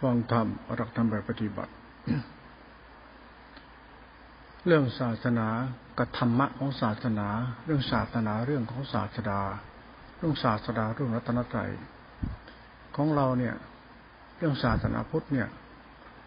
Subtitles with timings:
[0.00, 0.46] ฟังธรรม
[0.78, 1.72] รักธรรมแบบปฏิบัติ
[4.66, 5.48] เรื่องศาสนา
[5.98, 7.28] กับธรรมะของศาสนา
[7.64, 9.40] เรื่องศาสนาเรื่องของศาสดา
[10.18, 11.70] เรื่องศาสดาเรื่องรัตนตรัย
[12.96, 13.54] ของเราเนี่ย
[14.38, 15.48] เรื่องศาสนาพุทธเนี่ย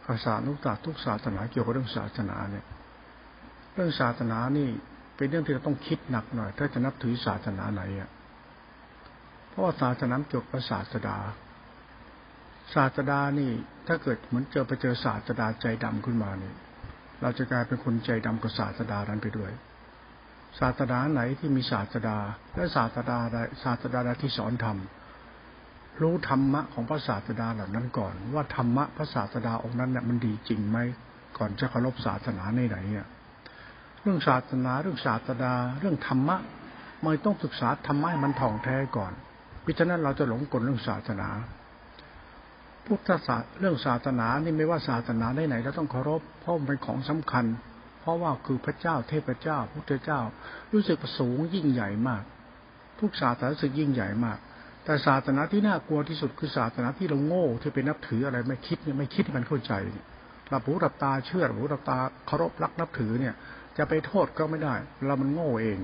[0.06, 2.66] ภาษานุตาทุกศาสนาเกี่ยวกับเรื่องศาสนาเนี่ย
[3.74, 4.70] เรื่องศาสนานี่
[5.16, 8.10] เป็นเรื่องที่เราต้องคิดหนักหน่อย ถ้าจะนับถือศาสนาไหนอะ
[9.50, 11.18] เพราะว่าศาสนาเกี่ยวกับศาสดา
[12.74, 13.51] ศาสดานี่
[13.87, 16.54] ถ้าเกิดเหมือนเจอไปเจอศาสดาใจดำขึ้นมานี่
[17.21, 19.51] เราจะกลายเป็นคนใจดำกับศาสดานั้นไปด้วย
[20.60, 22.18] ศาสดาไหนที่มีศาสดา
[22.56, 24.78] และศาสดาใดศาสดาที่สอนธรรม
[26.01, 30.78] รู้ธรรมะของพระศาสดาเหล่านั้นก่อน ว่าธรรมะพระศาสดาองค์นั้นเนี่ยมันดีจริงไหม
[31.37, 33.08] ก่อนจะเคารพศาสนาในไหนเนี่ย
[34.02, 36.38] เรื่องศาสนาเรื่องศาสดา เรื่องธรรมะ
[37.03, 39.11] มันต้องศึกษาธรรมะให้มันท่องแท้ก่อน
[39.66, 41.30] พิจารณาเราจะหลงกลเรื่องศาสนา
[42.88, 47.46] พุทธศาสเรื่องศาสนานี่ไม่ว่าศาสนาไหนเราต้องเคารพเพราะมันเป็นของสำคัญ
[48.02, 50.20] เพราะว่าคือพระเจ้าเทพเจ้า พุทธเจ้า
[50.73, 52.24] รู้สึกสูงยิ่งใหญ่มาก
[53.00, 54.38] ทุกศาสนารู้สึกยิ่งใหญ่มาก
[54.86, 59.74] แต่ศาสนาที่น่ากลัวที่สุดคือศาสนาที่เราโง่ที่เป็นนับถืออะไรไม่คิดเนี่ยไม่คิดมันเข้าใจ
[60.50, 63.34] หลับหูหลับตาเชื่อหลับหูหลับตาเคารพรักนับถือเนี่ย
[63.78, 65.80] จะไปโทษก็ไม่ได้ เรามันโง่เอง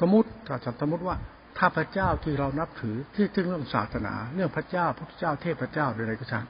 [0.00, 1.16] สมมติถ้าสมมติว่า
[1.58, 6.44] ถ้าพระเจ้าที่เรานับถือที่ถึงเรื่องศาสนา เรื่องพระเจ้าพระเจ้าเทพเจ้าอะไรก็ช่าง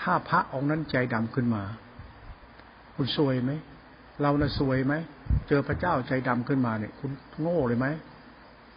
[0.00, 1.62] ถ้าพระองค์นั้นใจดำขึ้นมา
[2.96, 3.52] คุณซวยไหม
[4.22, 4.94] เราน่ะซวยไหม
[5.48, 7.86] เจอพระเจ้าใจดำขึ้นมาเนี่ย คุณโง่เลยไหม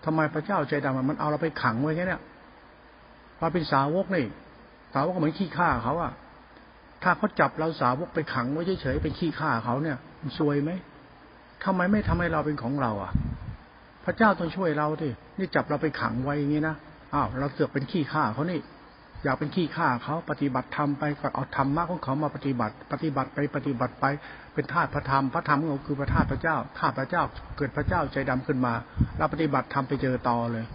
[0.05, 2.17] ทำไมพระเจ้าใจดำมันเอาเราไปขังไว้แค่นี้
[3.39, 4.25] เราเป็นสาวกนี่
[4.93, 6.11] สาวกเหมือนขี้ข้าเขาอะ
[7.03, 10.71] ถ้าเขาจับเราสาวกไปขังไว้เฉยๆเป็นขี้ข้าเขาเนี่ยมันซวยไหม
[11.63, 13.11] ทำไมไม่ทำให้เราเป็นของเราอะ
[14.05, 15.09] พระเจ้าต้องช่วยเราดิ
[15.39, 16.75] นี่จับเราไปขังไว้อย่างนี้นะ
[17.13, 18.59] อ้าวเราเสือกเป็นขี้ข้าเขานี่
[19.23, 24.05] อยากเป็นขี้ข้าเขาปฏิบัติธรรมไปก็เอาธรรมะของเขามาปฏิบัติ ปฏิบัติไปปฏิบัติไป
[24.53, 27.23] เป็นธาตุพระธรรมพระธรรมของเราคือพระธาตุพระเจ้าธาตุพระเจ้า
[27.57, 28.73] เกิดพระเจ้าใจดำขึ้นมา
[29.17, 30.65] เราปฏิบัติธรรมไปเจอต่อเลย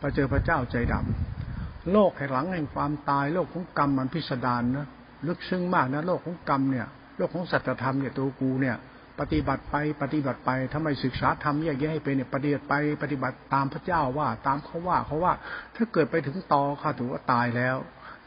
[0.00, 4.86] ไปเจอพระเจ้าใจดำโลกแห่งหลังแห่งความตายโลกของกรรมมันพิสดารนะ
[5.26, 6.86] ลึกซึ้งมากนะโลกของกรรมเนี่ย
[7.18, 8.76] โลกของสัจธรรมเนี่ยตัวกูเนี่ย
[9.20, 15.32] ปฏิบัติไปปฏิบัติไปทำไมศึกษาธรรมแยกแยะให้เป็นเนี่ยปฏิบัติไปปฏิบัติตามพระเจ้าว่าตามเขาว่าเขาว่า
[15.76, 17.76] ถ้าเกิดไปถึงตอข้าถือว่าตายแล้ว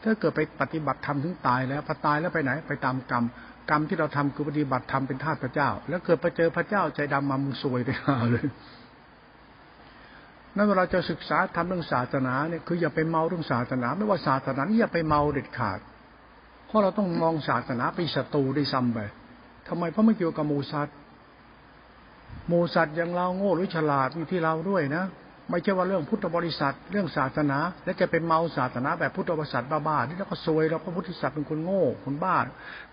[0.02, 3.24] ถ้าเกิดไปปฏิบัติธรรมถึงตายแล้วพอตายแล้วไปไหนไปตามกรรม
[3.70, 8.46] กรรมที่เราทำคือปฏิบัติธรรมเป็นทาสพระเจ้า แล้วเกิดไปเจอพระเจ้าใจดำมามึงซวยไปหาเลย
[10.56, 15.80] นั่นเวลาจะศึกษาทำเรื่องศาสนาเนี่ยคืออย่าไปเมาเรื่องศาสนา ไม่ว่าศาสนาอย่าไปเมาเด็ดขาด
[16.66, 18.98] เพราะเราต้องมองศาสนาเป็นศัตรูได้ซ้ำไป
[19.70, 20.88] ทำไมเพราะไม่เกี่ยวกับมูสัต
[22.48, 25.04] หมูสัตว์อย่างเราโง่หรือฉลาดอยู่ที่เราด้วยนะ
[25.50, 32.38] ไม่ใช่ว่าเรื่องพุทธบริษัท เรื่องศาสนา แล้วจะเป็นเมาศาสนาแบบพุทธบริษัทบ้าๆนี่เราก็ซวยเราพระพุทธศาสนาเป็นคนโง่คนบ้า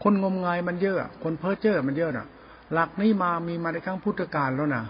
[0.04, 2.28] คนงมงายมันเยอะ คนเพ้อเจ้อมันเยอะน่ะ
[2.74, 4.84] หลักนี้มามีมาในครั้งพุทธกาลแล้วนะ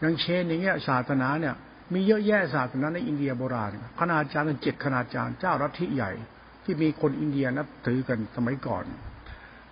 [0.00, 1.54] อย่างเชนอย่างเงี้ยศาสนาเนี่ย
[1.92, 3.70] มีเยอะแยะศาสนาในอินเดียโบราณ
[4.00, 6.12] ขนาดจารย์เจ็ดขนาดจารย์เจ้ารัฐที่ใหญ่
[6.64, 8.84] ที่มีคนอินเดียนับถือกันสมัยก่อน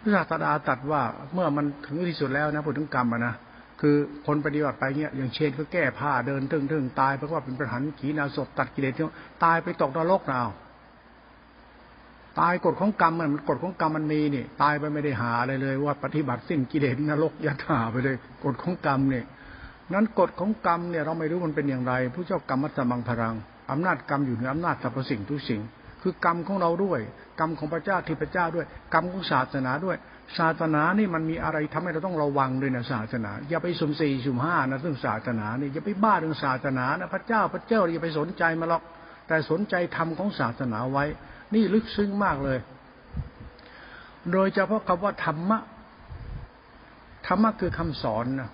[0.03, 1.03] พระศาสดาตัดว่า
[1.35, 3.35] เมื่อมันถึงที่สุดแล้วนะพูดถึงกรรมนะ
[3.81, 3.97] คือ
[4.27, 9.05] คนปฏิบัติไปเนี่ยอย่างเชนก็แก้ผ้าเดินทึ่งทึ่งตายเพราะว่าเป็นประหารขีนาศพตัดกิเลสที่
[9.45, 10.49] ตายไปตกนรกนาว
[12.41, 19.25] ตายกฎของกรรมมันกฎของกรรมมันมีนี่ตายไปไม่ได้หาอะไรเลย ว่าปฏิบัติสิ้นกิเลสนรกยัดหาไปเลยกฎของกรรมเนี่ย
[19.93, 23.35] นั้นกฎของกรรมเนี่ยเราไม่รู้มันเป็นอย่างไร ผู้เจ้ากรรมมัตมังพลัง
[23.71, 25.61] อำนาจกรรมอยู่เหนืออำนาจสรรพสิ่งทุกสิ่ง
[26.03, 27.01] คือกรรมของเราด้วย
[27.41, 29.97] กรรมของพระเจ้าที่พระเจ้าด้วย กรรมของศาสนาด้วย
[30.39, 38.83] ศาสนานี่มันมีอะไรทำให้เราต้องระวังด้วยนะศาสนา อย่าไปสุ่มสี่สุ่มห้านะเรื่องศาสนานี่อย่าไปบ้าเรื่องศาสนานะพระเจ้าพระเจ้าอย่าไปสนใจมาหรอก
[39.29, 41.05] แต่สนใจธรรมของศาสนาไว้
[41.55, 42.59] นี่ลึกซึ้งมากเลย
[44.33, 45.59] โดยเฉพาะคำว่าธรรมะ
[47.27, 48.51] ธรรมะคือคำสอนนะ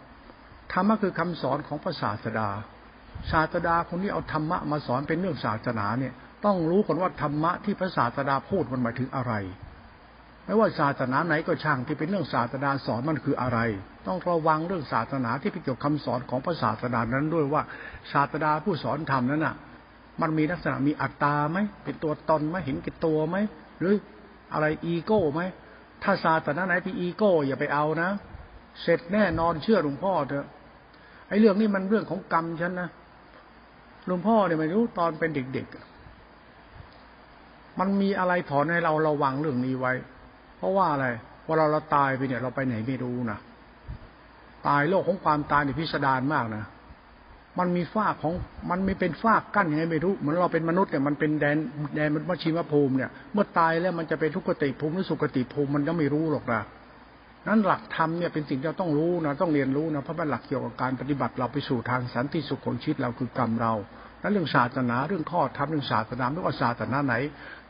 [0.73, 2.49] ธรรมะคือคำสอนของพระศาสดา
[3.31, 6.15] ศาสดาคนนี้เอาธรรมะมาสอนเป็นเรื่องศาสนาเนี่ย
[6.45, 9.33] ต้องรู้ก่อนว่าธรรมะที่พระศาสดาพูดมันหมายถึงอะไร
[10.45, 13.59] ไม่ว่าศาสนาไหนก็ช่างที่เป็นเรื่องศาสนาสอนมันคืออะไร
[14.07, 17.63] ต้องระวังเรื่องศาสนาที่เกี่ยวกับคำสอนของพระศาสดานั้นด้วยว่า
[18.13, 19.55] ศาสดาผู้สอนธรรมนั้นน่ะ
[20.21, 23.37] มันมีลักษณะมีอัตตาไหมเป็นตัวตนไหมเห็นแก่ตัวไหม
[23.81, 23.95] หรือ
[24.53, 25.41] อะไรอีโก้ไหม
[26.03, 28.11] ถ้าศาสนาไหนที่อีโก้ อย่าไปเอานะ
[28.83, 30.47] เสร็จแน่นอนเชื่อหลวงพ่อเถอะ
[31.29, 32.89] ไอ้เรื่องนี้มันเรื่องของกรรมฉันนะ
[34.07, 35.98] หลวงพ่อเนี่ยไม่รู้ตอนเป็นเด็กๆ
[37.79, 39.93] มันมีอะไรถอนให้เราระวังเรื่องนี้ไว้
[40.59, 41.07] เพราะว่าอะไร
[41.47, 43.39] ว่าเราเราตายไปเนี่ยเราไปไหนไม่รู้นะ
[44.69, 46.65] ตายโลกของความตายเนี่ยพิสดารมากนะ
[47.59, 48.35] มันมีฝ้าของ
[48.71, 51.57] มันไม่เป็นฝ้ากกั้นยังไงไม่รู้เหมือนเราเป็นมนุษย์เนี่ยมันเป็นแดน
[51.95, 56.63] แดนมัชชิมภูมิเนี่ย เมื่อตายแล้วมันจะเป็นทุกขติภูมิหรือสุขติภูมิมันก็ไม่รู้หรอกนะ
[57.49, 63.73] นั้นหลักธรรมเนี่ยเป็นสิ่งที่เราต้องรู้นะต้องเรียนรู้นะเพราะเป็นหลักเกี่ยวกับการปฏิบัติเราไปสู่ทางสันติสุขของชีวิตเราคือกรรมเรา
[64.23, 67.15] นั้นเรื่องศาสนาเรื่องข้อธรรมเรื่องศาสนาไม่ว่าศาสนาไหน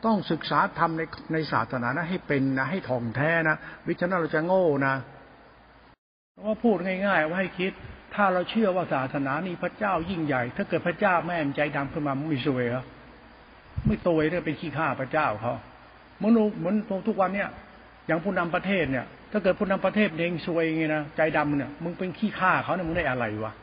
[0.05, 1.01] ต้องศึกษาธรรมใน
[1.33, 3.55] ในศาสนานะให้เป็นนะให้ท่องแท้นะ
[3.87, 4.95] วิชาเราจะโง่นะ
[6.45, 7.71] ว่าพูดง่ายๆว่าให้คิด
[8.15, 12.83] ถ้าเราเชื่อว่าศาสนานี้พระเจ้ายิ่งใหญ่ ถ้าเกิดพระเจ้าแม่ใจดำขึ้นมาไม่สวยเหรอ
[13.87, 15.53] ไม่ตวยเนี่ยเป็นขี้ข้าพระเจ้าเขา
[16.23, 16.75] มนุษย์เหมือน
[17.07, 17.49] ทุกวันเนี่ย
[18.07, 23.53] อย่างผู้นำประเทศเนี่ย ถ้าเกิดผู้นำประเทศเองซวยไงนะใจดำเนี่ยมึงเป็นขี้ข้าเขาเนี่ยมึงได้อะไรวะ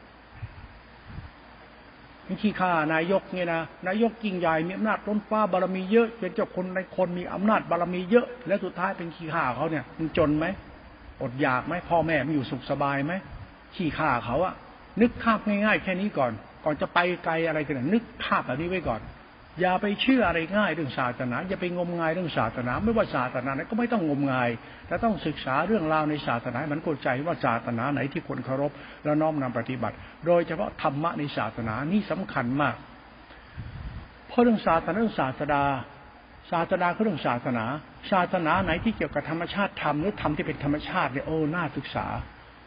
[2.43, 10.47] ขี้ข้านายกเนี่ยนะนายกยิ่งใหญ่มีอำนาจล้นฟ้าบารมีเยอะเป็นเจ้าคนในคนมีอำนาจบารมีเยอะ แล้วสุดท้ายเป็นขี้ข้าเขาเนี่ยมันจนไหม
[11.23, 13.13] อดอยากไหมพ่อแม่มันอยู่สุขสบายไหม
[13.75, 14.55] ขี้ข้าเขาอะ
[15.01, 16.33] นึกภาพง่ายๆ แค่นี้ก่อน
[16.65, 19.01] ก่อนจะไปไกลอะไรกันนึกภาพแบบนี้ไว้ก่อน
[19.61, 24.51] อย่าไปเชื่ออะไรง่ายเรื่องศาสนา อย่าไปงมงายเรื่องศาสนา ไม่ว่าศาสนาไหนก็ไม่ต้องงมงาย
[24.87, 28.73] แต่ต้องศึกษาเรื่องราวในศาสนามันเข้าใจว่าศาสนาไหนที่ควรเคารพ
[29.05, 32.77] แล้วน้อมนำปฏิบัติ โดยเฉพาะธรรมะในศาสนานี่สำคัญมาก
[34.29, 35.65] เพราะเรื่องศาสนาเรื่องศาสดา
[36.53, 37.65] ศาสนาคือเรื่องศาสนา
[38.13, 42.07] ศาสนาไหนที่เกี่ยวกับธรรมชาติธรรมหรือธรรมที่เป็นธรรมชาติเนี่ยโอ้น่าศึกษา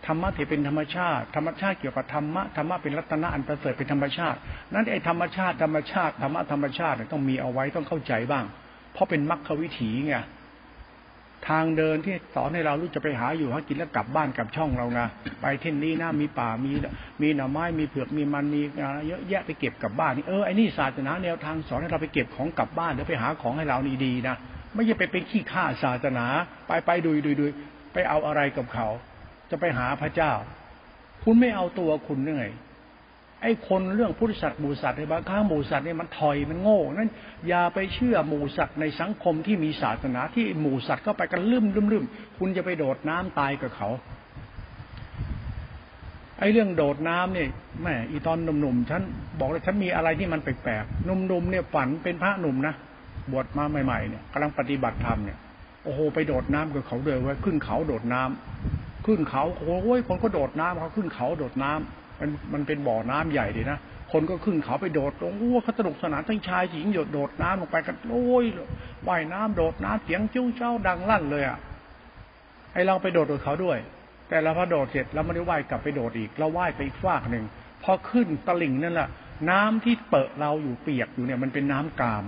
[0.07, 4.37] ธรรมะที่เป็นธรรมชาติ ธรรมชาติเกี่ยวกับธรรมะธรรมะเป็นรัตนะอันประเสริฐเป็นธรรมชาติ
[4.73, 8.45] นั้นไอ้ธรรมชาติธรรมชาติธรรมะธรรมชาติต้องมีเอาไว้ต้องเข้าใจบ้าง
[8.93, 10.15] เพราะเป็นมรรควิถีไง
[11.49, 15.07] ทางเดินที่สอนให้เรารู้จะไปหาอยู่หากินแล้วกลับบ้านกลับช่องเรานะ
[15.41, 16.71] ไปเท่นนี้นะมีป่ามี
[17.21, 24.35] มีหน่อไม้มีเผือกมีมันมีอะไรเยอะแยะไปเก็บกลับบ้านนี่เออไอ้นี่ศาสนาแนวทางสอนให้เราไปเก็บของกลับบ้านหรือไปหาของให้เรานี่ดีนะ
[24.73, 26.25] ไม่ใช่ไปเป็นขี้ข้าศาสนา
[26.67, 27.45] ไปไปดูดูดู
[27.93, 28.87] ไปเอาอะไรกับเขา
[29.51, 30.31] จะไปหาพระเจ้า
[31.23, 32.45] คุณไม่เอาตัวคุณยังไง
[33.41, 37.11] ไอ้คนเรื่องพุทธสัตว์หมูสัตว์ในบางครั้งหมูสัตว์เนี่ยมันถอยมันโง่นั้น
[37.47, 42.03] อย่าไปเชื่อหมูสัตว์ในสังคมที่มีศาสนาที่หมูสัตว์เข้าไปกันลืมลืมลืม
[42.37, 43.89] คุณจะไปโดดน้ำตายกับเขา
[46.39, 47.47] ไอ้เรื่องโดดน้ำเนี่ย
[47.81, 49.01] แม่อีตอนหนุ่มๆฉัน
[49.39, 52.73] บอกเลยฉันมีอะไรที่มันแปลกๆหนุ่มๆเนี่ยฝันเป็นพระหนุ่มนะ
[53.31, 55.37] บวชมาใหม่ๆเนี่ยกำลังปฏิบัติธรรมเนี่ย
[55.83, 63.79] โอ้โหไปโดดน้ำกับเขาเลยว่าขึ้นเขาโดดน้ำ ขึ้นเขาโอ้ยคนก็โดดน้ำเขาขึ้นเขาโดดน้ำมันมันเป็นบ่อน้ำใหญ่ดีนะ
[64.11, 68.45] คนก็ขึ้นเขาไปโดดลงอ้เขาสนุกสนานทั้งชายหญิงโดดโดดน้ำลงไปกันโอ้ย
[69.07, 71.57] ว่ายน้ำโดดน้ำเสียงจิ้วเจ้าดังลั่นเลยอะ
[72.73, 73.77] ไอเราไปโดดกับเขาด้วย
[74.29, 77.45] แต่เราพอโดดเสร็จเราไม่ได้ว่ายกลับไปโดดอีกเราว่ายไปอีกฟากหนึ่ง
[77.83, 79.09] พอขึ้นตลิ่งนั่นแหละ
[79.49, 82.25] น้ำที่เปิดเราอยู่เปียกอยู่เนี่ย มันเป็นน้ำกาม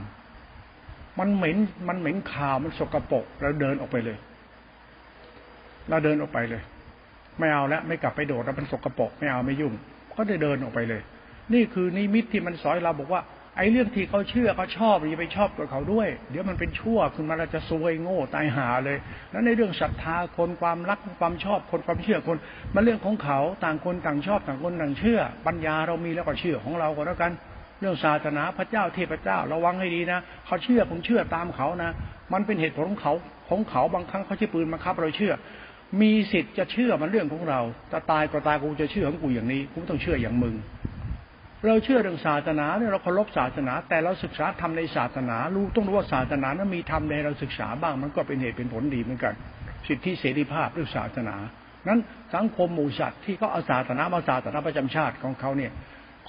[1.19, 1.57] มันเหม็น
[1.87, 4.17] มันเหม็นขาวมันสกปรกเราเดินออกไปเลย
[5.89, 6.61] เราเดินออกไปเลย
[7.39, 9.73] ไม่เอาแล้วไม่กลับไปโดดแล้วมันสกรปรกไม่เอาไม่ยุ่ง
[10.13, 11.01] ก็ได้เดินออกไปเลย
[11.53, 13.21] นี่คือนิมิตที่มันสอนเราบอกว่า
[13.57, 18.97] ไอ้เรื่องที่เขาเชื่อเขาชอบอย่าไปชอบกับเขาด้วย เดี๋ยวมันเป็นชั่วคือมันจะซวยโง่ตายหาเลย
[19.31, 22.37] แล้วในเรื่องศรัทธาคนความรักความชอบคนความเชื่อคน
[22.75, 27.31] มันเรื่องของเขาต่างคนต่างชอบต่างคนต่างเชื่อ ปัญญาเรามีแล้วก็เชื่อของเราก็แล้วกัน
[27.79, 31.91] เรื่องศาสนาพระเจ้าเทพเจ้าระวังให้ดีนะเขาเชื่อผมเชื่อตามเขานะ
[32.33, 33.13] มันเป็นเหตุผลของเขา
[33.49, 35.33] ของเขาบางครั้งเขาใช้ปืนมาคับเราเชื่อ
[36.01, 37.59] มีสิทธิ์จะเชื่อมันเรื่องของเรา
[37.91, 40.55] จะตายก็ตายกูจะเชื่อของกูอย่างนี้กูต้องเชื่ออย่างมึง
[41.67, 49.33] เราเชื่อเรื่องศาสนาเนี่ยเราเคารพศาสนา แต่เราศึกษาทำในศาสนา รู้ต้องรู้ว่าศาสนานั้นมีทำในเราศึกษาบ้าง มันก็เป็นเหตุเป็นผลดีเหมือนกัน
[49.87, 51.35] สิทธิเสรีภาพเรื่องศาสนา
[51.87, 51.99] นั้น
[52.35, 55.71] สังคมหมู่สัตว์ที่เขาเอาศาสนามาศาสนาประจำชาติของเขาเนี่ย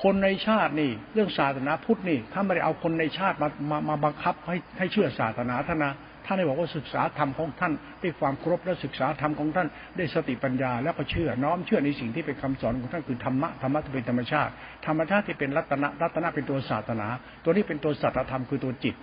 [0.03, 5.93] คนในชาตินี่ เรื่องศาสนาพุทธนี่ถ้าไม่ได้เอาคนในชาติมามามาบังคับให้ให้เชื่อศาสนาท่านนะ
[6.27, 14.53] ท่านได้บอกว่าศึกษาธรรมของท่านด้วยความครบและศึกษาธรรมของท่านด้วยสติปัญญาแล้วก็เชื่อน้อมเชื่อในสิ่งที่เป็นคำสอนของท่านคือธรรมะธรรมะที่เป็นธรรมชาติ
[14.87, 17.09] ธรรมชาติที่เป็นรัตนะรัตนะเป็นตัวศาสนา
[17.45, 18.95] ตัวนี้เป็นตัวสัจธรรมคือตัวจิต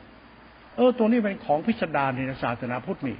[0.75, 3.17] เออตัวนี้เป็นของพิสดารในศาสนาพุทธนี่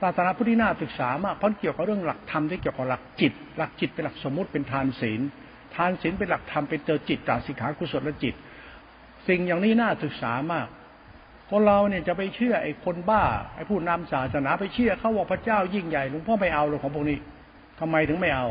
[0.00, 5.20] ศาสนาพุทธที่น่าศึกษามากเพราะเกี่ยวกับเรื่องหลักธรรมที่เกี่ยวกับหลักจิต หลักจิตเป็นหลักสมมติเป็นทานศีล
[5.76, 8.34] ทานศีลเป็นหลักธรรมเป็นเจอจิตตาสิกขากุศลจิต
[9.28, 10.66] สิ่งอย่างนี้น่าศึกษามาก
[11.50, 13.24] คนเราเนี่ยจะไปเชื่อไอ้คนบ้า
[13.54, 17.18] ไอ้ผู้นำศาสนาไปเชื่อเขาว่าพระเจ้ายิ่งใหญ่หลวงพ่อไม่เอาเลยของพวกนี้
[17.80, 18.46] ทำไมถึงไม่เอา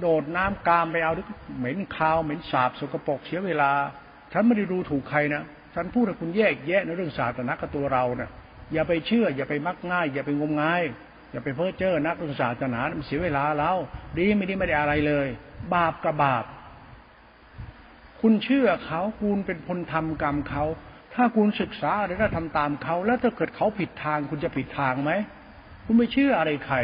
[0.00, 1.12] โดดน้ำกามไปเอา
[1.58, 3.70] เหม็นคาวเหม็นสาบสกปรกเสียเวลา
[4.32, 5.42] ฉันไม่ได้ดูถูกใครนะ
[5.74, 8.30] ฉันพูดให้คุณแยกแยะในเรื่องศาสนากับตัวเราเนะ่ย
[8.72, 10.82] อย่าไปเชื่อ อย่าไปมักง่าย อย่าไปงมงาย
[11.32, 13.72] อย่าไปเพ้อเจ้อนักเรื่องศาสนามันเสียเวลาเรา
[14.18, 15.28] ดีไม่ดีไม่ได้อะไรเลย
[15.74, 16.44] บาปกับบาป
[18.20, 20.64] คุณเชื่อเขาคุณเป็นคนทำกรรมเขา
[21.16, 25.12] ถ้าคุณศึกษาอะไรแล้วทำตามเขา แล้วถ้าเกิดเขาผิดทางคุณจะผิดทางไหม
[25.84, 26.76] คุณไม่เชื่ออะไรใคร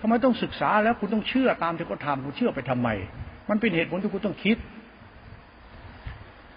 [0.00, 2.88] ทำไมต้องศึกษาแล้วคุณต้องเชื่อตามที่เขาทำคุณเชื่อไปทำไม
[3.50, 4.56] มันเป็นเหตุผลที่คุณต้องคิด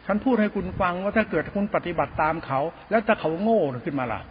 [0.05, 4.21] ฉันพูดให้คุณฟังว่าถ้าเกิดคุณปฏิบัติตามเขา แล้วถ้าเขาโง่ขึ้นมาล่ะ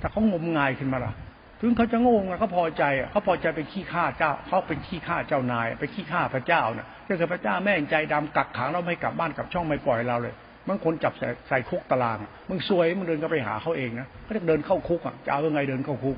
[0.00, 1.12] ถ้าเขางมงายขึ้นมาล่ะ
[1.60, 10.34] ถึงเขาจะโง่เขาพอใจเขาพอใจเป็นขี้ข้าเจ้า เขาเป็นขี้ข้าเจ้านาย เป็นขี้ข้าพระเจ้าน่ะถ้าเกิดพระเจ้าแม่งใจดำกักขังเราไม่กลับบ้านกลับช่องไม่ปล่อยเราเลย
[10.68, 12.18] มันคนจับใส่ใส่คุกตาราง
[12.48, 16.16] มึงซวยมึงเดินก็ไปหาเขาเองนะเขาจะเดินเข้าคุกอะจะเอายังไงเดินเข้าคุก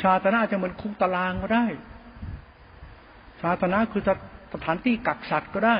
[0.00, 1.66] ชาตนาจะเหมือนคุกตารางก็ได้
[3.40, 4.02] ชาตนาคือ
[4.54, 5.78] สถานที่กักสัตว์ก็ได้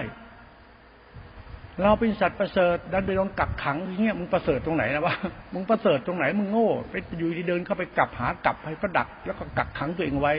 [1.83, 5.15] เราเป็นสัตว์ประเสริฐดันไปโดนกักขังอย่างเงี้ยมึงประเสริฐตรงไหนนะวะ
[5.55, 10.35] มึงประเสริฐตรงไหนมึงโง่ไปอยู่ที่เดินเข้าไปกลับหากลับให้ก็ดัก แล้วก็กักขังตัวเองไว้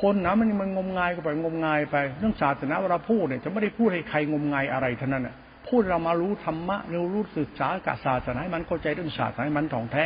[0.00, 5.34] คนนะมันมันงมงายก็ไปงมงายไป เรื่องศาสนาเวลาพูดเนี่ยจะไม่ได้พูดให้ใครงมงายอะไรเท่านั้นอะ
[5.68, 10.04] พูดเรามารู้ธรรมะเรารู้ศึกษากับศาสนาให้มันเข้าใจเรื่องศาสนาให้มันถ่องแท้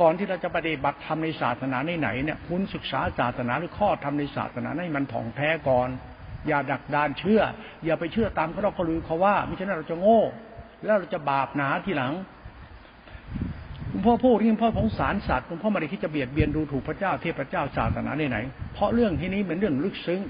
[0.00, 5.88] ก่อนที่เราจะปฏิบัติธรรมในศาสนาไหนเนี่ยคุณศึกษาศาสนาหรือข้อธรรมในศาสนาให้มันถ่องแท้ก่อน
[6.48, 7.42] อย่าดักดานเชื่อ
[7.84, 10.20] อย่าไปเชื่อตามเขาเราเขาลือเขาว่าไม่ฉะนั้นเราจะโง่
[10.84, 12.12] แล้วเราจะบาปหนาทีหลัง
[13.90, 18.38] หลวงพ่อพูดที่หลวงพ่อสงสารสัตว์หลวงพ่อไม่ได้คิดจะเบียดเบียนดูถูกพระเจ้าเทพเจ้าศาสนาไหน
[18.74, 20.20] เพราะเรื่องที่นี้เหมือนเรื่องลึกซึ้ง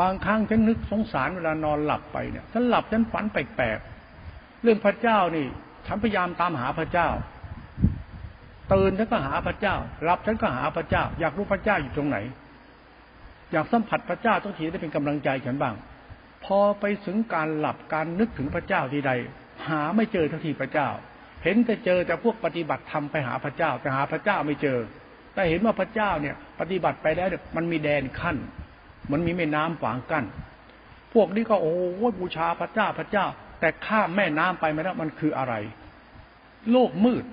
[0.00, 5.46] บางครั้งฉันนึกสงสารเวลานอนหลับไปเนี่ยฉันหลับฉันฝันแปลกๆเรื่องพระเจ้านี่
[5.86, 7.08] ฉันพยายามตามหาพระเจ้า
[8.72, 12.18] ตื่นฉันก็หาพระเจ้าหลับฉันก็หาพระเจ้า อยากรู้พระเจ้าอยู่ตรงไหน
[13.52, 15.74] อยากสัมผัสพระเจ้าต้องทีได้เป็นกำลังใจฉันบ้าง
[16.44, 19.12] พอไปถึงการหลับการนึกถึงพระเจ้าทีใด
[19.68, 20.88] หาไม่เจอทันทีพระเจ้า
[21.44, 24.78] เห็นแต่เจอแต่พวกปฏิบัติธรรมไปหาพระเจ้าแต่หาพระเจ้าไม่เจอ
[25.34, 28.36] แต่เห็นว่าพระเจ้าเนี่ย ปฏิบัติไปแล้วเนี่ยมันมีแดนขั้น
[29.10, 30.24] มันมีแม่น้ำฝังกั้น
[31.14, 33.26] พวกนี้ก็โอ้โหบูชาพระเจ้าพระเจ้า
[33.60, 35.54] แต่ข้ามแม่น้ำไปไม่ได้มันคืออะไร
[36.72, 37.24] โลกมืด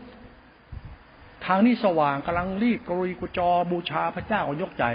[1.46, 4.86] ทางนี้สว่างกำลังรีบกรุยกุจอบูชาพระเจ้าก็ยกใจ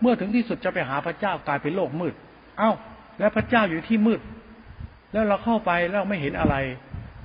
[0.00, 2.14] เมื่อถึงที่สุดจะไปหาพระเจ้ากลายเป็นโลกมืด
[2.58, 2.70] เอ้า
[3.18, 4.20] แล้วพระเจ้าอยู่ที่มืด
[5.12, 6.54] แล้วเราเข้าไปแล้วไม่เห็นอะไร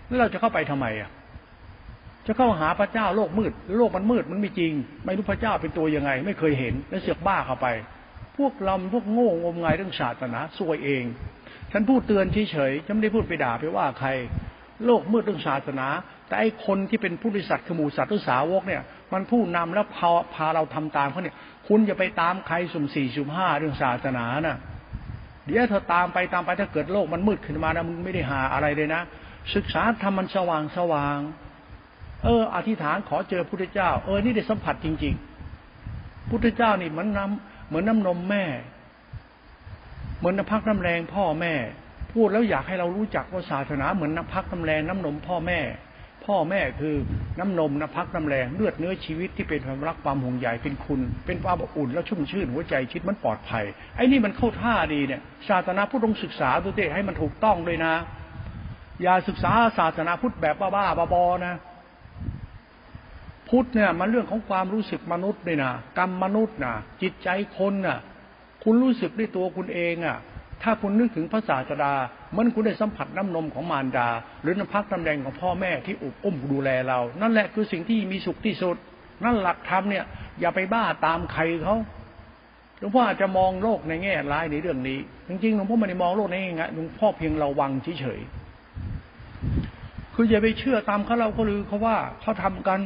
[0.07, 1.09] แล้วเราจะเข้าไปทำไมอะ
[2.27, 4.73] จะเข้าหาพระเจ้าโลกมืด โลกมันมืดมันไม่จริง
[5.05, 7.67] ไม่รู้พระเจ้าเป็นตัวยังไง ไม่เคยเห็น แล้วเสือกบ้าเข้าไป
[8.37, 11.03] พวกเราพวกโง่งมงายเรื่องศาสนาซวยเอง
[11.71, 14.09] ฉันพูดเตือนเฉยๆฉันไม่ได้พูดไปด่าไปว่าใคร
[14.85, 15.87] โลกมืดเรื่องศาสนา
[16.27, 18.81] แต่ไอ้คนที่เป็นผู้บริษัทขมูสัตว์หรือสาวกเนี่ย
[19.13, 21.35] มันผู้นำแล้วพาพาเราทำตามเขาเนี่ย
[21.67, 24.57] คุณอย่าไปตามใครสุ่มสี่สุ่มห้าเรื่องศาสนาน่ะ
[25.45, 29.01] เดี๋ยวเธอตามไปตามไปถ้าเกิดโลกมันมืดขึ้นมานะมึงไม่ได้หาอะไรเลยนะ
[29.55, 31.17] ศึกษาทำมันสว่างสว่าง
[32.23, 35.13] เออ อธิษฐานขอเจอพุทธเจ้า เออ นี่ได้สัมผัสจริง
[35.71, 38.43] ๆ พุทธเจ้านี่มันนำ มือนน้านมแม่
[40.17, 41.53] เหมือนน้ำพักน้ำแรงพ่อแม่
[42.13, 45.59] พูดแล้วอยากให้เรารู้จักว่าศาสนาเหมือนน้ำพักน้ำแรงน้ำนมพ่อแม่
[46.25, 46.95] พ่อแม่คือ
[47.39, 53.63] น้ำนมน้ำพักน้ำแรงเลือดเนื้อชีวิตที่เป็นความรักความห่วงใยเป็นคุณ เป็นความอบอุ่นแล้วชุ่มชื่นหัวใจชิดมันปลอดภัย
[53.95, 57.93] ไอ้นี่มันเข้าท่าดีเนี่ยศาสนาพุทธต้องศึกษาดูเตให้มันถูกต้องเลยนะ
[59.01, 61.53] อย่าศึกษาศาสนาพุทธแบบบ้าๆบอๆนะ
[63.53, 67.99] พุทธเนี่ยมันเรื่องของความรู้สึกมนุษย์เลยนะกรรมมนุษย์นะจิตใจคนน่ะ
[68.63, 70.17] คุณรู้สึกด้วยตัวคุณเองอะ
[70.63, 71.93] ถ้าคุณนึกถึงพระศาสดา
[72.31, 74.09] เหมือนคุณได้สัมผัสน้ำนมของมารดา
[74.41, 78.75] หรือน้ำพักน้ำแดงของพ่อแม่ที่อุบอุ้มดูแลเรา นั่นแหละคือสิ่งที่มีสุขที่สุด
[79.23, 80.05] นั่นหลักธรรมเนี่ย
[80.39, 81.75] อย่าไปบ้าตามใครเขา
[82.79, 92.79] หลวงพ่ออาจจะมองโลกในแง่ร้ายในเรื่องนี้ จริงๆหลวงพ่อไม่ได้มองโลกในแง่หลวงพ่อเพียงระวังเฉยๆคืออย่าไปเชื่อตามเขาเราเขาลือเขาว่าเขาทำกัน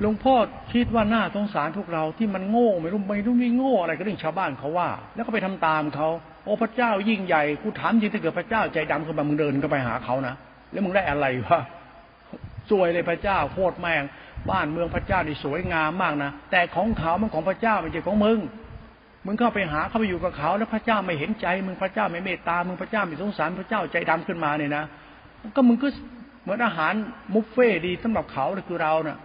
[0.00, 0.34] หลวงพ่อ
[0.72, 6.08] คิดว่าหน้าสงสารพวกเราที่มันโง่ไม่รู้ไม่รู้ไม่โง่อะไรก็เรื่องชาวบ้านเขาว่า แล้วก็ไปทำตามเขา
[6.44, 10.34] โอ้พระเจ้ายิ่งใหญ่กูถามจริงถ้าเกิดพระเจ้าใจดำขึ้นมามึงเดินก็ไปหาเขานะ
[10.72, 11.60] แล้วมึงได้อะไรวะ
[12.70, 14.04] สวยเลยพระเจ้าโคตรแม่ง
[14.50, 18.38] บ้านเมืองพระเจ้านี่สวยงามมากนะแต่ของเขามันของพระเจ้าไม่ใช่ของมึง
[19.26, 24.84] มึงเข้าไปหาเข้าไปอยู่กับเขา แล้วพระเจ้าไม่เห็นใจ มึงพระเจ้าไม่เมตตามึงพระเจ้าไม่สงสารพระเจ้าใจดำขึ้นมาเนี่ยนะ
[25.56, 25.88] ก็มึงก็
[26.42, 26.92] เหมือนอาหาร
[27.34, 29.18] มุฟเฟ่ดีสำหรับเขาเลยคือเราเนะ่ะ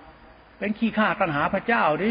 [0.60, 2.10] เป็นขี้ข้าตัณหาพระเจ้าดิ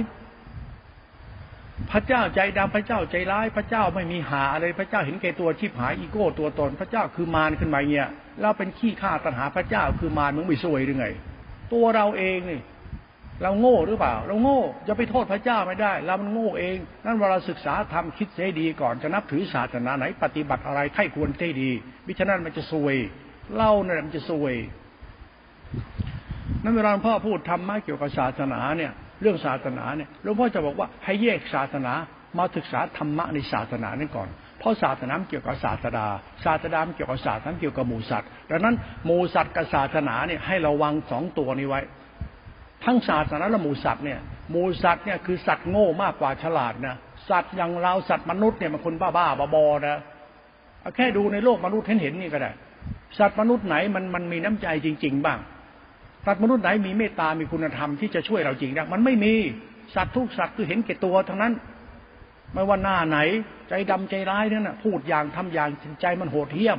[1.92, 8.08] พระเจ้าใจดำพระเจ้าใจร้ายพระเจ้าไม่มีหาอะไรพระเจ้าเห็นแก่ตัวชีพหายอีโก้ตัวตน พระเจ้าคือมารขึ้นมาเงี้ย
[8.42, 11.06] เราเป็นขี้ข้าตัณหาพระเจ้าคือมารมึงไม่สวยหรือไง
[11.72, 12.61] ตัวเราเองนี่
[13.42, 21.70] เราโง่หรือเปล่า เราโง่จะไปโทษพระเจ้าไม่ได้ เรามันโง่เอง นั่นเวลาศึกษาทำคิดเสียดีก่อนจะนับถือศาสนาไหน ปฏิบัติอะไรใครควรเท่ดี
[22.06, 22.96] มิฉะนั้นมันจะซวย
[23.54, 24.54] เล่าเนี่ยมันจะซวย
[26.62, 28.92] นั้นเวลาหลวงพ่อพูดธรรมะเกี่ยวกับศาสนาเนี่ย
[29.23, 31.92] เรื่องศาสนาเนี่ยหลวงพ่อจะบอกว่าให้แยกศาสนา
[32.38, 34.28] มาศึกษาธรรมะในศาสนานั่นก่อน
[34.59, 36.07] เพราะศาสนาเกี่ยวกับศาสดา
[36.45, 41.81] ศาสดาเกี่ยวกับศาสนาเกี่ยวกับหมูสัตว์ดังนั้นหมูสัตว์กับศาสนาเนี่ยให้ระวังสองตัวนี้ไว้
[42.85, 46.97] ทั้งศาสนาและหมูสัตว์เนี่ยหมูสัตว์เนี่ยคือสัตว์โง่มากกว่าฉลาดนะ
[47.31, 49.97] สัตว์อย่างเราสัตว์มนุษย์เนี่ยมันคนบ้าบ้าบอนะ
[50.81, 52.50] เอาแค่ดูในโลกมนุษย์เห็นเห็นนี่ก็ได้
[53.19, 55.38] สัตว์มนุษย์ไหนมันมันมีน้ำใจจริง ๆ บ้าง
[56.26, 59.35] สัตว์มนุษย์ไหนมีเมตตา มีคุณธรรมที่จะช่วยเราจริงได้มันไม่มี
[59.95, 61.52] สัตว์ทุกสัตว์คือเห็นแก่ตัวทั้งนั้น
[62.55, 63.19] ไม่ว่าหน้าไหน
[63.69, 65.69] ใจดำใจร้ายนั่นน่ะพูดอย่างทำอย่าง
[66.02, 66.79] ใจมันโหดเหี้ยม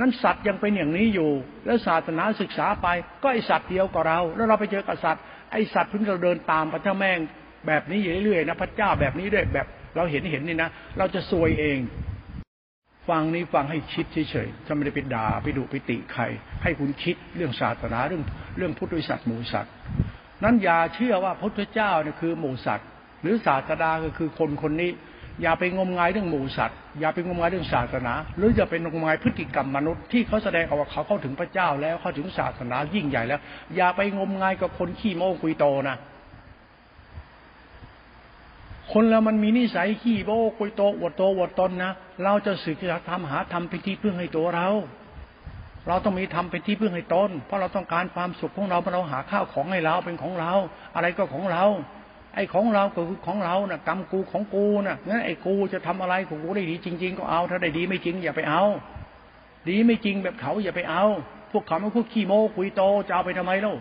[0.00, 1.30] นั้นสัตว์ยังเป็นอย่างนี้อยู่
[1.66, 2.86] แล้วศาสนาศึกษาไป
[3.22, 7.18] ก็ไอสัตว์เดียวกับเรา แล้วเราไปเจอกับสัตว์ไอสัตว์เพิ่งเราเดินตามพระเจ้าแม่ง
[7.66, 9.66] แบบนี้อยู่เรื่อยๆนะพระเจ้าแบบนี้ด้วยแบบ
[9.96, 11.78] เราเห็นเห็นนี่นะเราจะซวยเอง
[13.08, 16.22] ฟังนี้ฟังให้คิดเฉยๆจะไม่ได้ไปด่าไปดุไปติใคร
[16.62, 18.22] ให้คุณคิดเรื่องศาสนาเรื่อง
[18.56, 19.72] เรื่องพุทธวิสัตว์หมูสัตว์
[20.44, 22.86] นั้นอย่าเชื่อว่าพระพุทธเจ้าเนี่ยคือหมูสัตว์
[23.22, 24.90] หรือศาสดาก็คือคนคนนี้
[25.42, 33.40] อย่าไปงมงายเรื่องหมูสัตว์อย่าไปงมงายเรื่องศาสนา หรืออย่าไปงมงายพฤติกรรมมนุษย์ที่เขาแสดงออกว่าเขาเข้าถึงพระเจ้าแล้วเข้าถึงศาสนายิ่งใหญ่แล้ว
[33.76, 35.96] อย่าไปงมงายกับคนขี้โม้คุยโตนะ
[38.92, 41.92] คนเรามันมีนิสัยขี้โบ้คุยโตอวดโตอวดตนนะ
[42.24, 44.68] เราจะศึกษาทำหาทำเป็นที่พึ่งให้ตัวเรา
[45.88, 50.52] เราต้องมีทำเป็นที่พึ่งให้ตน เพราะเราต้องการความสุขของเราเพราะเราหาข้าวของให้เราเป็นของเรา
[50.94, 51.64] อะไรก็ของเรา
[52.34, 58.62] ไอ้ของเราก็คือของเรานะ่ะกรรมกูของกูนะ่ะงั้นไอ้กูจะทำอะไรของกูได้ดีจริง ๆ ก็เอา ถ้าได้ดีไม่จริงอย่าไปเอา
[59.68, 61.04] ดีไม่จริงแบบเขาอย่าไปเอา
[61.52, 63.74] พวกเขาไม่พวกขี้โม้คุยโตจะเอาไปทำไมเล่า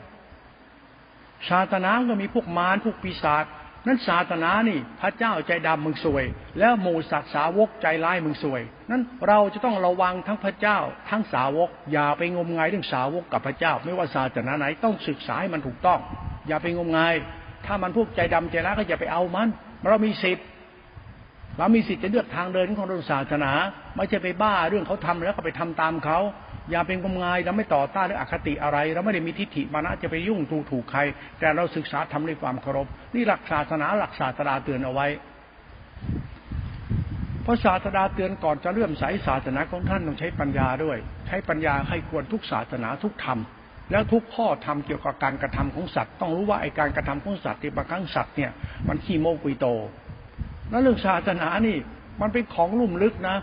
[1.50, 3.46] ศาสนาก็มีพวกมารพวกปีศาจ
[3.88, 6.26] นั้นศาสนานี่พระเจ้าใจดำมึงสวย
[6.60, 8.62] แล้วหมู่สัตว์สาวกใจร้ายมึงสวย
[8.92, 10.78] นั้นเราจะต้องระวังทั้งพระเจ้า
[11.10, 16.00] ทั้งสาวก อย่าไปงมงายเรื่องสาวกกับพระเจ้า ไม่ว่าศาสนาไหนต้องศึกษาให้มันถูกต้อง
[16.48, 17.14] อย่าไปงมงาย
[17.66, 19.48] ถ้ามันพวกใจดำใจร้ายก็อย่าไปเอามัน
[19.88, 20.46] เรามีสิทธิ์
[21.58, 23.52] เรามีสิทธิ์จะเลือกทางเดินของเรื่องศาสนา
[23.96, 26.20] ไม่ใช่ไปบ้าเรื่องเขาทำแล้วก็ไปทำตามเขา
[26.72, 31.00] อย่าเป็นงมงายเราไม่ต่อต้านเรื่ออคติอะไร เราไม่ได้มีทิฏฐิมานะจะไปยุ่งถูถูกใคร
[31.40, 35.08] แต่เราศึกษาทำด้วยความเคารพ นี่หลักศาสนาหลักศาสนาเตือนเอาไว้
[37.44, 43.40] เพราะศาสนาเตือนก่อนจะเลื่อมใสศาสนาของท่านต้องใช้ปัญญาด้วย ใช้ปัญญาให้ควรทุกศาสนาทุกธรรม
[43.92, 48.52] แล้วทุกข้อธรรมเกี่ยวกับการกระทำของสัตว์ ต้องรู้ว่าไอการกระทำของสัตว์ที่บางครั้งสัตว์เนี่ย
[48.88, 49.68] มันขี้โมกุยโต
[50.70, 51.78] แล้วเรื่องศาสนานี่
[52.22, 53.36] มันเป็นของลุ่มลึกนะ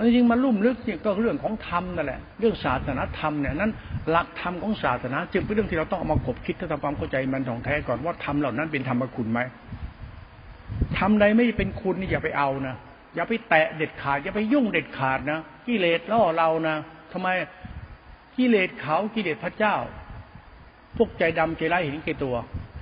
[0.00, 3.72] มันจริงมันลุ่มลึกเนี่ยก็เรื่องของธรรมนั่นแหละเรื่องศาสนาธรรมเนี่ยนั้น
[4.10, 9.40] หลักธรรมของศาสนา จึงเป็นเรื่องที่เราต้องเอามาขบคิดถ้าทำความเข้าใจมันของแท้ก่อนว่าธรรมเหล่านั้นเป็นธรรมคุณไหม
[10.98, 12.76] ธรรมใดไม่เป็นคุณนี่อย่าไปเอานะ
[13.14, 16.76] อย่าไปแตะเด็ดขาดอย่าไปยุ่งเด็ดขาดนะกิเลสล่อเรานะ
[17.12, 17.28] ทำไม
[18.36, 19.76] กิเลสเขากิเลสพระเจ้า
[20.96, 22.34] พวกใจดำใจร้ายเห็นแก่ตัว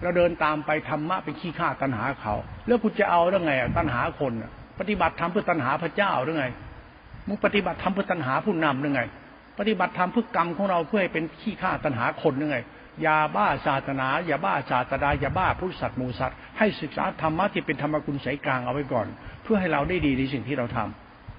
[0.02, 2.34] เราเดินตามไปธรรมะเป็นขี้ข้าตัณหาเขา
[2.66, 4.32] แล้วคุณจะเอาได้ไงตัณหาคน
[4.78, 6.46] ปฏิบัติธรรมเพื่อตัณหาพระเจ้าหรือไง
[7.28, 9.02] มึงปฏิบัติธรรมเพื่อตัณหาผู้นำหรือไง
[9.58, 12.58] ปฏิบัติธรรมเพื่อกรรมของเราเพื่อให้เป็นขี้ข้าตัณหาคนหรือไง
[13.02, 19.06] อย่าบ้าศาสนาอย่าบ้าศาสดาอย่าบ้าพุทธสัตว์มูสัตว์ให้ศึกษาธรรมะที่เป็นธรรมกุลสายกลางเอาไว้ก่อน
[19.42, 20.78] เพื่อให้เราได้ดีในสิ่งที่เราท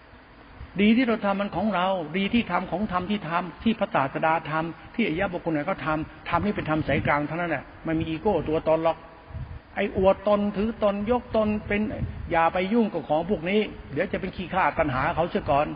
[0.05, 8.97] ำดีที่เราทำมันของเรา ดีที่ทำของธรรมที่ทำที่พระศาสดาทำที่อายะบุคคลไหนก็ทำทำนี่เป็นธรรมสายกลางเท่านั้นแหละมันมีอีโก้ตัวตนหรอก
[9.79, 11.81] อ้อวดตนถือตนยกตนเป็น
[12.31, 13.59] อย่าไปยุ่งกับของพวกนี้
[13.93, 15.67] เดี๋ยวจะเป็นขี้ข้าตัณหาเขาเสียก่อน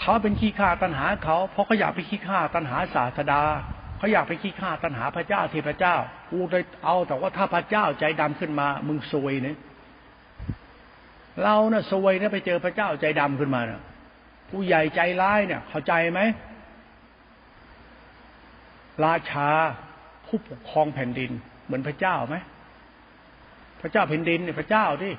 [0.00, 3.42] เขาเป็นขี้ข้าตัณหาเขาเพราะเขาอยากไปขี้ข้าตัณหาศาสดา
[3.98, 5.96] เขาอยากไปขี้ข้าตัณหาพระเจ้าเทพเจ้า
[6.30, 9.56] กูเลยเอาแต่ว่าถ้าพระเจ้าใจดำขึ้นมา มึงซวยเนี่ย
[11.42, 13.82] เราเนะ่ะซวยเนี่ยไปเจอพระเจ้าใจดำขึ้นมาเนะ่ะ
[14.50, 16.20] ผู้ใหญ่ใจร้ายเนี่ย เข้าใจไหม
[19.04, 19.48] ราชา
[20.32, 21.30] ผู้ปกครองแผ่นดิน
[21.66, 22.36] เหมือนพระเจ้าไหม
[23.80, 25.12] พระเจ้าแผ่นดินเนี่ยพระเจ้าที่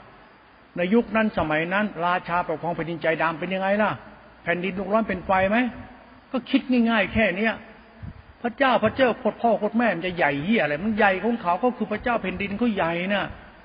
[0.78, 3.92] ในยุคนั้นสมัยนั้น ราชาปกครองแผ่นดินใจดำเป็นยังไงล่ะ
[4.44, 5.58] แผ่นดินลุกร้อนเป็นไฟไหม
[6.32, 7.54] ก็คิดง่ายๆแค่เนี้ย
[8.44, 13.24] พระเจ้าพระเจ้าโคตรพ่อโคตรแม่มันจะใหญ่เหี้ยอะไรมันใหญ่ของเขาก็คือพระเจ้าแผ่นดินเขาใหญ่นะ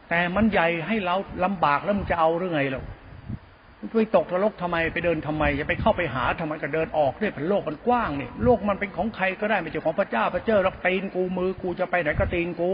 [0.09, 2.81] แต่มันใหญ่ให้เราลำบากแล้วมันจะเอาเรื่องไงเรา
[3.93, 12.73] ไปตกนรกทำไมไปเดินทำไมจะไปเข้าไปหาทำไมก็เดินออกเนี่ยผนโลกมันกว้างเนี่ยโลกมันเป็นของใครก็ได้ไม่ใช่ของพระเจ้าพระเจ้ารักตีนกูมือกูจะไปไหนก็ตีนกู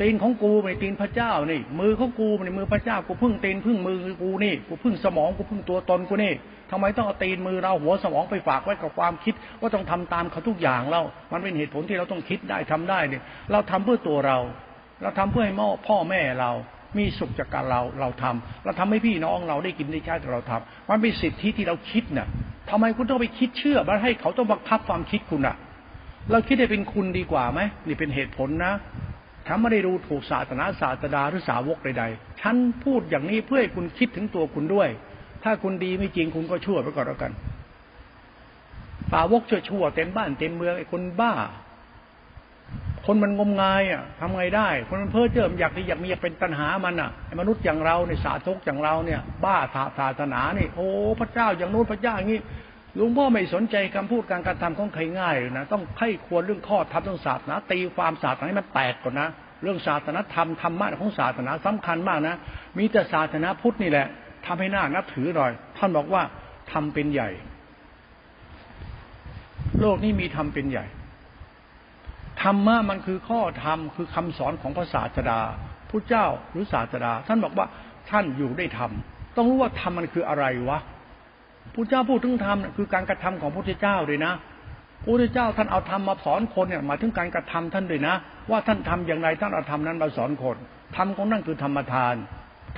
[0.00, 6.32] ตีนของกูไม่ตีนพระเจ้านี่ มือของกูไม่มือพระเจ้ากูพึ่งตีนพึ่งมือกูนี่กูพึ่งสมองกูพึ่งตัวตนกูนี่
[6.70, 11.00] ทำไมต้องเอาตีนมือเราหัวสมองไปฝากไว้กับความคิด ว่าต้องทำตามเขาทุกอย่างเรา
[11.32, 13.22] มันเป็นเหตุผลที่เราต้องคิดได้ทำได้เนี่ย
[13.52, 14.38] เราทำเพื่อตัวเรา
[15.02, 15.54] เราทำเพื่อให้
[15.88, 16.50] พ่อแม่เรา
[16.98, 22.26] มีสุขจากการเราเราทำเราทำให้พี่น้องเราได้กินได้ใช้แต่เราทำมันเป็นสิทธิที่เราคิดเนี่ย
[22.70, 25.56] ทำไมคุณต้องไปคิดเชื่อมาให้เขาต้องบังคับความคิดคุณอะ
[26.30, 28.72] เราคิดได้เป็นคุณดีกว่าไหมนี่เป็นเหตุผลนะ
[29.46, 34.88] ฉันไม่ได้ดูถูกศาสนาศาสดาหรือสาวกใดๆฉันพูดอย่างนี้เพื่อให้คุณคิดถึงตัวคุณด้วย
[35.44, 37.32] ถ้าคุณดีไม่จริงคุณก็ชั่วไปก่อนแล้วกัน
[39.12, 41.32] สาวกชั่วชั่วเต็มบ้านเต็มเมืองไอ้คนบ้า
[43.06, 49.56] คนมันงมงายอะทำไงได้ คนมันเพ้อเจ้อมันอยากอยากมีอยากเป็นตัณหามันอะมนุษย์อย่างเราเนี่ยสาธุกอย่างเราเนี่ย บ้า
[49.98, 50.88] ศาสนานี่โอ้
[51.20, 52.40] พระเจ้าอย่างนู้นพระเจ้าอย่างนี้
[52.96, 59.28] หลวงพ่อไม่สนใจคำพูดการกระทำของใครง่ายเลยนะต้องให้ควรเรื่องข้อธรรมเรื่องศาสนาตีความศาสนาให้มันแตกก่อนนะ
[59.62, 62.36] เรื่องศาสนาธรรมธรรมะของศาสนาสำคัญมากนะ
[62.78, 64.06] มีแต่ศาสนาพุทธนี่แหละ
[64.46, 66.22] ทำให้หน้านับถือหน่อย ท่านบอกว่า
[66.72, 67.30] ทำเป็นใหญ่
[69.80, 70.84] โลกนี้มีทำเป็นใหญ่
[72.42, 75.40] ธรรมะมันคือข้อธรรมคือคำสอนของพระศาสดา
[75.90, 77.66] ผู้เจ้าหรือศาสดา ท่านบอกว่า
[78.10, 78.90] ท่านอยู่ได้ธรรม
[79.36, 80.78] ต้องรู้ว่าธรรมมันคืออะไรวะ
[81.74, 84.32] พระเจ้าพูดถึงธรรมคือการกระทำของพระพุทธเจ้าเลยนะ
[85.02, 88.14] พระพุทธเจ้าท่านเอาธรรมมาสอนคนเนี่ยหมายถึงการกระทำท่านเลยนะ
[88.50, 90.56] ว่าท่านทำอย่างไรท่านเอาธรรมนั้นมาสอนคน
[90.96, 92.14] ธรรมของนั่นคือธรรมทาน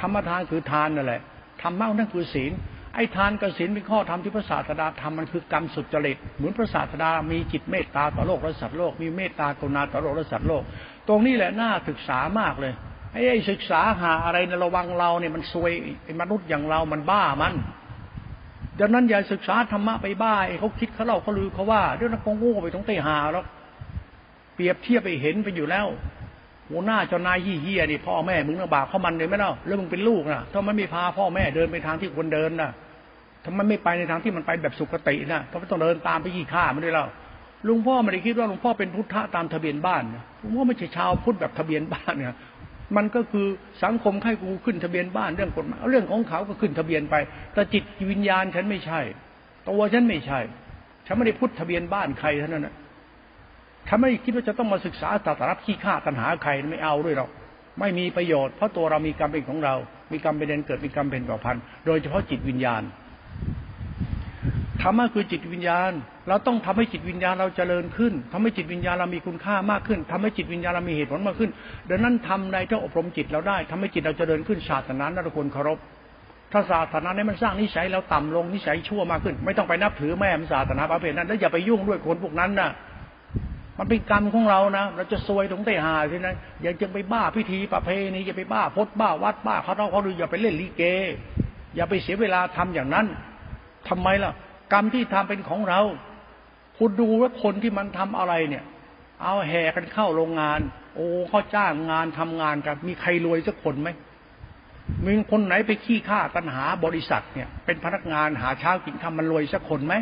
[0.00, 1.20] ธรรมทานคือทานนั่นแหละ
[1.62, 2.52] ธรรมะนั่นคือศีล
[2.96, 10.62] ไอ้ทานกับศีลเป็นข้อธรรมที่พระศาสดาทำมันคือกรรมสุจริตเหมือนพระศาสดามีจิตเมตตาต่อโลกและสัตว์โลก มีเมตตากรุณาต่อโลกและสัตว์โลก
[11.08, 12.72] ตรงนี้แหละน่าศึกษามากเลย
[13.12, 15.72] ไอ้ศึกษาหาอะไรในระวังเราเนี่ยมันซวย
[16.04, 17.54] ไอ้มนุษย์อย่างเรามันบ้ามัน
[18.80, 23.44] ดังนั้นอย่าศึกษาธรรมะไปบ้าเขาคิดเขาเล่าเขาลือเขาว่าเรื่องนั้นก็โง่ไปตรงเตหาแล้ว
[24.54, 25.86] เปรียบเทียบไปเห็นไปอยู่แล้ว
[26.70, 32.70] หัวหน้าเจ้านายเฮี้ยนี่พ่อแม่มึงระบากเข้ามันเลยไหมเล่าแล้วมึงเป็นลูกนะถ้ามันไม่พาพ่อแม่เดินไปทางที่ควรเดินนะ
[33.46, 37.06] ทำไมไม่ไปในทางที่มันไปแบบสุกตินะทำไมต้องเดินตามไปขี้ข้ามันด้วยเล่า
[37.68, 40.02] ลุงพ่อไม่ได้คิดว่าลุงพ่อเป็นพุทธะตามทะเบียนบ้าน
[40.42, 42.36] ลุงพ่อไม่ใช่ชาวพุทธแบบทะเบียนบ้านเนี่ย
[42.96, 43.46] มันก็คือ
[43.82, 47.14] สังคมให้กูขึ้นทะเบียนบ้านเรื่องกฎหมายเรื่องของเขาก็ขึ้นทะเบียนไป
[47.54, 49.00] แต่จิตวิญญาณฉันไม่ใช่
[49.68, 50.40] ตัวฉันไม่ใช่
[51.06, 52.74] ฉันไม่ได้พุทธทะเบียนบ้านใครเท่านั้นนะ
[53.88, 57.30] ฉันไม่คิดว่าจะต้องมาศึกษาตาตรับขี้ข้าตัณหาใครไม่เอาด้วยหรอก
[57.80, 59.74] ไม่มีประโยชน์เพราะตัวเรามีกรรมเป็นของเรา
[60.12, 62.82] มีกรรมเป็นเดนเกิดมีกรรมเป็นเผ่าพันธุ์โดยเฉพาะจิตวิญญาณ
[64.82, 65.92] ธรรมะคือจิตวิญญาณ
[66.28, 71.50] เราต้องทำให้จิตวิญญาณเราเจริญขึ้นทำให้จิตวิญญาณเรามีคุณค่ามากขึ้นทำให้จิตวิญญาณเรามีเหตุผลมากขึ้น
[71.90, 75.78] ดังนั้นทำในที่อบรมจิตเราได้ทำให้จิตเราเจริญขึ้นศาสนาเราควรเคารพ
[76.52, 82.70] ถ้าศาสนาเนี่ยมันสร้างนิสัยเราต่ำลงนิสัยชั่วมากขึ้น ไม่ต้องไปนับถือแม่ศาสนาประเภทนั้นแล้วอย่าไปยุ่งด้วยคนพวกนั้นนะ
[83.78, 90.82] มันเป็นกรรมของเรานะ เราจะซวยตรงเตหาที่นั้นอย่าจึงไปบ้าพิธีประเพณีอย่าไปบ้าพดบ้าวัดบ้าเขาต้องเขาดูอย่าไปเล่นลีเก
[91.76, 93.06] อย่าไปเสียเวลาทำอย่างนั้น
[93.88, 94.32] ทำไมล่ะ
[94.72, 95.80] กรรมที่ทำเป็นของเรา
[96.78, 98.64] คุณดูว่าคนที่มันทำอะไรเนี่ย
[99.22, 100.60] เอาแห่กันเข้าโรงงาน
[100.94, 103.88] โอ้เขาจ้างงานทำงานกัน มีใครรวยสักคนไหม
[105.04, 109.94] มีคนไหนไปขี้ข้าตัญหาบริษัทเนี่ย เป็นพนักงานหาเช้ากินคำมันรวยสักคนไหม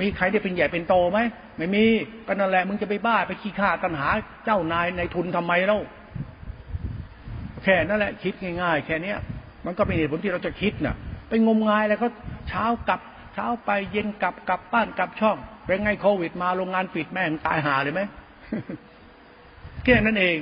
[0.00, 1.18] มีใครได้เป็นใหญ่เป็นโตไหม
[1.56, 1.84] ไม่มี
[2.26, 4.08] ก็นั่นแหละมึงจะไปบ้าไปขี้ข้าตัญหา
[4.44, 5.80] เจ้านายในทุนทำไมเล่า
[7.62, 9.18] แค่นั่นแหละคิดง่าย ๆ แค่เนี้ย
[9.66, 10.96] มันก็เป็นเหตุผลที่เราจะคิดน่ะ
[11.28, 12.08] ไปงมงายแล้วก็
[12.48, 13.00] เช้ากลับ
[13.34, 18.00] เช้าไปเย็นกลับกลับบ้านกลับช่องเป็นไงโควิดมาโรงงานปิดแม่งตายหาเลยไหม
[19.84, 20.38] แค่นั้นเอง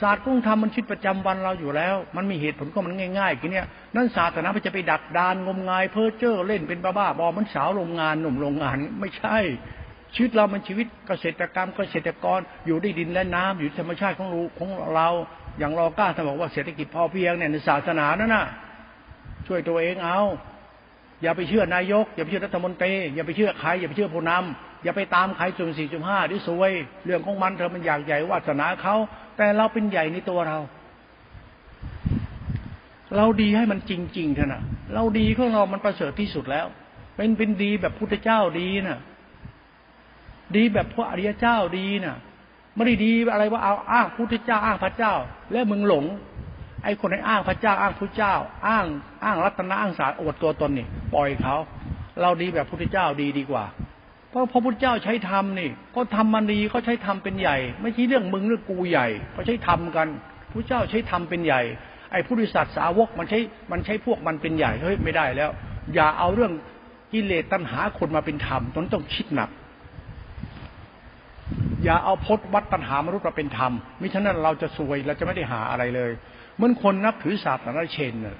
[0.00, 3.66] ศาสตร์กุ้งทำมันชิดประจำวันเราอยู่แล้ว มันมีเหตุผลก็มันง่ายๆกี่เนี้ย
[3.96, 9.38] นั่นศาสตร์นะมันจะไปดักดานงมงายเพ้อเจ้อเล่นเป็นบ้าๆบอมันสาวโรงงานหนุ่มโรงงาน ไม่ใช่
[10.14, 15.08] ชีวิตเรามันชีวิตเกษตรกรรมเกษตรกรอยู่ได้ดินและน้ำอยู่ธรรมชาติของรูของเรา
[15.60, 18.46] อย่างเรากล้าจะบอกว่าเศรษฐกิจพอเพียงเนี่ยในศาสนานั่นน่ะ
[19.46, 20.20] ช่วยตัวเองเอา
[21.22, 26.72] อย่าไปเชื่อนายก อย่าไปเชื่อรัฐมนตรีอย่าไปเชื่อใครอย่าไปเชื่อผู้นำอย่าไปตามใครจุดสี่จุดห้าที่สวย
[27.06, 28.94] เรื่องของมันเธอมันอยากใหญ่วาสนาเขา
[29.36, 30.58] แต่เราเป็นใหญ่ในตัวเรา
[33.16, 34.62] เราดีให้มันจริงๆเถอะนะ
[34.94, 36.66] เราดีของเรามันประเสริฐที่สุดแล้ว
[37.16, 39.00] เป็นเป็นดีแบบพุทธเจ้าดีนะ่ะ
[40.56, 42.16] ดีแบบพระอริยเจ้าดีนะ่ะ
[42.80, 45.14] ไม่ได้ดีอะไรว่าเอาอ้างพุทธเจ้าอ้างพระเจ้า
[45.52, 46.04] แล้วมึงหลง
[46.84, 48.34] ไอ้คนไหนอ้างพระเจ้าอ้างพระเจ้า
[48.68, 48.86] อ้าง
[49.24, 51.56] อ้างรัตนะอ้างสารอวดตัวตนนี่ปล่อยเขา
[52.20, 53.64] เราดีแบบพุทธเจ้าดีดีกว่า
[54.30, 60.08] เพราะพระพุทธเจ้าใช้ธรรมนี่ก็ทำมันดีเขาใช้ธรรมเป็นใหญ่ ไม่ใช่เรื่องมึงเรื่องกูใหญ่เขาใช้ธรรมกัน
[60.52, 61.60] พระเจ้าใช้ธรรมเป็นใหญ่
[62.12, 63.38] ไอ้ผู้ดิสัตสาวกมันใช้
[63.70, 65.50] มันใช้พวกมันเป็นใหญ่เฮ้ยไม่ได้แล้ว
[65.94, 66.52] อย่าเอาเรื่อง
[67.12, 69.50] กิเลสตัณหาคนมาเป็นธรรมต้องต้องคิดหนัก
[71.84, 76.10] อย่าเอาพจนวัดตัณหามนุษย์มาเป็นธรรมมิฉะนั้นเราจะซวยเราจะไม่ได้หาอะไรเลย
[76.56, 78.36] เหมือนคนนับถือศาสนาเชนเนี่ย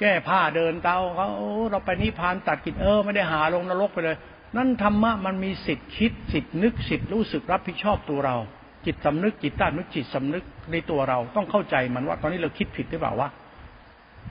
[0.00, 1.28] แก้ผ้าเดินเตาเขา
[1.70, 4.16] เราไปนิพพานตัดกิจเออไม่ได้หาลงนรกไปเลย
[4.56, 8.36] นั่นธรรมะมันมีสิทธิ์คิดสิทธิ์นึกสิทธิ์รู้สึกรับผิดชอบตัวเรา
[8.86, 13.28] จิตสำนึกจิตต้านนึกจิตสำนึกในตัวเราต้องเข้าใจมันว่า ตอนนี้เราคิดผิดหรือเปล่าวะ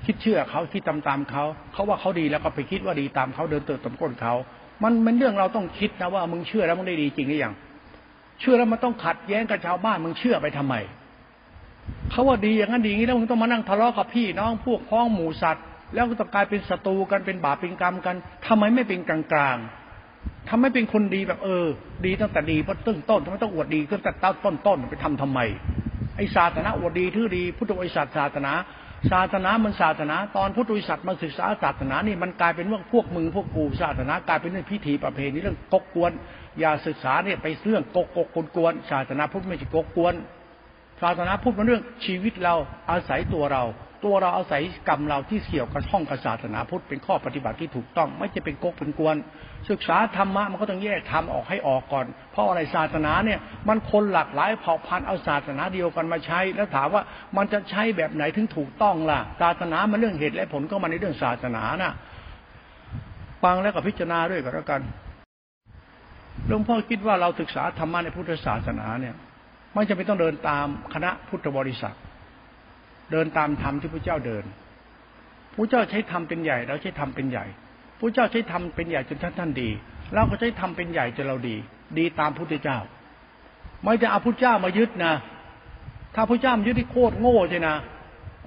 [0.05, 4.33] คิดเชื่อเขาคิดตามตามเขาเขาว่าเขาดีแล้วก็ไปคิดว่าดีตามเขาเดินเติมตามก้นเขา
[4.83, 7.53] มันเป็นเรื่องเราต้องคิดนะว่ามึงเชื่อแล้วมึงได้ดีจริงหรือยัง
[8.39, 10.75] เชื่อแล้วมันต้องขัดแย้งกับชาวบ้านมึงเชื่อไปทำไม
[12.11, 18.15] เขาว่าดีอย่างนั้นดีอย่างนี้แล้วมึงต้องมานั่งทะเลาะกับพี่น้องพวกพ้องหมู่สัตว์ แล้วก็ต้องกลายเป็นศัตรูกันเป็นบาปเป็นกรรมกัน
[18.47, 19.57] ทำไมไม่เป็นกลางกลาง
[20.49, 21.65] ทำให้เป็นคนดีแบบเออ
[22.05, 24.11] ดีตั้งแต่ดีเพราะต้นต้นทำไมต้องอวดดีตั้งแต่
[24.45, 25.39] ต้นต้นไปทำทำไม
[26.15, 28.53] ไอศาสนาอวดดีทื่อดีพุทธบริษัทศาสนา
[29.11, 36.11] ศาสนามันศาสนา ตอนพุทธบริษัทมาศึกษาศาสนานี่มันกลายเป็นว่าพวกมึงพวกกูศาสนากลายเป็นเรื่องพิธีประเพณีเรื่องกกกวน
[36.59, 40.13] อย่าศึกษาเนี่ยไปเรื่องโกกกกกวนศาสนาพุทธไม่ใช่กกกวน
[41.01, 42.55] ศาสนาพุทธมันเรื่องชีวิตเรา
[42.91, 43.63] อาศัยตัวเรา
[44.05, 49.15] ตัวเราอาศัยกรรมเราที่เกี่ยวกับห้องกับศาสนาพุทธเป็นข้อปฏิบัติที่ถูกต้อง ไม่จะเป็นกกเป็นกวน
[49.69, 57.03] ศึกษาธรรมะมันก็ต้องแยกธรรมออกให้ออกก่อน เพราะอะไรศาสนาเนี่ยมันคนหลากหลายเผ่าพันธุ์เอาศาสนาเดียวกันมาใช้ แล้วถามว่า
[57.37, 61.93] มันจะใช้แบบไหนถึงถูกต้องล่ะ ศาสนามันเรื่องเหตุและผลก็มาในเรื่องศาสนาน่ะ
[63.43, 64.81] ฟังแล้วก็พิจารณาด้วยก็แล้วกัน
[66.47, 69.15] หลวงพ่อคิดว่าเราศึกษาธรรมะในพุทธศาสนาเนี่ย
[69.73, 71.95] ไม่จำเป็นต้องเดินตามคณะพุทธบริษัท
[73.11, 74.43] เดินตามธรรมที่พระเจ้าเดิน
[75.53, 77.45] พระเจ้าใช้ธรรมเป็นใหญ่ เราใช้ธรรมเป็นใหญ่
[77.99, 79.69] พระเจ้าใช้ธรรมเป็นใหญ่จนท่านท่านดี
[80.13, 81.55] เราก็ใช้ธรรมเป็นใหญ่จนเราดี
[81.97, 82.77] ดีตามพุทธเจ้า
[83.83, 85.13] ไม่จะเอาพุทธเจ้ามายึดนะ
[86.15, 87.75] ถ้าพุทธเจ้ามายึดที่โคตรโง่ใช่นะ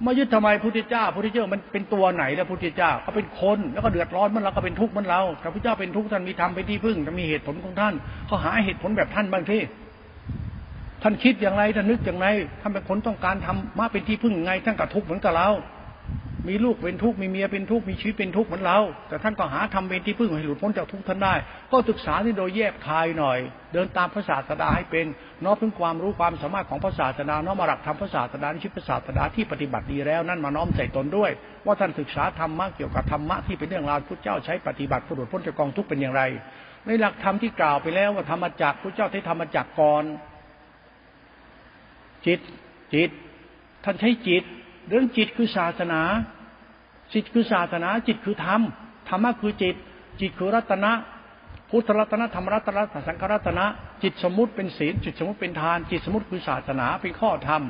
[0.06, 7.94] มายึดทำไมพุทธเจ้าพุทธเจ้ามันเป็นตัวไหนแล้วพุทธเจ้าก็เป็นคนแล้วก็เดือดร้อนมันเราก็เป็นทุกข์มันเราแต่พระเจ้าเป็นทุกข์ท่านมีธรรมเป็นที่พึ่งท่านมีเหตุผลของท่าน
[8.26, 9.62] เขาหาเหตุผลแบบท่านบางที่
[11.02, 12.26] ท่านคิดอย่างไรท่านนึกอย่างไร
[12.60, 15.48] ท่านเป็นคนต้องการทำมาเป็นที่พึ่งไงท่านก็ทุกข์เหมือนกับเรา
[16.48, 21.35] มีลูกเป็นทุกข์มีเมียเป็นทุกข์มีชีวิตเป็นทุกข์เหมือนเรา แต่ท่านก็หาทำเป็นที่พึ่งให้หลุดพ้นจากทุกข์ท่านได้
[21.72, 23.38] ก็ศึกษาที่โดยแยบคายหน่อย
[23.72, 25.07] เดินตามพระศาสดาให้เป็น
[25.44, 31.31] น้อมถึงความรู้ความสามารถของพระศาสดาน้อมมาหลักธรรมพระศาสดาชีวิตพระศาสดาที่ปฏิบัติดีแล้วนั่นมาน้อมใส่ตนด้วย
[31.66, 36.22] ว่าท่านศึกษาธรรมะเกี่ยวกับธรรมะที่เป็นเรื่องราวพระเจ้าใช้ปฏิบัติหลุดพ้นจากกองทุกข์เป็นอย่างไร
[36.87, 40.05] ในหลักธรรมที่กล่าวไปแล้วว่าธรรมจักรพระเจ้าใช้ธรรมจักรก่อน
[42.26, 42.40] จิต
[42.94, 43.11] จิต
[43.85, 44.44] ท่านใช้จิต
[44.88, 46.01] เรื่องจิตคือศาสนา
[47.14, 48.61] จิตคือศาสนา จิตคือธรรม
[49.09, 49.75] ธรรมะคือจิต
[50.21, 50.93] จิตคือรัตนะ
[51.71, 53.64] พุทธรัตนะธรรมรัตนะสังฆรัตนะ
[54.03, 57.62] จิตสมมุติเป็นศีล จิตสมมุติเป็นทาน จิตสมมุติคือศาสนา เป็นข้อธรรม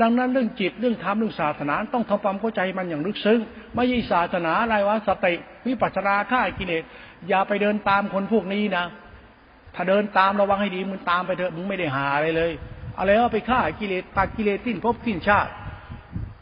[0.00, 3.40] ดังนั้นเรื่องจิต เรื่องธรรม เรื่องศาสนา ต้องทำความเข้าใจมันอย่างลึกซึ้ง
[3.74, 5.34] ไม่ใช่ศาสนาอะไรวะ สติ
[5.66, 6.82] วิปัสสนาฆ่ากิเลส
[7.28, 8.84] อย่าไปเดินตามคนพวกนี้นะ
[9.74, 12.52] ถ้าเดินตามระวังให้ดี มึงตามไปเถอะ มึงไม่ได้หาอะไรเลย
[12.98, 15.50] อะไรว่าไปฆ่ากิเลสตัดกิเลสสิ้นภพสิ้นชาติ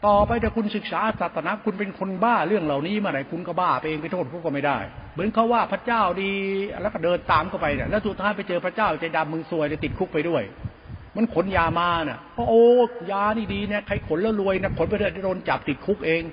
[0.05, 4.77] ต่อไปถ้าคุณศึกษาศาสนาคุณเป็นคนบ้าเรื่องเหล่านี้มาไหนคุณก็บ้าไปเองไปโทษพวกก็ไม่ได้
[5.13, 6.33] เหมือนเขาว่าพระเจ้าดี
[6.81, 10.43] แล้วก็เดินตามเข้าไปเนี่ยแล้วสุดท้ายไปเจอพระเจ้าใจดำมึงซวยจะติดคุกไปด้วย
[11.15, 12.63] มันขนยามาเนี่ยเพราะโอ้
[13.11, 16.23] ยานี่ดีเนี่ยใครขนแล้วรวยนะขนไปเถอะโดนจับติดคุกเอง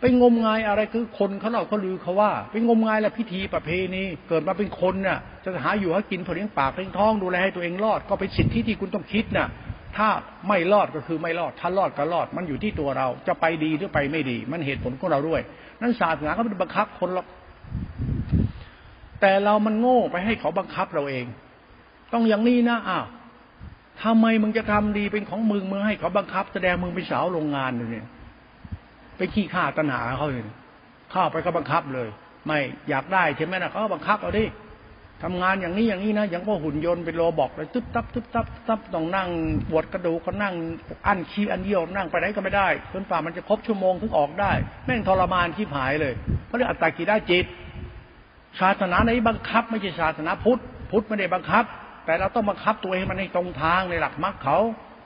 [0.00, 9.48] ไปงมงายอะไรคือคนเขาเล่าเขาลือเขาว่าไปงมงายและพิธีประเพณีเกิดมาเป็นคนน่ะ จะหาอยู่หากินพอเลี้ยงปากเลี้ยงท้องดูแลให้ตัวเองรอด ก็เป็นสิทธิที่คุณต้องคิดน่ะ
[9.96, 10.08] ถ้า
[10.48, 15.40] ไม่รอดก็คือไม่รอด ถ้ารอดก็รอด มันอยู่ที่ตัวเรา จะไปดีหรือไปไม่ดี มันเหตุผลของเราด้วย
[15.80, 17.26] นั้นศาสนาก็เป็นบังคับคนหรอก
[19.20, 21.26] แต่เรามันโง่ไปให้เขาบังคับเราเอง
[22.12, 23.06] ต้องอย่างนี้นะ อ้าว
[24.02, 28.06] ทำไมมึงจะทำดีเป็นของมึงมึงให้เขาบังคับ แสดงมึงเป็นสาวโรงงานเนี่ย
[29.16, 30.44] ไปขี้ข้าตัณหาเขาเลย
[31.10, 32.08] เข้าไปก็บังคับเลย
[32.46, 34.44] ไม่อยากได้ใช่ไหมนะเขาบังคับเอาดิ
[35.22, 39.28] ทำงานอย่างนี้อย่างนี้นะอย่างพวกหุ่นยนต์เป็นโรบอกเลยตึ๊บตับตึ๊บตับตับต้องนั่ง
[39.70, 40.54] ปวดกระดูกก็นั่ง
[41.06, 44.52] อั้นขี้อันเยี่ยวนั่งไปไหนก็ไม่ได้จนฝ่ามันจะครบชั่วโมงถึงออกได้
[44.86, 46.14] แม่งทรมานที่หายเลย
[46.46, 47.44] เพราะเรื่องอัตตากิได้จิต
[48.60, 51.64] ศาสนาไหนบังคับ ไม่ใช่ศาสนาพุทธพุทธไม่ได้บังคับ
[52.06, 54.58] แต่เราต้องบังคับตัวเองมันในตรงทางในหลักมรรคเขา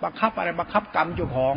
[0.05, 1.55] บังคับอะไรบังคับกรรมเจ้าของ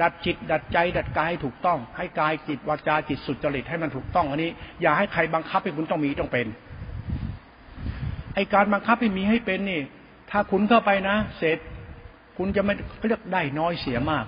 [0.00, 4.50] ดัดจิต ดัดใจ ดัดกายให้ถูกต้อง ให้กายจิตวาจาจิตสุจริตให้มันถูกต้องอันนี้
[4.82, 6.46] อย่าให้ใครบังคับให้คุณต้องมีต้องเป็น
[8.36, 9.80] ไอการบังคับให้มีให้เป็นนี่
[10.30, 11.58] ถ้าคุณเข้าไปนะ เสร็จ
[12.38, 12.74] คุณจะไม่
[13.08, 14.24] เรียกได้น้อยเสียมาก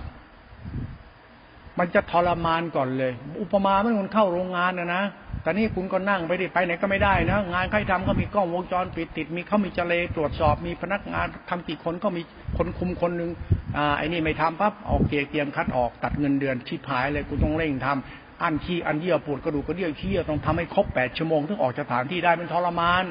[1.79, 5.05] มันจะทรมานก่อนเลย อุปมาเมื่อคุณเข้าโรงงานนะนะ
[5.43, 12.23] แต่นี่คุณก็นั่งไปดิไปไหนก็ไม่ได้นะงานใครทำก็มีกล้องวงจรปิดติด มีเขามีเจเลตรวจสอบมีพนักงานทำกี่คนก็มี
[12.57, 13.31] คนคุมคนหนึ่ง
[13.77, 23.05] อ่าไอ้นี่ไม่ทำปั๊บออกเกียร์เกียงคัดออกตัดเงินเดือนชิบหายเลยกูต้องเร่งทำอันขี้อันเยี่ยปวดกระดูกกระเดี่ยวขี้ต้องทำให้ครบแปดชั่วโมงถึงออกจากสถานที่ได้เป็นทรมาน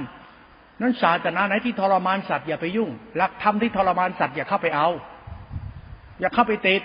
[0.81, 4.87] นั้นศาสนาไหนที่ทรมานสัตว์อย่าไปยุ่ง หลักธรรมที่ทรมานสัตว์อย่าเข้าไปเอา
[6.19, 6.81] อย่าเข้าไปติด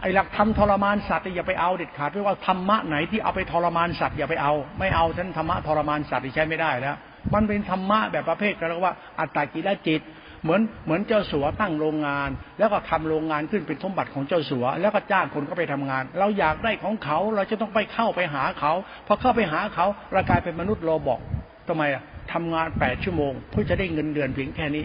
[0.00, 6.96] ไอ้หลักธรรมทรมานสัตว์อย่าไปเอาเด็ดขาดเพราะว่าธรรมะไหนที่เอาไปทรมานสัตว์อย่าไปเอา ไม่เอาฉันธรรมะทรมานสัตว์ใช้ไม่ได้แล้ว
[7.34, 10.02] มันเป็นธรรมะแบบประเภทกันแล้วว่าอัตตากิลจิต
[10.42, 18.72] เหมือนเหมือนเจ้าสัวตั้งโรงงาน แล้วก็ทำโรงงานขึ้นเป็นสมบัติของเจ้าสัว แล้วก็จ้างคนก็ไปทำงาน เราอยากได้ของเขาเราจะต้องไปเข้าไปหาเขา
[19.06, 21.20] พอเข้าไปหาเขาเรากลายเป็นมนุษย์โรบอก
[21.68, 24.84] ทำไมอะทำงานแปดชั่วโมง เพื่อจะได้เงินเดือนเพียงแค่นี้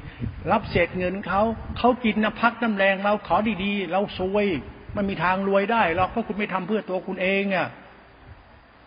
[0.51, 1.41] รับเศษเงินเขา
[1.77, 4.47] เขากินน้ำพักน้ำแรงเราขอดีๆ เราซวย
[4.95, 7.67] มันมีทางรวยได้หรอกเพราะคุณไม่ทำเพื่อตัวคุณเองอะ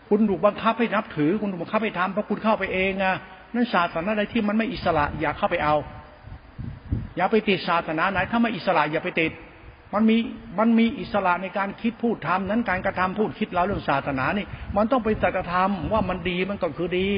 [0.08, 3.14] คุณถูกบังคับให้นับถือ คุณถูกบังคับให้ทำเพราะคุณเข้าไปเองอะ
[3.54, 5.74] นั่นศาสนาอะไรที่มันไม่อิสระอย่าเข้าไปเอา
[7.16, 9.32] อย่าไปติดศาสนาไหนถ้าไม่อิสระอย่าไปติด
[9.94, 10.16] มันมี
[10.58, 17.08] มันมีอิสระในการคิดพูดทำนั้นการกระทำพูดคิดเราเรื่องศาสนานี่ มันต้องเป็นสัจธรรมว่ามันดีมันก็คือดี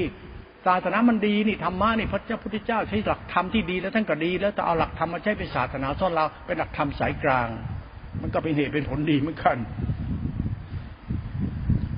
[0.66, 7.48] ศาสนามันดีนี่ธรรมะนี่พระเจ้าพุทธเจ้าใช้หลักธรรมที่ดีแล้วท่านก็ดี แล้วแต่เอาหลักธรรมมาใช้เป็นศาสนาสอนเราเป็นหลักธรรมสายกลาง
[8.22, 9.57] มันก็เป็นเหตุเป็นผลดีเหมือนกัน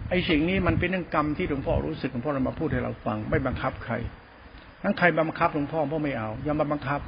[0.09, 3.95] ไอ้สิ่งนี้มันเป็นเรื่องกรรมที่หลวงพ่อรู้สึกหลวงพ่อเรามาพูดให้เราฟัง ไม่บังคับใคร
[4.83, 7.01] ทั้งใครบังคับหลวงพ่อพ่อไม่เอา อย่ามาบังคับ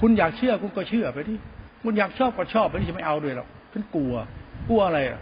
[0.00, 1.38] คุณอยากเชื่อคุณก็เชื่อไปที่
[1.82, 4.14] คุณอยากชอบก็ชอบไปที่จะไม่เอาด้วยหรอกฉันกลัว
[4.68, 5.20] กลัวอะไรอะ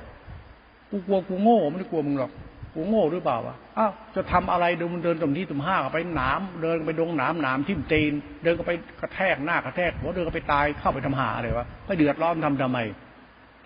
[0.91, 2.33] กูกลัวกูโง่ไม่ได้กลัวมึงหรอก
[2.75, 12.81] กูโง่หรือเปล่าวะอ้าวจะทำอะไรเดินเดินตรงที่ตุ่มห้าไปหนามเดินไปดงหนามหนามทิ่มตีน เดินก็ไปกระแทกหน้ากระแทกหัวเดินก็ไปตายเข้าไปทำหาอะไรวะไปเดือดร้อนทำทำไม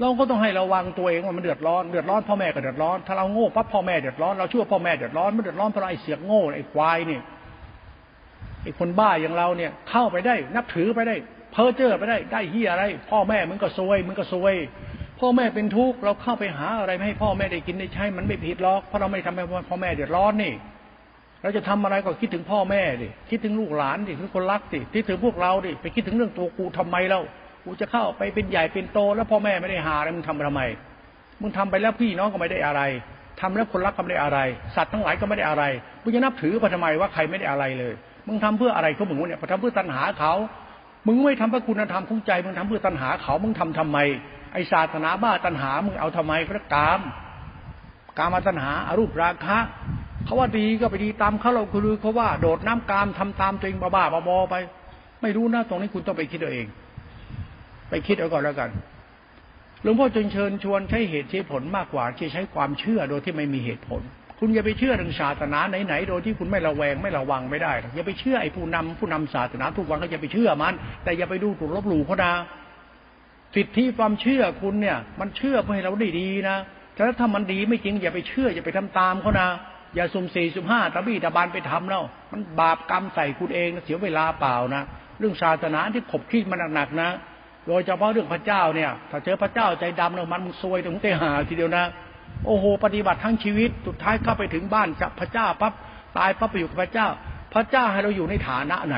[0.00, 7.22] เราก็ต้องให้ระวังตัวเองว่ามันเดือดร้อนเดือดร้อนพ่อแม่ก็เดือดร้อนถ้าเราโง่ปั๊บพ่อแม่เดือดร้อนเราชั่วพ่อแม่เดือดร้อนไม่เดือดร้อนเพราะไอ้เสียงโง่ไอ้ควายเนี่ย
[8.62, 11.16] ไอ้คนบ้าอย่างเราเนี่ย เข้าไปได้ นับถือไปได้
[11.52, 14.54] เพ้อเจ้อไปได้ได้เฮียอะไร พ่อแม่มึงก็ซวยมึงก็ซวย
[15.26, 20.52] พ่อแม่เป็นทุกข์เราเข้าไปหาอะไรไม่ให้พ่อแม่ได้กินได้ใช้ มันไม่ผิดหรอกเพราะเราไม่ทำให้พ่อแม่เดือดร้อนนี่
[21.42, 27.22] เราจะทำอะไรก็คิดถึงพ่อแม่ดิคิดถึงลูกหลานดิถึงคนรักดิคิดถึงพวกเราดิไปคิดถึงเรื่องตัวกูทำไมเล่า
[27.64, 30.62] กูจะเข้าไปเป็นใหญ่เป็นโต แล้วพ่อแม่ไม่ได้หาอะไรมึงทำไปทำไม
[31.40, 32.82] มึงทำไปแล้วพี่น้องก็ไม่ได้อะไร
[33.40, 34.38] ทำแล้วคนรักก็ไม่ได้อะไร
[34.76, 35.64] สัตว์ทั้งหลายก็ไม่ได้อะไร
[36.02, 37.94] มึงจะนับถือไปทำไมว่าใครไม่ได้อะไรเลย
[38.26, 40.34] มึงทำเพื่ออะไรเขามึงเนี่ยทำเพื่อตัณหาเขา
[41.06, 43.98] มึงไม่ทำเพื่อคุณธรรมของใจ มึงทำเพื่อตัณหาเขา มึงทำทำไม
[44.54, 47.00] ไอศาสนาบ้าตัณหามึงเอาทำไมพระกาม
[48.18, 49.58] กามาตัณหาอารูปราคะ
[50.24, 54.54] เขาว่าดีก็ไปดีตามเขาเราคือเขาว่าโดดน้ำกามทำตามตัวเองบ้าๆบอๆไป
[55.22, 56.66] ไม่รู้นะตรงนี้คุณต้องไปคิดเอาเอง
[57.90, 58.70] ไปคิดเอาก่อนแล้วกัน
[59.82, 64.02] หลวงพ่อจึงเชิญชวนใช้เหตุใช้ผลมากกว่าที่ใช้ความเชื่อโดยที่ไม่มีเหตุผล
[64.38, 72.32] คุณอย่าไปเชื่อเรื่องศาสนาไหนๆโดยที่คุณไม่ระแวงไม่ระวังไม่ได้อย่าไปเชื่อไอ้ผู้นำผู้นำศาสนาทุกวันก็อย่าไปเชื่อมัน แต่อย่าไปดูถูกลบหลู่เขานะ
[73.54, 76.56] สิทธิความเชื่อคุณเนี่ย มันเชื่อเพื่อให้เราได้ดีนะ
[76.94, 79.48] แต่ถ้ามันดีไม่จริงอย่าไปเชื่ออย่าไปทำตามเขานะ
[79.94, 84.82] อย่าสุ่มสี่สุ่มห้าตะบี้ตะบานไปทำแล้วมันบาปกรรมใส่คุณเองเสียเวลาเปล่านะ
[85.18, 87.10] เรื่องศาสนาที่ขบคิดมันหนักๆนะ
[87.66, 91.84] โดยเฉพาะเรื่องพระเจ้าเนี่ย ถ้าเจอพระเจ้าใจดำเนี่ยมันซวยถึงเตหาทีเดียวนะ
[92.46, 95.72] โอ้โหปฏิบัติทั้งชีวิตสุดท้ายเข้าไปถึงบ้านกับพระเจ้าปั๊บ
[96.18, 97.08] ตายปั๊บไปอยู่กับพระเจ้า
[97.54, 98.96] พระเจ้าให้เราอยู่ในฐานะไหน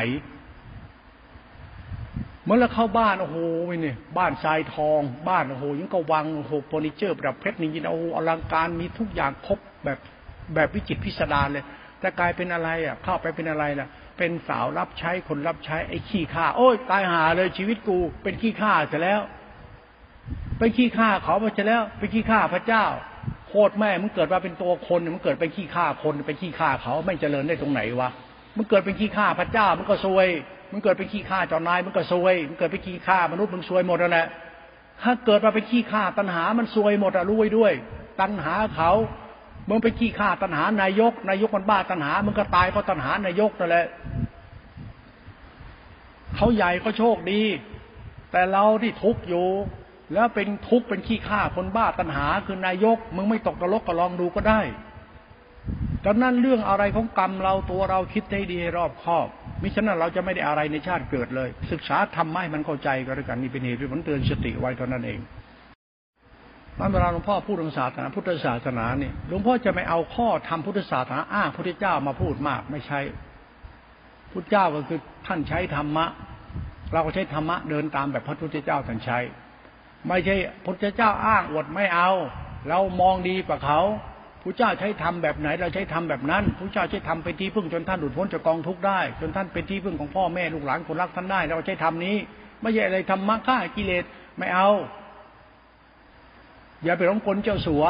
[2.46, 3.36] เมื่อเราเข้าบ้านโอ้โห
[3.82, 9.98] เนี่ยบ้านทรายทอง บ้านโอ้โหยังก็วังโอ้โหเฟอร์นิเจอร์แบบเพชรนี่โอ้โหอลังการมีทุกอย่างครบแบบ
[10.54, 11.64] แบบวิจิตรพิสดารเลย
[12.00, 19.20] แต่กลายเป็นอะไรอะเข้าไปเป็นอะไรล่ะ เป็นสาวรับใช้คนรับใช้ไอ้ขี้ข้าโอ้ยตายหาเลยชีวิตกูเป็นขี้ข้าเสียแล้ว
[20.58, 22.84] เป็นขี้ข้าเขาไปเสียแล้วเป็นขี้ข้าพระเจ้า
[23.48, 28.10] โคตรแม่มึงเกิดมาเป็นตัวคนมึงเกิดเป็นขี้ข้าคนเป็นขี้ข้าเขาไม่เจริญได้ตรงไหนวะ
[28.56, 30.26] มึงเกิดเป็นขี้ข้าพระเจ้ามึงก็ซวย
[30.70, 34.26] มึงเกิดเป็นขี้ข้าเจ้านายมึงก็ซวย มึงเกิดเป็นขี้ข้ามนุษย์มึงซวยหมดแล้วแหละ
[35.02, 37.72] ถ้าเกิดมาเป็นขี้ข้าตัณหา มันซวยหมดอะรู้ไว้ด้วย
[38.20, 38.92] ตัณหาเขา
[39.68, 43.86] มึงไปขี้ข้าตัณหานายก นายกมันบ้าตัณหา มึงก็ตายเพราะตัณหานายกนั่นแหละ
[46.36, 47.42] เขาใหญ่ก็โชคดี
[48.32, 49.48] แต่เราที่ทุกอยู่
[50.12, 54.60] แล้วเป็นทุกข์เป็นขี้ข้าคนบ้าตัณหาคือนายก มึงไม่ตกตะลกก็ลองดูก็ได้
[56.06, 59.26] ดังนั้นเรื่องอะไรของกรรมเราตัวเราคิดให้ดีให้รอบคอบ
[59.62, 65.20] มิฉะนั้นเราจะไม่ได้อะไรในชาติเกิดเลย ศึกษาทำให้มันเข้าใจก็แล้วกันนี่เป็นเหตุผลเตือนสติไว้เท่านั้นเอง
[66.92, 73.00] เวลาหลวงพ่อพูดเรื่องศาสนาพุทธศาสนาเนี่ยหลวงพ่อจะไม่เอาข้อทำพุทธศาสนาอ้างพุทธเจ้ามาพูดมากไม่ใช่
[74.32, 76.06] พุทธเจ้าก็คือท่านใช้ธรรมะ
[76.92, 79.18] เราก็ใช้ธรรมะเดินตามแบบพระพุทธเจ้าท่านใช้
[80.08, 82.10] ไม่ใช่พุทธเจ้าอ้างอวดไม่เอา
[82.68, 83.80] เรามองดีกว่าเขา
[84.48, 92.16] พระเจ้าใช้ทำแบบไหน เราใช้ทำแบบนั้นพระเจ้าใช้ทำเป็นที่พึ่งจนท่านหลุดพ้นจากกองทุกข์ได้ จนท่านเป็นที่พึ่งของพ่อแม่ลูกหลานคนรักท่านได้ เราใช้ทำนี้
[92.60, 94.04] ไม่ใช่อะไรธรรมะฆ่ากิเลส
[94.38, 94.68] ไม่เอา
[96.84, 97.84] อย่าไปร้องกลเจ้าสัว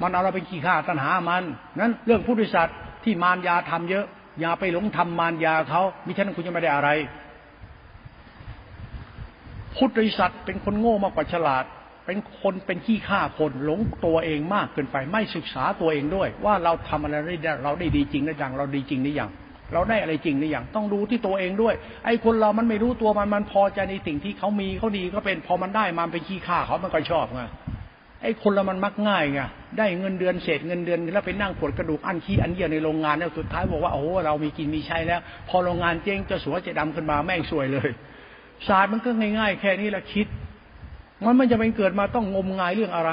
[0.00, 1.44] มันเอาเราไปขี้ข้าตัณหามัน
[1.78, 4.06] นั้นเรื่องพุทธิสัตว์ที่มารยาทำเยอะ
[4.40, 6.90] อย่าไปหลงทำมารยาเขามิฉะนั้นคุณจะไม่ได้อะไร
[9.76, 11.64] พุทธิสัตว์เป็นคนโง่มากกว่าฉลาด
[12.08, 19.30] เป็นคนเป็นขี้ข้าคนหลงตัวเองมากเกินไป ไม่ศึกษาตัวเองด้วย ว่าเราทำอะไรได้เราได้ดีจริงหรือยังเราดีจริงหรือยัง
[19.72, 27.42] เราได้อะไรจริงหรือยังต้องดูที่ตัวเองด้วย ไอ้คนเรามันไม่รู้ตัวมันมันพอใจในสิ่งที่เขามีเขาดีก็เป็นพอมันได้มันเป็นขี้ข้าเขามันก็ชอบไง
[28.22, 29.40] ไอ้คนเรามันมักง่ายไง
[29.78, 37.90] ได้เงินเดือนเศษเงินเดือนแล้วไปนั่งปวดกระดูกอันขี้อันเยี่ยในโรงงานแล้วสุดท้ายบอกว่าโอ้เรามีกินมีใช้แล้ว พอโรงงานเจ๊งจะสัวจะดำขึ้นมาแม่งสวยเลย
[38.68, 40.26] ศาสตร์มันก็ง่ายๆ แค่นี้แหละคิด
[41.26, 43.10] มันไม่จะเป็นเกิดมาต้องงมงายเรื่องอะไร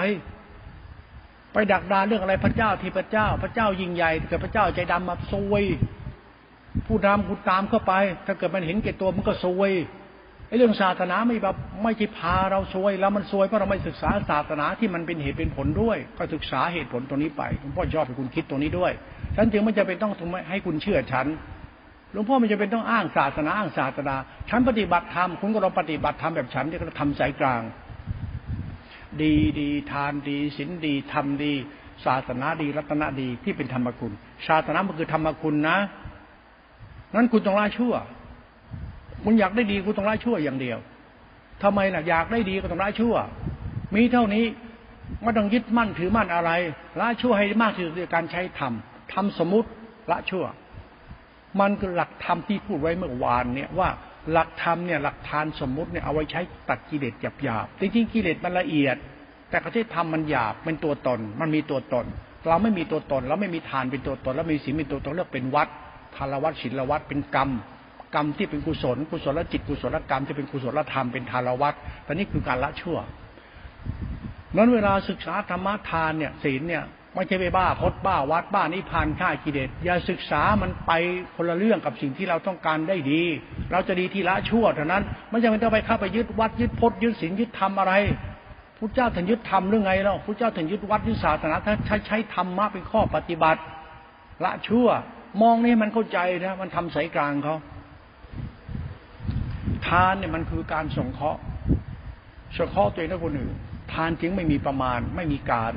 [1.54, 5.64] ไปดักดานเรื่องอะไรพระเจ้าที่พระเจ้า พระเจ้ายิ่งใหญ่เกิดพระเจ้าใจดำมาซวย
[6.88, 7.94] ผู้นำคุณตามเข้าไป
[8.26, 9.72] ถ้าเกิดมันเห็นแก่ตัวมันก็ซวย
[10.48, 18.92] ไอ้เรื่องศาสนาไม่แบบไม่ใช่พาเราซวยแล้วมันซวยเพราะเราไม่ศึกษาศาสนาที่มันเป็นเหตุเป็นผลด้วย ก็ศึกษาเหตุผลตรงนี้ไปหลวงพ่อชอบให้คุณคิดตรงนี้ด้วย
[19.36, 20.12] ฉันจึงไม่จะเป็นต้อง
[20.50, 21.28] ให้คุณเชื่อฉัน
[22.12, 24.16] หลวงพ่อไม่จะเป็นต้องอ้างศาสนาอ้างศาสนา
[24.50, 27.62] ฉันปฏิบัติธรรมคุณก็ลองปฏิบัติธรรมแบบฉันที่เขาทำสายกลาง
[29.22, 31.54] ดีดีทานดีศีลดีทำดี
[32.06, 34.14] ศาสนาดี รัตนดีที่เป็นธรรมคุณ
[34.48, 35.78] ศาสนามันคือธรรมคุณนะ
[37.16, 37.94] นั้นคุณต้องละชั่ว
[39.24, 40.78] คุณอยากได้ดีคุณต้องละชั่วอย่างเดียว
[41.64, 43.16] ทำไมล่ะอยากได้ดีก็ต้องละชั่ว
[43.96, 44.46] มีเท่านี้
[45.24, 46.52] ไม่ต้องยึดมั่นถือมั่นอะไร
[47.00, 48.74] ละชั่วให้มากที่สุดด้วยการใช้ธรรม
[49.14, 49.70] ทำสมมติ
[50.12, 50.46] ละชั่ว
[51.60, 53.90] มันคือหลักธรรมที่พูดไว้เมื่อวานเนี่ยว่า
[54.32, 57.14] หลักธรรมเนี่ยหลักทานสมมุติเนี่ยเอาไว้ใช้ตัดกิเลส
[57.44, 58.98] หยาบๆจริงๆกิเลสมันละเอียด
[59.50, 62.06] แต่ประเทศธรรมมันหยาบเป็นตัวตน มันมีตัวตน
[62.48, 65.68] เราไม่มีตัวตนเราไม่มีทานเป็นตัวตน แล้วมีศีลเป็นตัวตนเรียกเป็นวัด
[66.16, 67.50] ทานวัดศีลวัดเป็นกรรม
[68.16, 71.74] กรรมที่เป็นกุศลกุศลจิตกุศลกรรมที่เป็นกุศลธรรมเป็นทานวัด
[72.06, 72.98] ตอนนี้คือการละชั่ว
[74.56, 76.84] นั้นเวลาศึกษาธรรมทานเนี่ยศีลเนี่ย
[77.16, 80.92] ไม่ใช่ไปบ้าพดบ้าวัดบ้านิพานฆ่ากิเลสอย่าศึกษามันไป
[81.36, 83.22] คนละเรื่องกับสิ่งที่เราต้องการได้ดี
[83.72, 87.94] เราจะดีที่ละชั่วเท่านั้นไม่จำเป็นต้องไปเข้าไปยึดวัดยึดพจน์ยึดศีลยึดธรรมอะไร
[88.78, 93.62] พุทธเจ้าถึงยึดธรรมหรือไงเล่าพุทธเจ้าถึงยึดวัดยึดศาสนาถ้าใช้ใช้ธรรมะเป็นข้อปฏิบัติ
[94.44, 94.88] ละชั่ว
[95.42, 97.56] มองนี่มันเข้าใจนะมันทำสายกลางเขา
[99.88, 101.40] ทานเนี่ยมันคือการสงเคราะห์
[102.58, 103.56] สงเคราะห์ตัวเองและคนอื่น
[103.94, 105.74] ทานจึงไม่มีประมาณไม่มีการ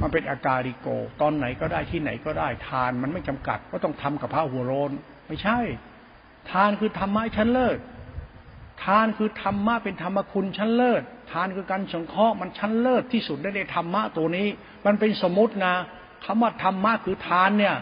[0.00, 0.88] มันเป็นอาการิโก
[1.20, 4.92] ตอนไหนก็ได้ที่ไหนก็ได้ ทานมันไม่จำกัดว่าต้องทำกับพระหัวโรน
[5.28, 5.58] ไม่ใช่
[6.50, 7.78] ทานคือธรรมะชั้นเลิศ
[8.84, 14.46] ทานคือธรรมะเป็นธรรมคุณชั้นเลิศ ทานคือการสงเคราะห์มันชั้นเลิศที่สุดได้ในธรรมะตัวนี้
[14.86, 15.74] มันเป็นสมมตินะ
[16.24, 17.76] คำว่าธรรมะคือทานเนี่ย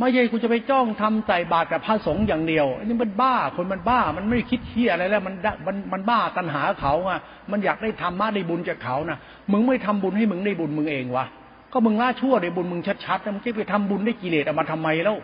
[0.00, 5.34] ไม่ใช่คุณจะไปจ้องทำใส่บาตรกับพระสงฆ์อย่างเดียวอันนี้มันบ้าคนมันบ้า มันไม่คิดเที่ยอะไรแล้วมัน
[5.66, 7.18] มันมันบ้าตัณหาเขาอะ
[7.50, 9.18] มันอยากได้ธรรมะได้บุญจากเขานะ
[9.52, 11.26] มึงไม่ทำบุญให้มึงได้บุญมึงเองวะ
[11.72, 15.16] ก็มึงล่าชั่วได้บุญมึงชัดๆแล้วมึงจะไปทำบุญได้กิเลสเอามาทำไมแล้ว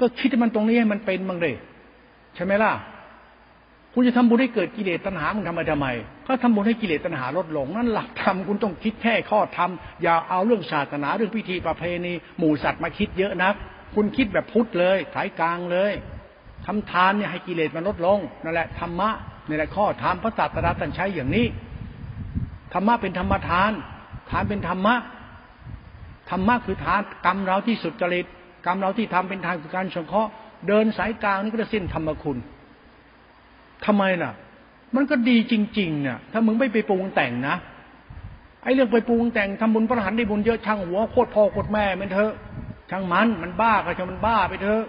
[0.00, 1.54] ก็คิดมันตรงนี้ให้มันเป็นบ้างเลย
[2.34, 2.72] ใช่ไหมล่ะ
[3.94, 5.86] คุณจะทำบุญให้เกิดกิเลสตัณหามึงทำไมทำไม
[6.26, 9.70] ก็ทำบุญให้กิเลสตัณหาลดลง นั่นหลักธรรมคุณต้องคิดแค่ข้อธรรม
[10.02, 13.54] อย่าเอาเรื่องศาสนาเรื่องพิธีประเพณี หมู่สัตว์มาคิดเยอะนัก
[13.94, 15.92] คุณคิดแบบพุทธเลยสายกลางเลย
[16.66, 19.10] ทำทานเนี่ยให้กิเลสมันลดลงนั่นแหละธรรมะ
[19.48, 21.46] นี่แหละข้อธรรมพระศาสดาตรัสใช้อย่างนี้
[22.72, 23.72] ธรรมะเป็นธรรมทาน
[24.30, 24.94] ทานเป็นธรรมะ
[26.30, 28.26] ธรรมะคือทานกรรมเราที่สุดจริต
[28.66, 30.30] กรรมเราที่ทำเป็นทางคือการสงเคราะห์
[30.68, 32.38] เดินสายกลางนี่ก็จะสิ้นธรรมคุณ
[33.86, 34.32] ทำไมล่ะ
[34.96, 37.56] มันก็ดีจริงๆเนี่ยถ้ามึงไม่ไปปรุงแต่งนะ
[38.62, 42.32] ไอ้เรื่องไปปรุงแต่งทำบุญพระหันได้บุญเยอะช่างหัวโคตรพ่อโคตรแม่มันเถอะ
[42.90, 44.82] ช่างมันมันบ้าก็ช่างมันบ้าไปเถอะ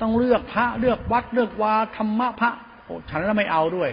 [0.00, 2.50] ต้องเลือกพระเลือกวัดเลือกวาธรรมะพระ
[2.84, 3.90] โอ้ฉันแล้วไม่เอาด้วย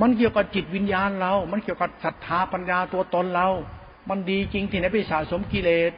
[0.00, 3.48] มันเกี่ยวกับจิตวิญญาณเรา มันเกี่ยวกับศรัทธาปัญญาตัวตนเรา
[4.10, 5.92] มันดีจริงที่ไหนไปสะสมกิเลส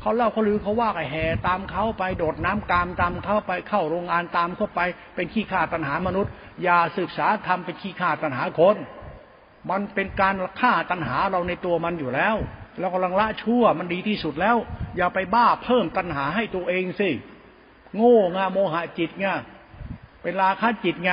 [0.00, 4.80] เขาเล่าเขาลือเขาว่าไอ้แห่ตามเขาไปโดดน้ำกามตามเขาไปเข้าโรงงานตามเข้าไป
[5.14, 6.32] เป็นขี้ข่าตัณหามนุษย์
[6.62, 8.76] อย่าศึกษาทำเป็นขี้ข่าตัณหาคน
[9.70, 12.36] มันเป็นการฆ่าตัณหาเราในตัวมันอยู่แล้ว
[12.78, 14.56] เรากำลังละชั่วมันดีที่สุดแล้ว
[14.96, 17.10] อย่าไปบ้าเพิ่มตัณหาให้ตัวเองสิ
[17.96, 19.26] โง่งาโมหะจิตไง
[20.22, 21.10] เป็นราคะจิตไง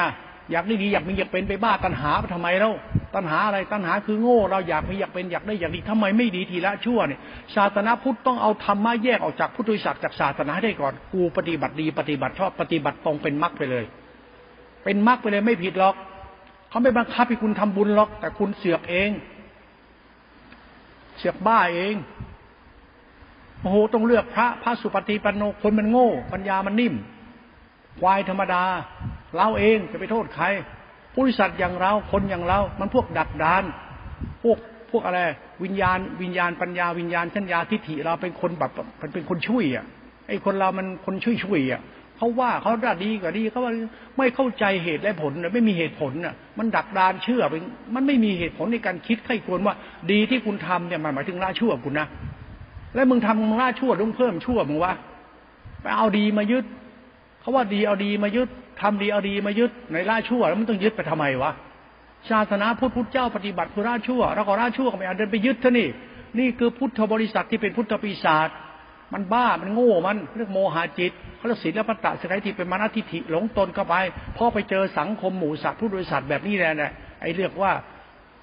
[0.51, 2.73] อยากได้ดีอยากมีอยากเป็นไปบ้าตัณหาไปทำไมแล้ว
[3.15, 7.19] ตัณหาอะไรตัณหาคือโง่ เราอยากมีอยากเป็นอยากได้อยากดีทำไมไม่ดีทีละชั่วเนี่ย
[7.55, 13.85] ศาสนาพุทธต้องเอาธรรมะแยกออกจากพุทธวิสัชจากศาสนาได้ก่อนกูปฏิบัติดีปฏิบัติชอบปฏิบัติตรงเป็นมรรคไปเลย
[14.83, 15.95] เป็นมรรคไปเลยไม่ผิดหรอก
[16.69, 19.09] เขาไม่บังคับให้คุณทำบุญหรอก แต่คุณเสือกเอง
[21.17, 21.95] เสือกบ้าเอง
[23.61, 26.93] โอ้โหต้องเลือกพระพระสุปฏิปันโนคนมันโง่ ปัญญามันนิ่ม
[27.99, 28.63] ควายธรรมดา
[29.35, 30.45] เราเองจะไปโทษใคร
[31.13, 33.63] ผู้ริษัทอย่างเราคนอย่างเรา มันพวกดักดาน
[34.43, 34.57] พวก
[34.91, 35.19] พวกอะไร
[35.63, 38.71] วิญญาณ วิญญาณปัญญาวิญญาณชัญญาทิฏฐิเราเป็นคนแบบ
[39.01, 39.85] มันเป็นคนช่วยอะ
[40.27, 41.81] ไอ้คนเรามันคนช่วยช่วยอะ
[42.17, 43.73] เขาว่าเขาด่าดีก็ดีเขาว่า
[44.17, 47.63] ไม่เข้าใจเหตุและผลไม่มีเหตุผลน่ะ มันดักดานเชื่อเป็น
[47.95, 49.75] มันไม่มีเหตุผลในการคิดไข้ควรว่า
[50.11, 52.07] ดีที่คุณทำเนี่ยมันหมายถึงละชั่วคุณนะ
[52.95, 54.93] แล้วมึงทำมึงละชั่วต้องเพิ่มชั่วมึงวะ
[55.81, 56.65] ไปเอาดีมายึด
[57.41, 58.49] เขาว่าดีเอาดีมายึด
[58.81, 61.51] ทำดีเอาดีมายึดในล่าชั่วแล้วมันต้องยึดไปทำไมวะ
[62.29, 65.87] ศาสนาพุทธพุทธเจ้าปฏิบัติคือล่าชั่วแล้วก็ล่าชั่วก็ไม่อาจเดินไปยึดเท่านี่
[66.39, 68.49] นี่คือพุทธบริษัทที่เป็นพุทธปีศาจ
[69.13, 73.95] มันบ้ามันโง่มันเรียกโมหะจิตเขาเรียกศีลปตะสกายที่เป็นมานาทิฐิหลงตนเข้าไป
[74.37, 77.71] พอไปเจอสังคมหมู่สัตว์ผู้บริษัทแบบนี้แหละไอ้เรียกว่า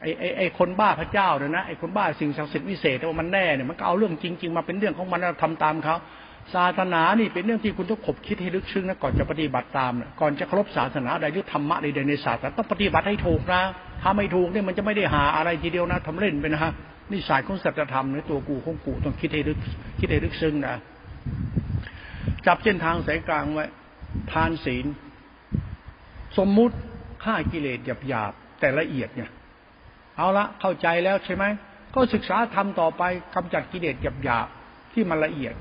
[0.01, 5.97] ไอ้ไอ้ไอ้คนบ้าพระเจ้าเนี่ยนะไอ้คนบ้าสิ่งศักดิ์สิทธิ์วิเศษแต่ว่ามันแน่เนี่ยมันก็เอาเรื่องจริง ๆ มาเป็นเรื่องของมันแล้วทำตามเขา
[6.55, 13.62] ศาสนานี่เป็นเรื่องที่คุณต้องขบคิดให้ลึกซึ้งนะก่อนจะปฏิบัติตามนะก่อนจะเคารพศาสนาใดหรือธรรมะใดในศาสนาต้องปฏิบัติให้ถูกนะ
[14.03, 16.72] ถ้าไม่ถูกเนี่ยมันจะไม่ได้หาอะไรทีเดียวนะทำเล่นไปนะฮะ
[17.11, 19.59] นี่สายของสัจธรรมในตัวกูของกูต้องคิดให้ลึก
[19.99, 20.74] คิดให้ลึกซึ้งนะ
[22.47, 23.66] จับเส้นทางสายกลางไว้
[24.32, 24.86] ทานศีล
[26.38, 26.76] สมมุติ
[27.24, 27.78] ฆ่ากิเลส
[28.09, 29.30] หยาบๆแต่ละเอียดเนี่ย
[30.16, 31.45] เอาละเข้าใจแล้วใช่ไหม
[31.95, 33.03] ก็ศึกษาทำต่อไป
[33.34, 35.55] กำจัดกิเลสหยาบๆที่มันละเอียด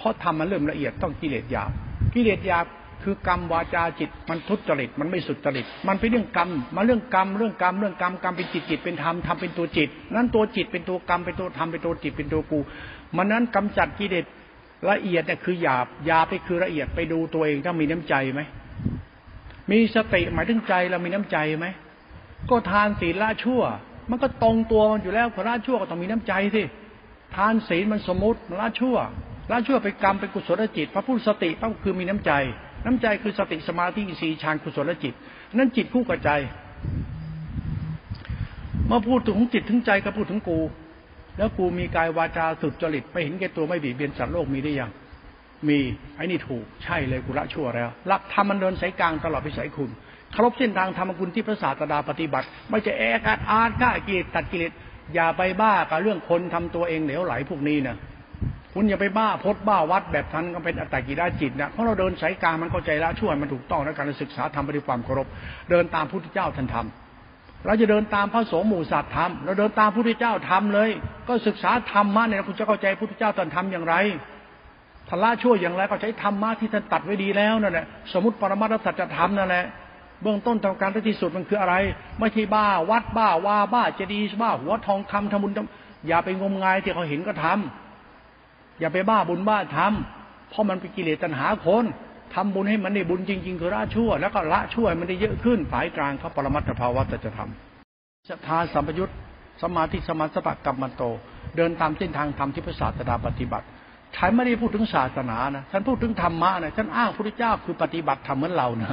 [0.00, 1.70] เพราะทำมันเริ่มละเอียดต้องกิเลสหยาบ
[2.14, 2.66] กิเลสหยาบ
[3.02, 12.58] คือกรรมวาจาจิตมันทุจริตมันไม่สุจริต มันเป็นเรื่องกรรมมาเรื่องกรรมเรื่องกรรมเรื่องกรรมกรรมเป็นจิตจิตเป็นธรรมธรรมเป็นตัวจิต นั้นตัวจิตเป็นตัวกรรมเป็นตัวธรรมเป็นตัวจิตเป็นตัวกู
[13.16, 14.24] มันนั้นกำจัดกิเลส
[14.90, 18.40] ละเอียดเนี่ยคือหยาบหยาบไปคือละเอียดไปดูตัวเองถ้ามีน้ำใจไหม
[19.70, 21.66] มีสติหมายถึงใจเรามีน้ำใจไหม
[22.50, 23.62] ก็ทานศีลละชั่ว
[24.10, 26.62] มันก็ตรงตัวมันอยู่แล้วคนละชั่วก็ต้องมีน้ำใจสิ
[27.36, 28.96] ทานศีลมันสมมติละชั่ว
[29.50, 32.32] ละชั่วไปกรรมไปกุศลจิต พระพุทธสติก็คือมีน้ำใจ
[32.84, 35.14] น้ำใจคือสติสมาธิสีฌานกุศลจิต
[35.56, 36.30] นั้นจิตคู่กับใจ
[38.86, 40.58] เมื่อพูดถึงจิตถึงใจก็พูดถึงกู
[41.38, 44.90] แล้วกูมีกายวาจาสุดจริตไปเห็นแก่ตัวไม่บีบเบียนสัตว์โลกมีได้ยัง
[45.68, 45.78] มี
[46.16, 49.90] ไอ้นี่ถูกใช่เลยกุละชั่วแล้วหลักธรรมมันเดินสายกลางตลอดไปสายคุณ
[50.34, 54.72] ครบเส้นทางธรรมคุณที่พระศาสดาปฏิบัติ ไม่จะแอกาดอานก้ากิเลสตัดกิเลส
[55.14, 57.96] อย่าไปบ้ากับเรื่องคนทำตัวเองเหลวไหลพวกนี้นะ
[58.74, 65.26] คุณอย่าไปบ้าพดบ้าวัดแบบทันก็เป็นอัตตกิราจิตนะเพราะเราเดินสายกลางมันเข้าใจละช่วยมันถูกต้องในการศึกษาทำไปด้วยความเคารพ
[65.70, 70.90] เดินตามพุทธเจ้าท่านทำเราจะเดินตามพระสงฆ์หมู่สัตว์ทำเราเดินตามพุทธเจ้าทำเลย
[71.28, 73.94] ก็ศึกษาธรรมะเนี่ยคุณจะเข้าใจพุทธเจ้าท่านทำอย่างไร
[75.08, 79.64] ทละช่วยอย่างไรก็ใช้ธรรมะที่ท่านตัดไว้ดีแล้วนั่นแหละสมมติปรมัตถสัจธรรมนั่นแหละ
[80.22, 81.74] เบื้องต้นทำการที่สุดมันคืออะไร
[82.18, 85.52] ไม่ใช่บ้า วัดบ้าว่าบ้าเจดีย์บ้าหัวทองคำทำบุญ
[86.06, 87.89] อย่าไปงมงายที่เขาเห็นก็ทำ
[88.80, 91.84] อย่าไปบ้าบุญบ้าทำเพราะมันเป็นกิเลสตัณหาคน
[92.34, 99.10] ทำบุญให้มันได้บุญจริง ๆ คือละชั่ว แล้วก็ละชั่วมันได้เยอะขึ้นฝ่ายกลางเขาปรมัตถภาวะจะทำศรัทธาสัมปยุต
[99.62, 101.02] สมาธิสมาสติกรรมมันโต
[101.56, 103.66] เดินตามเส้นทางธรรมที่พระศาสดาปฏิบัติ
[104.16, 108.90] ฉันไม่ได้พูดถึงศาสนานะฉันพูดถึงธรรมะนะฉันอ้างพระพุทธเจ้าคือปฏิบัติธรรมเหมือนเรานะ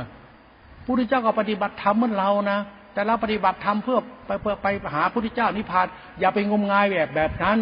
[0.83, 2.59] พระพุทธเจ้าก็ปฏิบัติธรรมเหมือนเรานะ
[2.93, 5.87] แต่เราปฏิบัติธรรมเพื่อไปเพื่อไปหาพระพุทธเจ้านิพพาน
[6.19, 7.59] อย่าไปงมงายแบบแบบนั้น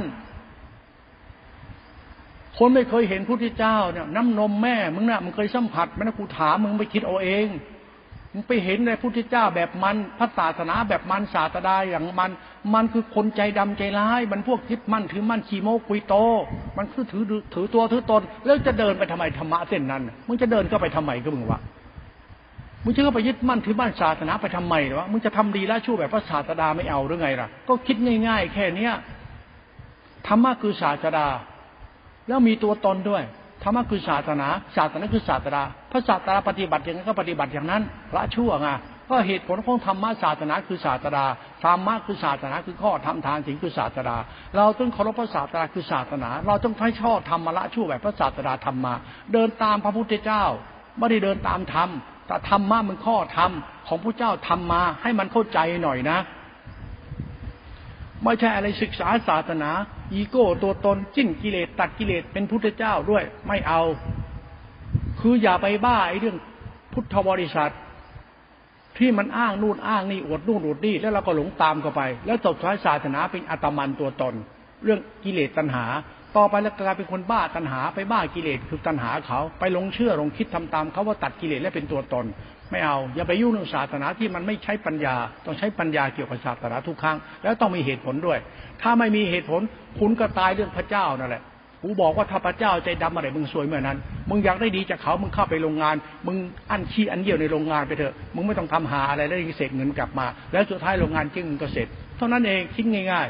[2.57, 7.47] คนไม่เคยเห็นพระพุทธเจ้าเนี่ยน้ำนมแม่มึงนะ่ะมึงเคยสัมผัสไหมนะกูถามมึงไปคิดเอาเอง
[8.33, 12.31] มึงไปเห็นในพุทธเจ้าแบบมันพระศาสนาแบบมันศาสดาอย่างมัน
[12.73, 16.15] มันคือคนใจดำใจร้าย มันพวกยึดมั่นถือมั่นขีโมกุยโต
[16.77, 21.59] มันคือถือถือตัวถือตน แล้วจะเดินไปทำไมธรรมะเส้นนั้นมึงจะเดินเข้าไปทำไมก็มึงวะ
[22.83, 27.95] มึงจะเข้าไปยึดมั่นถือมั่นศาสนาไปทำไมวะมึงจะทำดีแล้วชั่วแบบพระศาสดาไม่เอาหรือไงล่ะ ก็คิด
[28.27, 28.93] ง่าย ๆ แค่เนี้ย
[30.27, 31.27] ธรรมะคือศาสดา
[32.27, 33.23] แล้วมีตัวตนด้วย
[33.63, 34.47] ธรรมะคือศาสนา
[34.77, 35.61] ศาสนาคือศาสนา
[35.91, 37.81] พระศาสนาปฏิบัติอย่างนั้นก็ปฏิบัติอย่างนั้น
[38.15, 38.69] ละชั่วไง
[39.09, 41.23] ก็เหตุผลของธรรมะศาสนาคือศาสนา
[41.63, 44.15] ธรรมะคือศาสนาคือข้อทำทานสิ่งคือศาสนา
[44.57, 48.93] เราต้องเคารพพระศาสนาคือศาสนา เราต้องใช้ชอธรรมละชั่วแบบพระศาสนาทำมา
[49.33, 50.43] เดินตามพระพุทธเจ้า
[50.97, 51.89] ไม่ได้เดินตามธรรม
[52.27, 53.51] แต่ธรรมะมันข้อธรรม
[53.87, 56.17] ของพระเจ้าทำมาให้มันเข้าใจหน่อยนะ
[58.23, 59.71] ไม่ใช่อะไรศึกษาศาสนา
[60.13, 63.81] อีโก้ตัวตนจิ้นกิเลสตัดกิเลสเป็นพุทธเจ้าด้วยไม่เอา
[65.19, 66.37] คืออย่าไปบ้าไอ้เรื่อง
[66.93, 67.73] พุทธบริษัท
[68.97, 74.33] ที่มันอ้างนู่นอ้างนี่อวดนู่นอวดนี่แล้วเราก็หลงตามเข้าไป แล้วจบท้ายศาสนาเป็นอัตมันตัวตน
[74.83, 75.85] เรื่องกิเลสตัณหา
[76.37, 82.25] ต่อไปแล้วกลายเป็นคนบ้าตัณหา ไปบ้ากิเลสคือตัณหาเขาไปหลงเชื่อหลงคิดทำตามเขาว่าตัดกิเลสและเป็นตัวตน
[82.71, 88.39] ไม่เอา อย่าไปยุ่งเรื่องศาสนาที่มันไม่ใช้ปัญญา ต้องใช้ปัญญาเกี่ยวกับศาสนาทุกครั้ง แล้วต้องมีเหตุผลด้วย
[88.81, 89.61] ถ้าไม่มีเหตุผล
[89.99, 91.43] คุณก็ตายเรื่องพระเจ้านั่นแหละ
[91.83, 93.97] กูบอกว่าถ้าพระเจ้าใจดำอะไรมึงสวยเมื่อนั้น
[94.29, 95.95] มึงอยากได้ดีจากเขามึงเข้าไปโรงงาน
[96.27, 96.37] มึง
[96.71, 101.87] อันขี้อันเยี่ยวในโรงงานไปเถอะ มึงไม่ต้องทำหาอะไรแล้วยิงเสกเงินกลับมา แล้วสุดท้ายโรงงานจึงก็เสร็จ
[102.17, 103.27] เท่านั้นเองคิดง่าย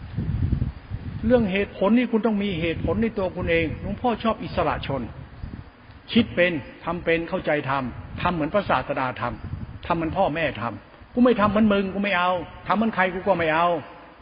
[0.00, 5.02] ๆ เรื่องเหตุผลนี่คุณต้องมีเหตุผลในตัวคุณเองหลวงพ่อชอบอิสระชน
[6.12, 6.52] คิดเป็น
[6.84, 12.30] ทำเป็นเข้าใจทำทำเหมือนพระศาสดาทำทำเหมือนพ่อแม่ทำกูไม่ทำเหมือนมึงกูไม่เอา
[12.66, 13.66] ทำเหมือนใครกูก็ไม่เอา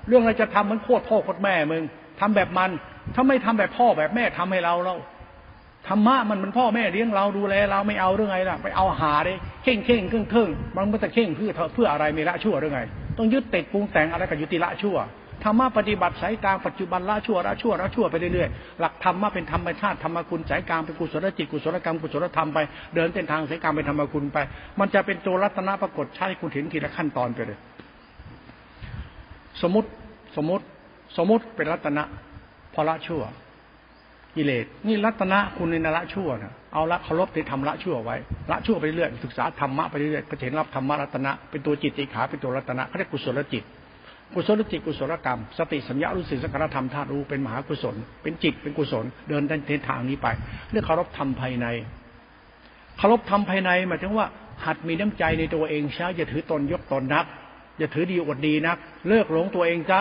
[0.09, 1.83] เรื่องอะไรจะทำเหมือนโคตรพ่อโคตรแม่มึง
[2.20, 2.70] ทำแบบมัน
[3.14, 4.97] ถ้าไม่ทำแบบพ่อแบบแม่ทำให้เราเรา
[5.89, 12.83] ธรรมะมันมันพ่อแม่เลี้ยงเราดูแลเราไม่เอาเรื่องไงล่ะไปเอาหาเลยเข่งเข่งเครึ่องเครึ่องมันไม่แต่เข่งเพื่อเพื่ออะไรไม่ละชั่วเรื่องไง
[13.18, 14.97] ต้องยึดติดปรุงแต่งอะไรกับยุติละชั่ว
[15.45, 22.59] ธรรมะปฏิบัติสายกลางปัจจุบันละชั่วละชั่วละชั่วไปเรื่อยๆหลักธรรมะเป็นธรรมชาติธรรมคุณสายกลางเป็นกุศลจิตกุศลกรรมกุศลธรรมไป
[22.95, 24.38] เดินเส้นทางสายกลางเป็นธรรมคุณไป
[24.78, 27.59] มันจะเป็นตัวรัตนะปรากฏใช้คุณเห็นทีละขั้นตอนไปเลย
[29.62, 29.88] สมมติ
[30.36, 30.64] สมมติ
[31.16, 32.03] สมมติเป็นรัตนะ
[32.74, 33.22] พอละชั่ว
[34.36, 38.16] กิเลสนี่รัตนะคุณในนละชั่วนะเอาละเคารพในธรรมละชั่วไว้
[38.51, 43.64] ละชั่วไปเรื่อยศึกษาธรรมะไปเรื่อยก็เห็นรับธรรมะรัตนะเป็นตัวจิตติขาเป็นตัวรัตนะเขาเรียกกุศลจิต
[44.35, 50.26] กุศลจิตกุศลกรรม สติสัญญารู้สึกสังขารธรรมธาตุรู้เป็นมหากุศล เป็นจิตเป็นกุศล เดินในทางนี้ไป
[50.70, 51.66] เรื่องเคารพธรรมภายใน
[52.99, 54.26] เคารพธรรมภายในหมายถึงว่า
[54.64, 57.26] หัดมีน้ำใจในตัวเองช้าอย่าถือตนยกตนนัก
[57.78, 58.76] อย่าถือดีอวดดีนัก
[59.09, 60.01] เลิกหลงตัวเองจ้า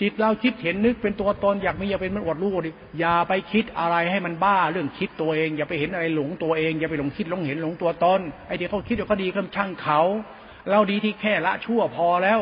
[0.00, 10.00] จิตเราคิดเห็นนึกเป็นตัวตนอยากมีอยากเป็นมันอวดรู้ดิอย่าไปคิดอะไรให้มันบ้าเรื่องคิดตัวเอง อย่าไปเห็นอะไรหลงตัวเองอย่าไปหลงคิดหลงเห็นหลงตัวตนไอ้ที่เขาคิดว่าเขาดีก็ช่างเขา
[10.70, 12.40] เราดีที่แค่ละชั่วพอแล้ว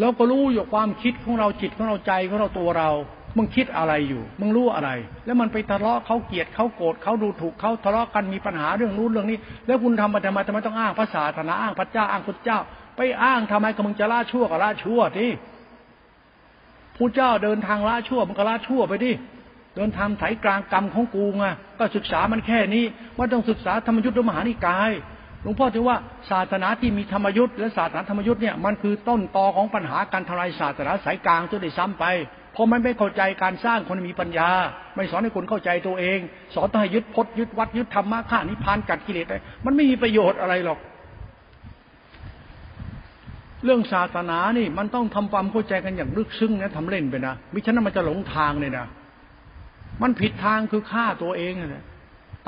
[0.00, 2.90] เราก็รู้อยู่ความคิดของเราจิตของเราใจของเราตัวเรา
[3.36, 4.90] มึงคิดอะไรอยู่ มึงรู้อะไร
[5.26, 12.58] แล้วมันไปทะเลาะเขาเกลียดเขาโกรธเขาดูถูกเขาทะเลาะกันมีปัญหาเรื่องนู้นเรื่องนี้ แล้วคุณทำมาทำไมทำไมต้องอ้างภาษาธนาอ้างพระเจ้าอ้างพุทธเจ้า
[12.96, 15.30] ไปอ้างทำไมก็มึงจะละชั่วกับละชั่วที่
[16.96, 19.12] ผู้เจ้าเดินทางละชั่วมันก็ละชั่วไปดิ
[19.76, 21.44] เดินทางไถกลางกรรมของกูไง
[21.78, 22.84] ก็ศึกษามันแค่นี้
[23.16, 24.90] ว่าต้องศึกษาธรรมยุทธมหานิกาย
[25.42, 25.96] หลวงพ่อถือว่า
[26.30, 32.04] ศาสนาที่มีธรรมยุทธ์และศาสนาธรรมยุทธ์เนี่ยมันคือต้นตอของปัญหาการทลายศาสนาสายกลางจนได้ซ้ำไป
[32.52, 34.50] เพราะมันไม่เข้าใจการสร้างคนมีปัญญา
[34.96, 36.18] ไม่สอนให้คนเข้าใจตัวเอง
[36.54, 39.34] สอนให้ยึดพจน์ยึดวัดยึดธรรมะข้านิพานกัดกิเลสไป
[39.64, 40.78] มันไม่มีประโยชน์อะไรหรอก
[43.64, 48.86] เรื่องศาสนานี่มันต้องทำความเข้าใจกันอย่างลึกซึ้งนะทำเล่นไปนะมิฉะนั้นมันจะหลงทางเลยนะ
[50.02, 51.84] มันผิดทางคือฆ่าตัวเองนะ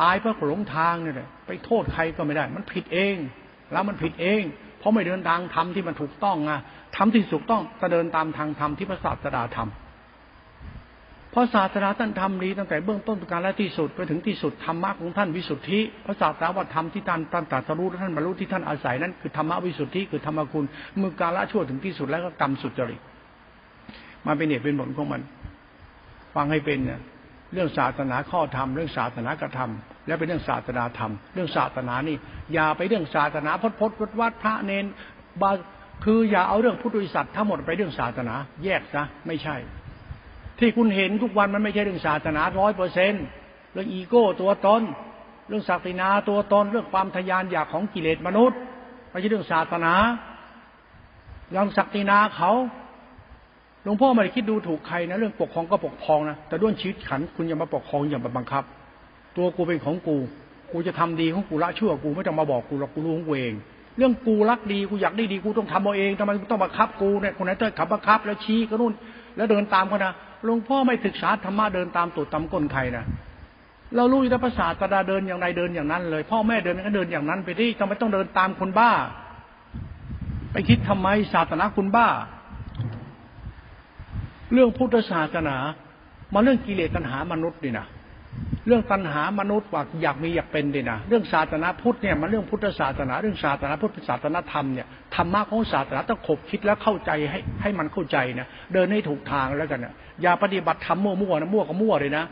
[0.00, 1.14] ตายเพราะหลงทางเนี่ย
[1.46, 3.16] ไปโทษใครก็ไม่ได้ มันผิดเอง
[3.72, 4.42] แล้วมันผิดเอง
[4.78, 6.60] เพราะไม่เดินทางทำที่มันถูกต้องอะ
[6.96, 20.64] ทำที่ถูกต้องจะเดินตามทางธรรมที่พระศาสดาทำเพราะศาสนาท่านทำดีตั้งแต่เบื้องต้นการและที่สุดไปถึงที่สุดธรรมะของท่านวิสุทธิพระศาสนาวัธรรมที่ท่านท่านตรัสรู้และท่านบรรลุที่ท่านอาศัยนั้นคือธรรมะวิสุทธิคือธรรมคุณ
[21.00, 23.00] มือการละชั่วถึงที่สุดแล้วก็กรรมสุจริต
[24.26, 25.20] มาเป็นเหตุเป็นผลของมัน
[26.34, 27.00] ฟังให้เป็นเนี่ย
[27.52, 32.16] เรื่องศาสนาข้อธรรมเรื่องศาสนากระทำและเป็นเรื่องศาสนาธรรม เรื่องศาสนานี่
[32.54, 34.84] อย่าไปเรื่องศาสนาพจน์พจน์วัดพระเนน
[35.42, 35.50] บา
[36.04, 38.34] คืออย่าเอาเรื่องพุทธวิสัตทั้งหมดไปเรื่องศาสนา
[38.64, 39.56] แยกนะไม่ใช่
[40.58, 43.12] ที่คุณเห็นทุกวันมันไม่ใช่เรื่องศาสนาร้อยเปอร์เซน
[43.72, 44.82] เรื่องอีโก้ตัวตน
[45.48, 48.58] เรื่องศักดินาตัวตนเรื่องความทยานอยากของกิเลสมนุษย์
[49.10, 49.94] ไม่ใช่เรื่องศาสนา
[51.50, 52.50] เรื่องศักดินาเขา
[53.84, 58.64] หลวงพ่อไม่ได้คิดดูถูกใครนะเรื่องปกครองก็ปกครองนะแต่ด้วยชีวิตขันคุณอย่ามาปกครองอย่ามาบังคับ
[59.36, 60.16] ตัวกูเป็นของกู
[60.72, 63.54] กูจะทำดีของกูละชั่วกูไม่ต้องมาบอกกูหรอกกูรู้ของกูเอง
[63.98, 68.92] เรื่องกูรักดีกูอยากได้ดีกูต้องทำเอาเองทำไมต้องบังคับกูเนี่ยคนไหนต้องขับบังคับ แล้วชี้ก็นู่น
[69.36, 70.12] แล้วเดินตามเขานะ
[70.44, 73.04] หลวงพ่อไม่ศึกษาธรรมะเดินตามตูดตามก้นใครนะ
[73.96, 78.90] เรารู้อยู่แล้วภาษาตดาเดินอย่างไรเดินอย่างนั้นเลย พ่อแม่เดินก็เดินอย่างนั้นไปที่ทำไมต้องเดินตามคนบ้า
[80.52, 82.08] ไปคิดทำไมศาสนาคุณบ้า
[84.52, 85.56] เรื่องพุทธศาสนา
[86.32, 87.86] มาเรื่องกิเลสตัณหามนุษย์นี่นะ
[88.66, 102.24] เรื่องตัณหามนุษย์ว่าอยากมีอยากเป็นดีนะเรื่องศาสนาพุทธเนี่ยมันเรื่องพุทธศาสนาเรื่องศาสนาพุทธศาสนาธรรมเนี่ยธรรมะของศาสนาต้องขบคิดแล้วเข้าใจให้ให้มันเข้าใจนะเดินให้ถูกทางแล้วกันนะอย่าปฏิบัติธรรมมั่วๆนะมั่วก็มั่วเลยนะ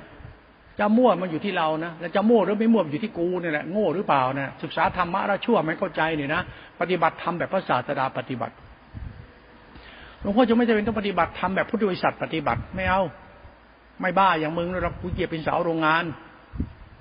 [0.78, 6.42] จะมั่วมันอยู่ที่เรานะแล้วจะมั่วหรือไม่มั่วอยู่ที่กูเนี่ยแหละโง่หรือเปล่านะศึกษาธรรมะแล้วชั่วไม่เข้าใจเนี่ยนะ
[6.80, 8.54] ปฏิบัติธรรมแบบพระศาสดาปฏิบัติ
[10.22, 13.02] หลวงพ่อจะไม่จะเป็นต้องปฏิบัติทำแบบพุทธบริษัทปฏิบัติไม่เอา
[14.00, 16.04] ไม่บ้าอย่างมึงเรากูเกียเป็นสาวโรงงาน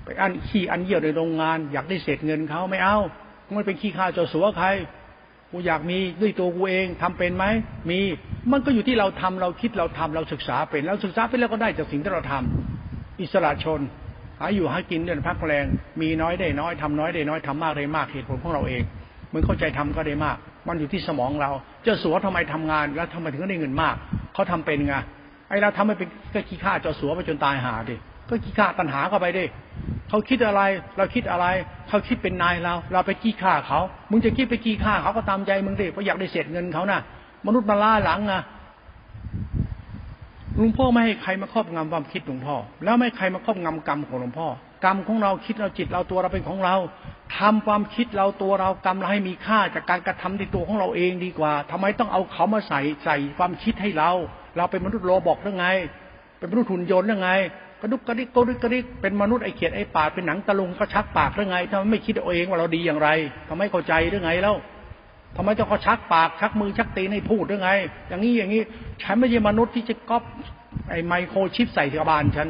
[0.03, 2.97] ไปอันขี้อันเยี่ยวในโรงงาน อยากได้เศษเงินเขาไม่เอา
[3.57, 4.67] มันเป็นขี้ข้าเจ้าสัวใคร
[5.51, 7.45] กูอยากมีด้วยตัวกูเองทำเป็นไหม
[7.89, 7.99] มี
[8.51, 13.79] มันก็อยู่ที่เราทำเราคิดเราทำเราศึกษาเป็นเราศึกษาเป็นแล้วก็ได้จากสิ่งที่เราทำอิสระชน
[14.39, 15.65] หาอยู่หากินเดินพักแรง
[16.01, 18.83] มีน้อยได้น้อยทำน้อยได้น้อยทำมากได้มากเหตุผลของเราเอง
[19.33, 20.37] มึงเข้าใจทำก็ได้มาก
[20.67, 21.51] มันอยู่ที่สมองเรา
[21.83, 23.95] เจ้าสัวทำไมทำงานแล้วทำไมถึงได้เงินมาก
[24.33, 24.95] เขาทำเป็นไง
[25.49, 27.95] ไอเราทำไม่เป็นก็ขี้ข้าเจ้าสัวไปจนตายหาดิ
[28.29, 29.45] ก็ขี้ข้าตัณหาเข้าไปดิ
[30.09, 30.61] เขาคิดอะไร
[30.97, 31.45] เราคิดอะไร
[31.89, 33.79] เขาคิดเป็นนายเรา เราไปขี้ข้าเขา
[34.11, 37.01] มึงจะคิดไปขี้ข้าเขาก็ตามใจมึงดิ เพราะอยากได้เศษเงินเขานะ่ะ
[37.45, 38.41] มนุษย์มาล่าหลังนะ
[40.55, 44.47] หลวงพ่อไม่ให้ใครมาครอบงำความคิดหลวงพ่อ แล้วไม่ใครมาครอบงำกรรมของหลวงพ่อ
[44.83, 46.75] กรรมของเราคิดเราจิตเราตัวเราเป็นของเรา
[47.37, 54.11] ทำความคิดเราตัวเรากรรมเราให้มีค่าจากการกระทำในตัวของเราเองดีกว่าทำไมต้องเอาเขามาใส่ใส่ความคิดให้เรา
[54.57, 55.67] เราเป็นมนุษย์โลบอกได้ไง
[56.37, 57.31] เป็นมนุษย์หุ่นยนต์ได้ไง
[57.81, 63.09] กระดุกกระดิกกระดุกกระดิกเป็นมนุษย์ไอเขียดไอปากเป็นหนังตะลุงก็ชักปากได้ไงทำไมไม่คิดเอาเองว่าเราดีอย่างไร
[63.49, 64.55] ทำไมเข้าใจได้ไงแล้ว
[65.35, 67.71] ทำไมต้องเขาชักปากชักมือชักตีนให้พูดได้ไง
[68.07, 68.61] อย่างนี้อย่างนี้
[69.03, 70.23] ฉันไม่ใช่มนุษย์ที่จะก๊อป
[70.89, 72.47] ไอไมโครชิปใส่ที่บานฉัน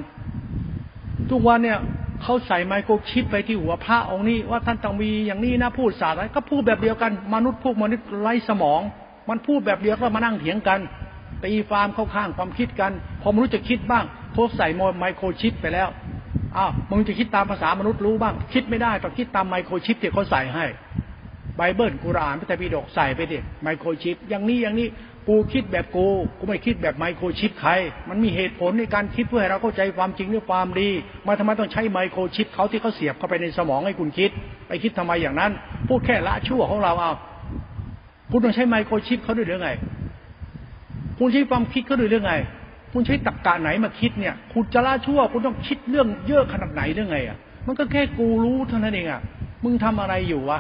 [1.31, 1.79] ทุกวันเนี่ย
[2.23, 8.81] เขาใส่ไมโครชิปไปที่หัวพระองค์นี้ ว่าท่านต้องมีอย่างนี้นะพูดศาสตร์อะไรก็พูดแบบเดียวกันมนุษย์พวกมนุษย์ไร้สมอง
[9.29, 10.79] มันพูดแบบเดียวก็มานั่งเถียงกัน
[11.43, 12.91] ตีฟาร์มเข้าข้างความคิดกัน
[13.21, 14.05] พอมนุษย์จะคิดบ้าง
[14.35, 14.67] พวกใส่
[14.99, 15.89] ไมโครชิปไปแล้ว
[16.57, 20.65] อ้าวมึงจะคิดตามภาษามนุษย์รู้บ้าง คิดไม่ได้ต้องคิดตามไมโครชิปที่เขาใส่ให้
[21.57, 24.87] ไบเบิลกุรานพระไตรปิฎกใส่ไปดิไมโครชิป อย่างนี้อย่างนี้
[25.31, 26.07] กูคิดแบบกู
[26.37, 27.71] กูไม่คิดแบบไมโครชิปใคร
[28.09, 30.89] มันมีเหตุผลในการคิดเพื่อให้เราเข้าใจความจริงหรือความดี
[31.27, 34.29] มาทำไมต้องใช้ไมโครชิปเขาที่เขาเสียบเข้าไปในสมองให้คุณคิด
[34.67, 35.51] ไปคิดทำไมอย่างนั้น
[35.87, 37.11] พูดแค่ละชั่วของเราเอา
[38.31, 39.69] คุณต้องใช้ไมโครชิปเขาด้วยหรือไง
[41.19, 42.33] คุณใช้ความคิดเขาด้วยหรือไง
[42.93, 49.21] คุณใช้ตรรกะไหนมาคิดเนี่ย คุณจะละชั่ว คุณต้องคิดเรื่องเยอะขนาดไหนเรื่องไงอะมันก็แค่กูรู้เท่านั้นเองอะ
[49.63, 50.59] มึงทำอะไรอยู่วะ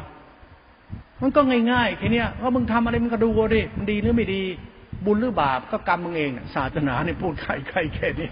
[1.21, 1.41] มันก็
[1.71, 4.43] ง่ายๆแค่นี้ว่ามึงทำอะไรมึงก็ดูดิมันดีหรือไม่ดี
[5.05, 8.27] บุญหรือบาปก็กรรมมึงเองศาสนาเนี่ยพูดใครใครแค่นี้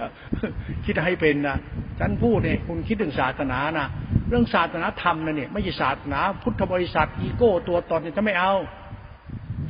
[0.86, 1.58] คิดให้เป็นนะ
[2.00, 3.88] ฉันพูดเนี่ยคุณคิดถึงศาสนานะ
[4.30, 8.54] เรื่องศาสนาธรรมนะเนี่ยไม่ใช่ศาสนา พุทธบริษัทอีโก้ตัวตนเนี่ยจะไม่เอา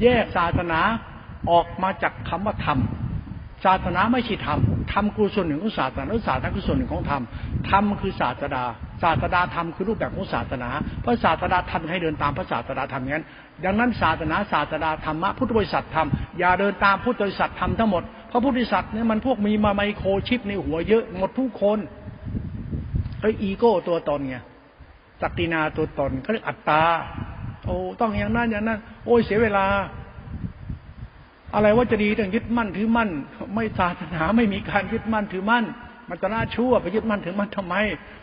[0.01, 0.79] แยกศาสนา
[1.51, 2.79] ออกมาจากคำว่าธรรม
[3.65, 4.59] ศาสนาไม่ใช่ธรรม
[4.93, 7.23] ธรรมคือส่วนหนึ่งของศาสนาศาสนาคือส่วนหนึ่งของธรรม
[7.69, 8.65] ธรรมคือศาสดา
[9.03, 10.69] ศาสดาธรรมคือรูปแบบของศาสนา
[11.01, 13.25] เพราะศาสดาธรรมให้เดินตามพระศาสดาธรรมงั้น
[13.65, 16.07] ดังนั้นศาสนาศาสดาธรรมะพุทธบริษัทธรรม
[16.39, 21.79] อย่าเดินตามพุทธบริษัทธรรมทั้งหมดเพราะพุทธบริษัทเนี่ยมันพวกมีมาไมโครชิปในหัวเยอะหมดทุกคน
[23.21, 24.37] ไอ้อีโก้ตัวตนไง
[25.21, 26.83] สักตินาตัวตนเขาเรียกอัตตา
[27.65, 29.65] โอ้ต้องอย่างนั้นอย่างนั้นโอ้ยเสียเวลา
[31.55, 33.09] อะไรว่าจะดีต้องยึดมั่นถือมั่น
[33.55, 35.65] ไม่ศาสนาไม่มีการยึดมั่นถือมั่น
[36.09, 37.75] มันจะน่าชั่วไปยึดมั่นถือมั่นทำไม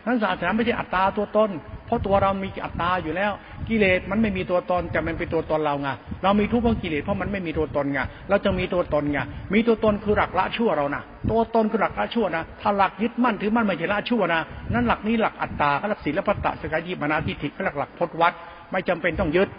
[0.05, 1.49] นั้นศาสนาไม่ใช่อัตตาตัวตน
[1.85, 3.31] เพราะตัวเรามีอัตตาอยู่แล้ว
[3.69, 5.89] กิเลสมันไม่มีตัวตนแต่มันเป็นตัวตนเราไง
[6.23, 9.19] เรามีทุกข์เพราะกิเลสเพราะมันไม่มีตัวตนไงเราจะมีตัวตนไง
[9.53, 14.41] มีตัวตนคือหลักละชั่วเรานะตัวตนคือหลักละชั่วนะถ้าหลักยึดมั่นถือมั่นไม่ใช่ละชั่วนะ
[14.73, 18.33] นั้นหลักนี้หลักอัตตาหลักศีลพัตตะสกายิมานาทิฏฐิหลักหลักพจนวัด
[18.71, 19.49] ไม่จำเป็นต้องยึด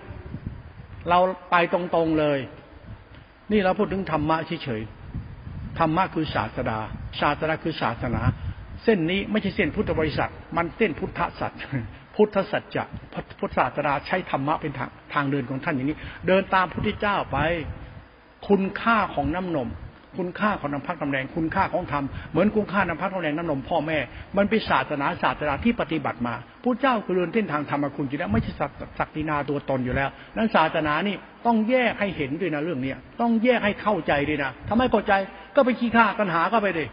[1.09, 1.18] เรา
[1.51, 2.39] ไปตรงๆเลย
[3.53, 4.95] นี่เราพูดถึงธรรมะเฉยๆ
[5.79, 6.79] ธรรมะคือศาสดา
[7.20, 8.22] ศาสนาคือศาสนา
[8.85, 11.53] เส้นนี้ไม่ใช่เส้นพุทธบริษัท มันเส้นพุทธสัจ
[12.16, 12.85] พุทธสัจจะ
[13.41, 17.39] พุทธศาสนาใช้ธรรมะเป็นทางทางเดินของท่านอย่างนี้ เดินตามพุทธเจ้าไป
[18.49, 19.70] คุณค่าของน้ำนม
[20.18, 23.99] คุณค่าของน้ำพักน้ำแรง คุณค่าของธรรม เหมือนคุณค่าน้ำพักน้ำแรงน้ำนมพ่อแม่
[24.37, 28.53] มันเป็นศาสนาศาสนาที่ปฏิบัติมาผู้เจ้าคือเดินเส้นทางธรรมคุณอยู่แล้วไม่ใช่
[28.99, 31.16] ศักดินาตัวตนอยู่แล้วนั้นศาสนานี่
[31.47, 35.12] ต้องแยกให้เห็นด้วยนะเรื่องเนี้ยต้องแยกให้เข้าใจด้วยนะทำไมเข้าใจ
[35.57, 36.88] ก็ไปขี้ข้าปัญหาก็ไปเลย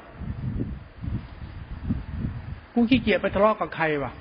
[2.74, 4.12] กูขี้เกียจไปทะเลาะกับใครวะ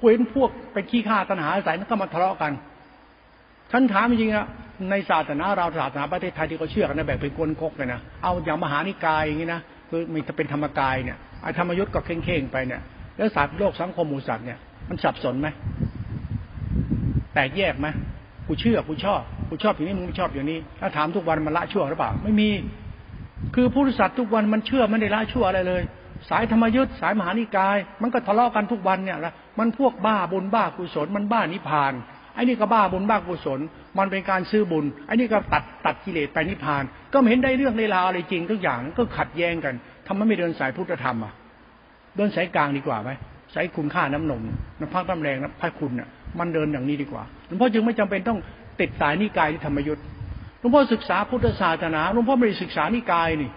[0.00, 2.52] กูเห็นพวกไปขี้ข้าตัณหาใส่นั่นก็มาทะเลาะกัน
[3.72, 4.46] ฉันถามจริงๆนะ
[4.90, 12.82] ในศาสนาเราศาสนาประเทศไทยที่เขาเชื่อกันนะแบบเป็นกวนคกเลยนะเอาอย่างมหานิกายอย่างนี้นะคือมีจะเป็นธรรมกายเนี่ยไอ้ธรรมยุทธ์ก็เข่งๆไปเนี่ย
[13.16, 15.48] แล้วศาสตร์โลกสังคมมูสัตว์เนี่ยมันสับสนไหม
[17.34, 17.86] แตกแยกไหม
[18.46, 22.48] กูเชื่อกูชอบกูชอบอย่างนี้มึงไม่ชอบอย่างนี้ ถ้าถามทุกวันมันละชั่วหรือเปล่า ไม่มี
[23.54, 25.82] คือผู้สัตว์ทุกวันมันเชื่อไม่ได้ละชั่วอะไรเลย
[26.30, 31.92] สายธรรมยุทธ์สายมหานิกาย มันก็ทะเลาะกันทุกวันเนี่ยละมันพวกบ้าบุญบ้ากุศลมันบ้านิพาน
[32.34, 33.60] ไอ้นี่ก็บ้าบุญบ้ากุศล
[33.98, 36.82] มันเป็นการซื้อบุญไอ้นี่ก็ตัดตัดกิเลสไปนิพพาน
[37.12, 39.74] ก็ไม่เห็นได้เรื่องในราวอะไรจริงทุกอย่างก็ขัดแย้งกัน
[40.06, 41.32] ทำไมไม่เดินสายพุทธธรรมอะ
[42.16, 43.10] เดินสายกลางดีกว่าไหม
[43.54, 44.42] สายคุณค่าน้ำนม
[44.80, 48.38] น้ำพักน้ำแรงน้ำพักคุณอะมันเดินอย่างนี้ดีกว่าหลวงพ่อจึงไม่จำเป็นต้อง
[48.80, 50.04] ติดสายนิกายที่ธรรมยุทธ์
[50.62, 53.50] หลวงพ่อศึกษาพุทธศาสนาหลวงพ่อไม่ได้ศึกษานิกายนี่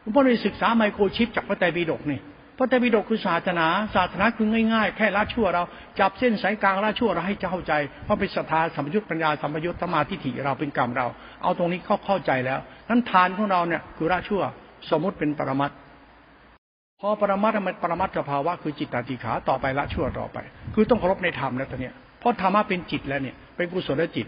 [0.00, 2.20] หลวงพ่อไม่ได้ศึกษาไมโครชิปจากพระไตรปิฎกนี่
[2.58, 5.62] พระไตรปิฎกคือศาสนาศาสนาคือง่ายๆ แค่ละชั่วเรา
[6.00, 7.72] จับเส้นสายกลางละชั่วเราให้เข้าใจ
[8.04, 11.06] เพราะเป็นศรัทธาสัมยุตปัญญาสัมยุตธรรมาทิฏฐิเราเป็นกรรมเรา
[11.42, 14.42] เอาตรงนี้เข้าเข้าใจแล้ว นั้นทานของเราเนี่ยคือละชั่ว
[14.90, 15.70] สมมติเป็นปรมัต
[17.00, 20.38] พอปรมัตมันปรมัตสภาวะคือจิตตติขาต่อไปละชั่วต่อไป
[20.74, 21.90] คือต้องเคารพในธรรมแล้วตอนนี้
[22.20, 24.26] เพราะธรรมะเป็นจิตแล้วเนี่ยเป็นกุศลจิต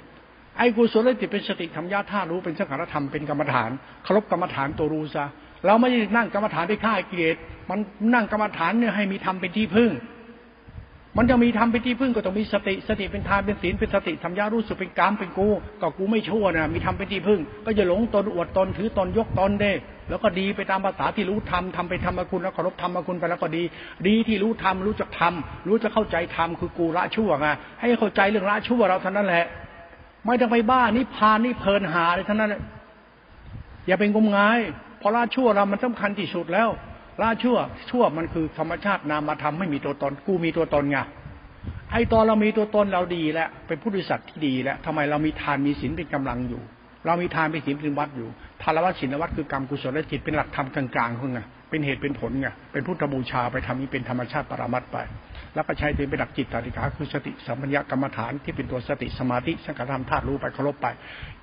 [0.59, 3.70] ไอ้กุศลจิตเป็นสติธรรมญาท่ารู้เป็นสังขารธรรมเป็นกรรมฐาน
[4.04, 5.24] เคารพกรรมฐานตัวรู้ซะ
[5.66, 7.36] เราไม่ได้นั่งกรรมฐานไปฆ่ากิเลส
[7.70, 7.78] มัน
[8.14, 9.90] นั่งกรรมฐานเนี่ยให้มีธรรมเป็นที่พึ่ง
[11.18, 15.48] มันจะมีธรรมเป็นที่พึ่งก็ต้องมีสติสติเป็นทานเป็นศีลเป็นสติธรรมญารู้สึกเป็นกรรมเป็นกู
[15.80, 19.72] ก็กูไม่ชั่วนะมีธรรมเป็นที่พึ่ง ก็จะหลงตนอวดตนถือตนยกตนเด้
[20.09, 23.62] แล้วก็ดีไปตามภาษาที่รู้ธรรมทำไปธรรมคุณแล้วเคารพธรรมคุณไปแล้วก็ดี
[24.09, 25.34] ดีที่รู้ธรรมรู้จักธรรม
[25.68, 27.46] รู้จะเข้าใจธรรมคือกูละชั่วไง
[27.80, 29.46] ให้เข้าใจเรื่องละชั่วเราเท่านั้นแหละ
[30.27, 32.55] ไม่ต้องไปบ้านิพานนี่เพลินหาเลยท่านั้น
[33.87, 34.59] อย่าเป็นงมงาย
[34.99, 36.68] เพอละชั่วเรามันสำคัญที่สุดแล้ว
[37.20, 37.57] ละชั่ว
[37.91, 40.99] ชั่วมันคือธรรมชาตินามธรรมไม่มีตัวตนกูมีตัวตนไง
[41.93, 46.62] ไอตอนเรามีตัวตนเราดีแล้วเป็นผู้ดิสัตว์ที่ดีแล้วทำไมเรามีทานมีศีลเป็นกำลังอยู่
[47.07, 48.29] เรามีทานเป็นศีลเป็นวัดอยู่
[48.62, 54.97] ทานวัดศีลวัดคือกรรมกุศลและจิตเป็นหลักธรรมกลางๆเพื่อไงเป็นเหตุเป็นผลไงเป็นพุทธบูชาไปทำนี้เป็นธรรมชาติปรามัดไป
[55.57, 60.86] แล้วก็ใช้เป็นหลักจิตตติกาคือสติสัมปัญญกรรมฐานที่เป็นตัวสติสมาธิสังขารธรรมธาตุรู้ไปเคารพไป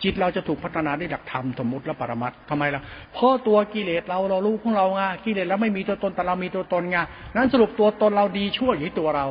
[0.03, 2.81] จิตเราจะถูกพัฒนาด้วยหลักธรรมสมมติและปรมัตทำไมล่ะ
[3.13, 6.97] เพราะตัวกิเลสเราเรารู้ของเราไงกิเลสแล้วไม่มีตัวตนแต่เรามีตัวตนไง
[7.35, 9.25] นั้นสรุปตัวตนเราดีชั่วอยู่ที่ตัวเรา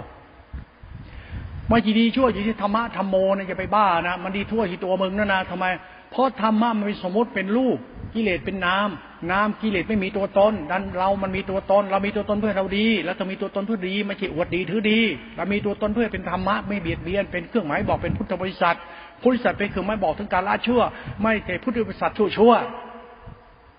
[1.69, 5.67] ไม่ดีชั่วอยู่ที่ธรรมะธรรมโมนะอย่าไปบ้านะมันดีทั่วที่ตัวมึงนั่นนะทำไม
[6.11, 7.79] เพราะธรรมะมันเป็นสมมติเป็นรูป
[8.15, 8.91] กิเลสเป็นนาม
[9.31, 15.01] นามกิเลสไม่มีตัวตนดันเรามันมีตัวตน เรามีตัวตนเพื่อเราดีเราจะมีตัวตนเพื่อดีไม่ใช่อวดดีถือดี
[15.37, 18.77] เรามีตัวตนเพื่อเป็นธรรมะไม่เบียดเบียนเป็นเครื่องหมายบอกเป็นพุทธบริษัท
[19.23, 20.83] พุทธบริษัทเป็นเครื่องหมายบอกถึงการละชั่ว
[21.23, 22.53] ไม่ใช่พุทธบริษัทชั่วชั่ว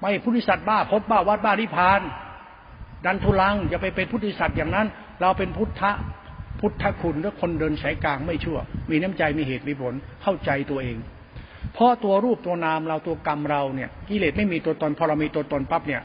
[0.02, 2.02] ไม่พุทธบริษัทบ้าพดบ้าวัดบ้านิพาน
[3.06, 4.88] ดันทุลังอย่าไปเป็นพุทธบริษัทอย่างนั้น
[5.22, 5.82] เราเป็นพุทธ
[6.60, 8.58] พุทธคุณและคนเดินสายกลางไม่ชั่ว
[8.89, 10.98] มีน้ำใจมีเหตุมีผลเข้าใจตัวเอง
[11.74, 16.02] เพราะตัวรูปตัวนามเราตัวกรรมเราเนี่ยกิเลสไม่มีตัวตนพอเรามีตัวตนปั๊บเนี่ย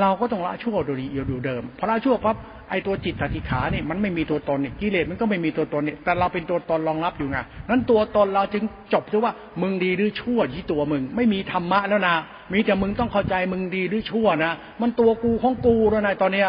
[0.00, 2.36] เราก็ต้องละชั่วโดยอยู่เดิมพอละชั่วปั๊บ
[2.70, 7.38] ไอตัวจิตตติขาเนี่ยมันไม่มีตัวตนเนี่ยกิเลสมันก็ไม่มีตัวตนเนี่ยแต่เราเป็นตัวตนรองรับอยู่ไง
[7.70, 12.16] นั้นตัวตนเราจึงจบที่ว่ามึงดีหรือชั่วที่ตัวมึง ไม่มีธรรมะแล้วนะ
[12.52, 16.48] มีแต่มึงต้องเข้าใจมึงดีหรือชั่วนะมันตัวกูของกูแล้วนายตอนเนี้ย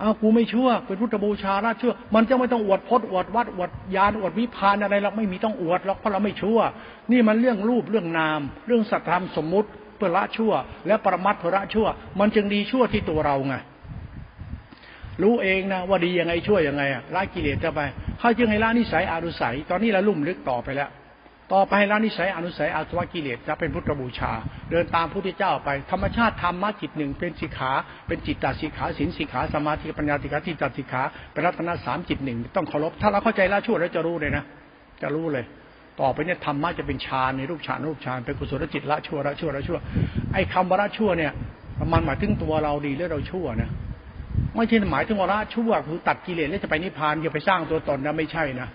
[0.00, 6.58] เอากูไม่เชั่วเป็นพุทธบูชาราชั่วมันจะไม่ต้องอวดพจน์อวดวัดอวดยานอวดวิพานอะไรเราไม่มีต้องอวดหรอกเพราะเราไม่เชั่ว
[7.12, 10.52] นี่มันเรื่องรูปเรื่องนาม เรื่องสัตธรรมสมมุติเพื่อละชั่ว
[10.86, 11.86] และปรมัตถ์เพื่อละชั่ว
[12.20, 13.54] มันจึงดีชั่วที่ตัวเราไง
[15.22, 16.82] รู้เองนะว่าดียังไงชั่วยังไง
[17.14, 17.80] ละกิเลสจะไป
[18.18, 20.90] เขาจึงให้ละนิสัยอารุสัย ตอนนี้เราลุ่มลึกต่อไปแล้ว
[21.52, 24.32] ต่อไปแล้วนิสัยอนุสัยอาสวะกิเลสจะเป็นพุทธบูชา
[24.70, 27.72] เดินตามพุทธเจ้าไป ธรรมชาติธรรมะจิตหนึ่งเป็นสิกขา
[28.06, 34.44] เป็นจิตตสิกขาสินสิกขาสมาธิปัญญาสิกขาทิฏฐสิกขาเป็นรัตนสามจิตหนึ่งต้องเคารพถ้าเราเข้าใจละชั่วแล้วจะรู้เลยนะ
[35.02, 35.44] จะรู้เลย
[36.00, 39.78] ต่อไปเนี่ยธรรมะจะเป็นฌานในรูปฌานรูปฌานเป็นกุศลจิตละชั่วละชั่วละชั่ว
[40.32, 41.32] ไอ้คำว่าละชั่วเนี่ย
[41.92, 43.70] มันหมายถึงตัวเราดีหรือเราชั่วนะ
[44.56, 48.68] ไม่ใช่หมายถึงว่าละชั่วคือตัดกิเลสแล้วจะไปนิพพานอย่าไปสร้างตัวตนนะไม่ใช่นะ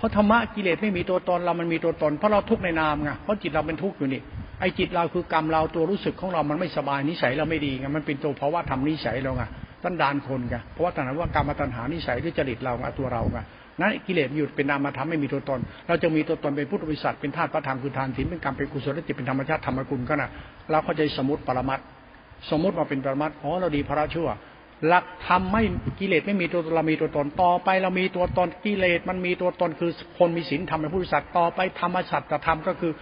[0.00, 4.20] เพราะธรรมะกิเลสไม่มีตัวตนเรามันมีตัวตน เพราะเราทุกข์ในนามไงเพราะจิตเราเป็นทุกข์อยู่นี่
[4.60, 9.42] ไอ้จิตเราคือกรรมเราตัวรู้สึกของเรามันไม่สบายนิสัยเราไม่ดีไงมันเป็นตัวเพราะว่าทำนิสัยเราไง
[9.84, 13.38] ตั้นดานคนไงเพราะว่าตัณหาว่ากรรมตัณหานิสัยหรือจริตเราไงตัวเราไง
[13.80, 20.30] นั้นกิเลสอยู่เป็นนามธรรมไม่มีตัวตน เราจะมีตัวตนเป็นพุทธบริษัทเป็นธาตุพระธรรมคือทานศีลเป็นกรรมเป็นกุศลจิตเป็นธรรมชาติธรรมกุลก็นะ
[20.70, 21.80] เราเข้าใจสมมติปรมัต
[22.50, 24.28] สมมติมาเป็นปรมัตอ๋อเราดีพระชั่ว
[24.86, 25.62] หลักธรรมไม่
[26.00, 32.92] กิเลสไม่มีตัวเรามีตัวตนต่อไป เรามีตัวตนกิเลสมันมีตัวตนคือคนมีศีลธรรมเป็นผู้สัตว์ต่อไปธรรมสัตตธรรมก็คือ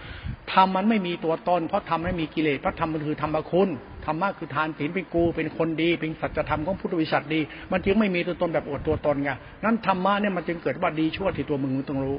[0.53, 3.69] ธรรมมันไม่มีตัวตนเพราะธรรมไม่มีกิเลสเพราะธรรมมันคือธรรมคุณ
[4.05, 9.31] ธรรมะคือทานศีลเป็นกูเป็นคนดี เป็นสัจธรรมของพุทธวิสัตดีมันจึงไม่มีตัวตนแบบอดตัวตนไง
[9.63, 12.17] นั้นธรรมะเนี่ยมันจึงเกิดว่าดีชั่วที่ตัวมึงมึงต้องรู้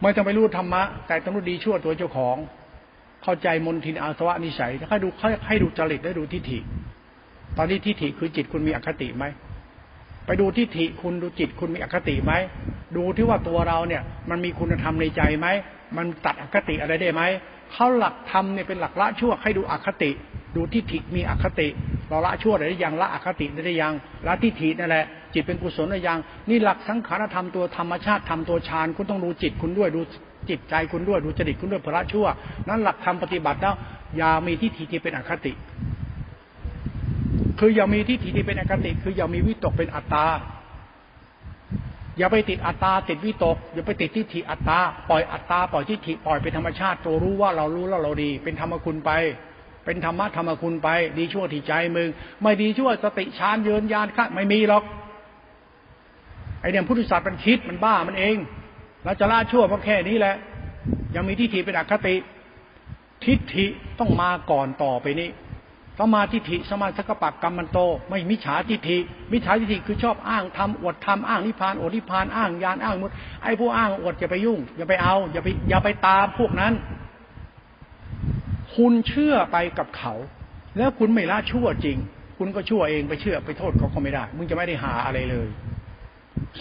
[0.00, 2.36] ไม่ต้องไปรู้ธรรมะ แต่ต้องรู้ดีชั่วตัวเจ้าของ
[3.24, 5.08] เข้าใจมนทินอาสวะนิสัยให้ดู
[5.46, 6.58] ให้ดูจริตได้ดูทิฏฐิ
[7.56, 9.24] ตอนนี้ทิฏฐิคือจิตคุณมีอคติไหม
[10.26, 12.32] ไปดูทิฏฐิคุณดูจิตคุณมีอคติไหม
[12.96, 15.46] ดูที่ว่าตัวเราเนี่ย มันมีคุณธรรมในใจไหม
[15.96, 17.22] มันตัดอคติอะไรได้ไหม
[17.72, 20.10] เขาหลักธรรมเนี่ยเป็นหลักละชั่วให้ดูอคติ
[20.56, 21.68] ดูทิฏฐิมีอคติ
[22.08, 23.94] เราละชั่วได้ยังละอคติได้ยัง
[24.26, 30.00] ละทิฏฐินั่นแหละจิตเป็นกุศลได้ยังนี่หลักสังขารธรรมตัวธรรมชาติธรรมตัวฌานคุณต้องดูจิตคุณด้วยดู
[30.50, 32.26] จิตใจคุณด้วยดูจริตคุณด้วยพระชั่ว
[32.68, 33.74] นั้นหลักธรรมปฏิบัติแล้ว
[34.16, 35.52] อย่ามีทิฏฐิที่เป็นอคติ
[37.58, 40.26] คืออย่ามีทิฏฐิที่เป็นอคติ คืออย่ามีวิตกเป็นอัตตา
[42.18, 44.78] อย่าไปติดอัตตาติดวิตก อย่าไปติดทิฏฐิอัตตา
[45.10, 49.10] ปล่อยอัตตาปล่อยทิฏฐิปล่อยเป็นธรรมชาติตัวรู้ว่าเรารู้แล้วเราดี เป็นธรรมคุณไป
[49.84, 50.88] เป็นธรรมะธรรมคุณไป
[51.18, 52.08] ดีชั่วที่ใจมึง
[52.42, 54.84] ไม่ดีชั่วสติชานเยินยานข้าไม่มีหรอก
[56.60, 58.36] ไอเนี่ยพุทธศาสตร์มันคิดมันบ้ามันเอง
[59.04, 60.36] เราจะละชั่วเพราะแค่นี้แหละ
[61.14, 62.16] ยังมีทิฏฐิเป็นอคติ
[63.24, 63.66] ทิฏฐิ
[63.98, 65.28] ต้องมาก่อนต่อไปนี้
[65.98, 67.78] สมาธิฐิสมาสกปักกรรมมันโต
[68.08, 68.98] ไม่มิจฉาทิฏฐิ
[69.32, 73.10] มิจฉาทิฏฐิคือชอบอ้างทำอวดทำอ้างนิพานอวดนิพานอ้างยานอ้างมุด
[73.42, 76.72] ไอ้พวกอ้างอวดอย่าไปยุ่ง อย่าไปเอาอย่าไปอย่าไปตามพวกนั้น
[78.76, 80.14] คุณเชื่อไปกับเขา
[80.76, 81.98] แล้วคุณไม่ละชั่วจริง
[82.38, 85.48] คุณก็ชั่วเองไปเชื่อไปโทษเขาก็ไม่ได้ มึงจะไม่ได้หาอะไรเลย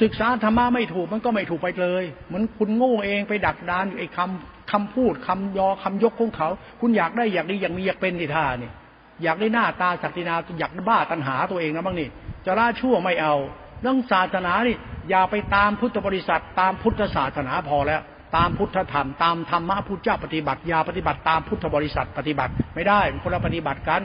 [0.02, 6.50] ศึกษาธรรมะไม่ถูกมันก็ไม่ถูกไปเลยเหมือนคุณโง่เองไปดักดานไอ้คำคำพูดคำยอคำยกของเขา
[6.82, 8.74] คุณอยากได้อยากดีอยากมีอยากเป็นที่ท่านี่ย
[9.24, 12.10] อยากได้หน้าตาศักดินาอยากบ้าตัณหาตัวเองนะบ้างนี่
[12.46, 13.36] จะละชั่วไม่เอา
[13.82, 14.76] เรื่องศาสนานี่
[15.10, 18.02] อย่าไปตามพุทธบริษัท ตามพุทธศาสนาพอแล้ว
[18.36, 24.02] ตามพุทธธรรม ตามธรรมะพุทธเจ้าปฏิบัติอย่าปฏิบัติตามพุทธบริษัทปฏิบัติไม่ได้คนละปฏิบัติกัน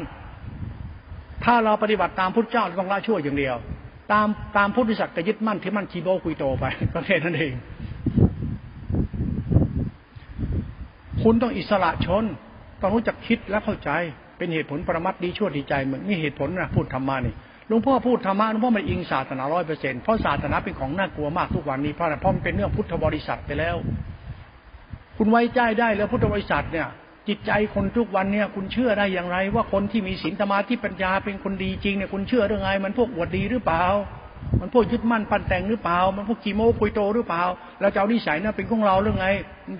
[1.44, 3.56] ถ้าเราปฏิบัติตามพุทธเจ้าเราต้องละชั่วอย่างเดียว
[4.12, 7.52] ตามตามพุทธบริษัทก็ยึดมั่นที่มั่นคีโบคุยโตไปก็แค่นั้นเอง
[11.22, 12.24] คุณต้องอิสระชน
[12.80, 13.90] ต้องรู้จักคิดและเข้าใจ
[14.44, 17.34] เป็นเหตุผลประมัดดีชั่วดีใจมือนนี่เหตุผลนะพูดธรรมานี่
[17.68, 23.76] หลวงพ่อพูดธรรมะหลวงพ่อไม่อิงศาสนาร้อยเปอร์เซ็นต์เพราะศาสนาเป็นของน่ากลัวมากทุกวันนี้เพราะอะไรเพราะมันเป็นเรื่องพุทธบริษัทไปแล้ว
[25.16, 26.88] คุณไว้ใจได้แล้วพุทธบริษัทเนี่ย
[27.28, 33.84] จิตใจคนทุกวันเนี่ย คุณเชื่อได้อย่างไร ว่าคนที่มีศีลธรรมะที่ปัญญาเป็นคนดีจริงเนี่ยคุณเชื่อเรื่องไงมันพวกอวดดีหรือเปล่า
[34.60, 37.42] มันพวกยึดมั่นปั้นแต่งหรือเปล่า มันพวกกีโมคุยโตหรือเปล่า
[37.80, 39.28] แล้วเจ้านิสัยนั้นเป็นของเราเรื่องไง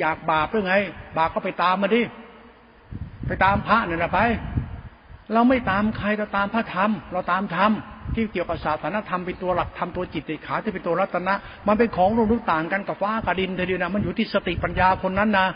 [0.01, 0.75] อยากบาปเรื่องไง
[1.19, 2.03] บาปก็ไปตามมาดิ
[3.27, 4.21] ไปตามพระเนี่ยนะไป
[5.33, 7.73] เราไม่ตามใครเราตามพระธรรม เราตามธรรม
[8.15, 11.35] ที่เกี่ยวกับศาสนธรรมเป็นตัวหลักธรรมตัวจิตติขาที่เป็นตัวรัตนะ
[11.69, 15.47] มันเป็นของรงรุต่างกันกับฟ้ากับดินเทีเดียวนะมันอยู่ที่สติปัญญาคนนั้นนะ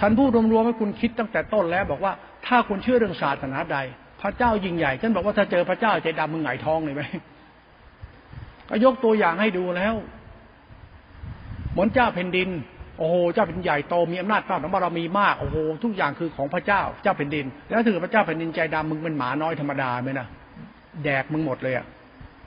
[0.00, 2.12] ฉันพูดรวมๆให้คุณคิดตั้งแต่ต้นแล้วบอกว่า
[2.46, 3.78] ถ้าคุณเชื่อเรื่องศาสนาใด
[4.20, 7.02] พระเจ้ายิ่งใหญ่ฉันบอกว่าถ้าเจอพระเจ้าใจดำมึงหงายท้องเลยไหม
[8.68, 9.94] ก็ยกตัวอย่างให้ดูแล้ว
[11.72, 12.48] เหมือนเจ้าแผ่นดิน
[12.98, 20.26] โอ้โหเจ้าเป็นใหญ่โตมีอำนาจต้านบารมีมากโอ้โหทุกอย่างคือของพระเจ้าเจ้าแผ่นดิน แล้วถือพระเจ้าแผ่นดินใจดำมึงเป็นหมาน้อยธรรมดาไหมนะ
[21.04, 21.86] แดกมึงหมดเลยอะ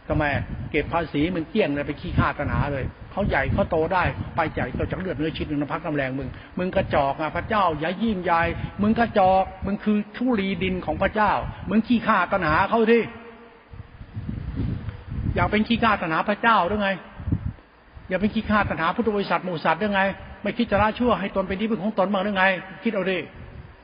[0.07, 0.23] ทำไม
[0.71, 4.03] เก็บภาษีมึงเกี้ยงเลยไปขี้ข้าตนาเลยเขาใหญ่เขาโตได้
[4.35, 8.41] ไปใหญ่ก็จากเลือดเนื้อชิ้นหนึ่งน้ำพักน้ำแรงมึง มึงกระจอกอะพระเจ้าใหญ่ยิ่งใหญ่
[8.81, 11.31] มึงกระจอกมึงคือทุลีดินของพระเจ้า
[11.69, 13.03] มึงขี้ข้าตนาเขาที่
[15.35, 16.89] อยากเป็นขี้ข้าตนาพระเจ้าหรือไง
[18.09, 20.03] อย่าเป็นขี้ข้าตนาพุทธบริษัทหมู่สัตว์หรือไง
[20.43, 22.45] ไม่คิดจะละชั่วให้ตนเป็นที่พึ่งของตนบ้างหรือไง
[22.83, 23.17] คิดเอาดิ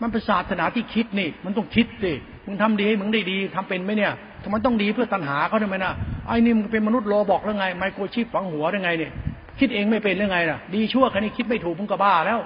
[0.01, 2.14] มันเป็นศาสนาที่คิดนี่ มันต้องคิดดิ
[2.45, 5.93] มึงทำดีให้มึงได้ดีทำเป็นไหมเนี่ยทำไมต้องดีเพื่อตัณหาเขาทำไมนะ
[6.28, 9.12] ไอ้นี่มึงเป็นมนุษย์โลบอกแล้วไง ไมโครชิปฝังหัวได้ไงเนี่ย
[9.60, 12.39] คิดเองไม่เป็นหรือไงล่ะ ดีชั่วแค่นี้คิดไม่ถูกมึงก็บ้าแล้ว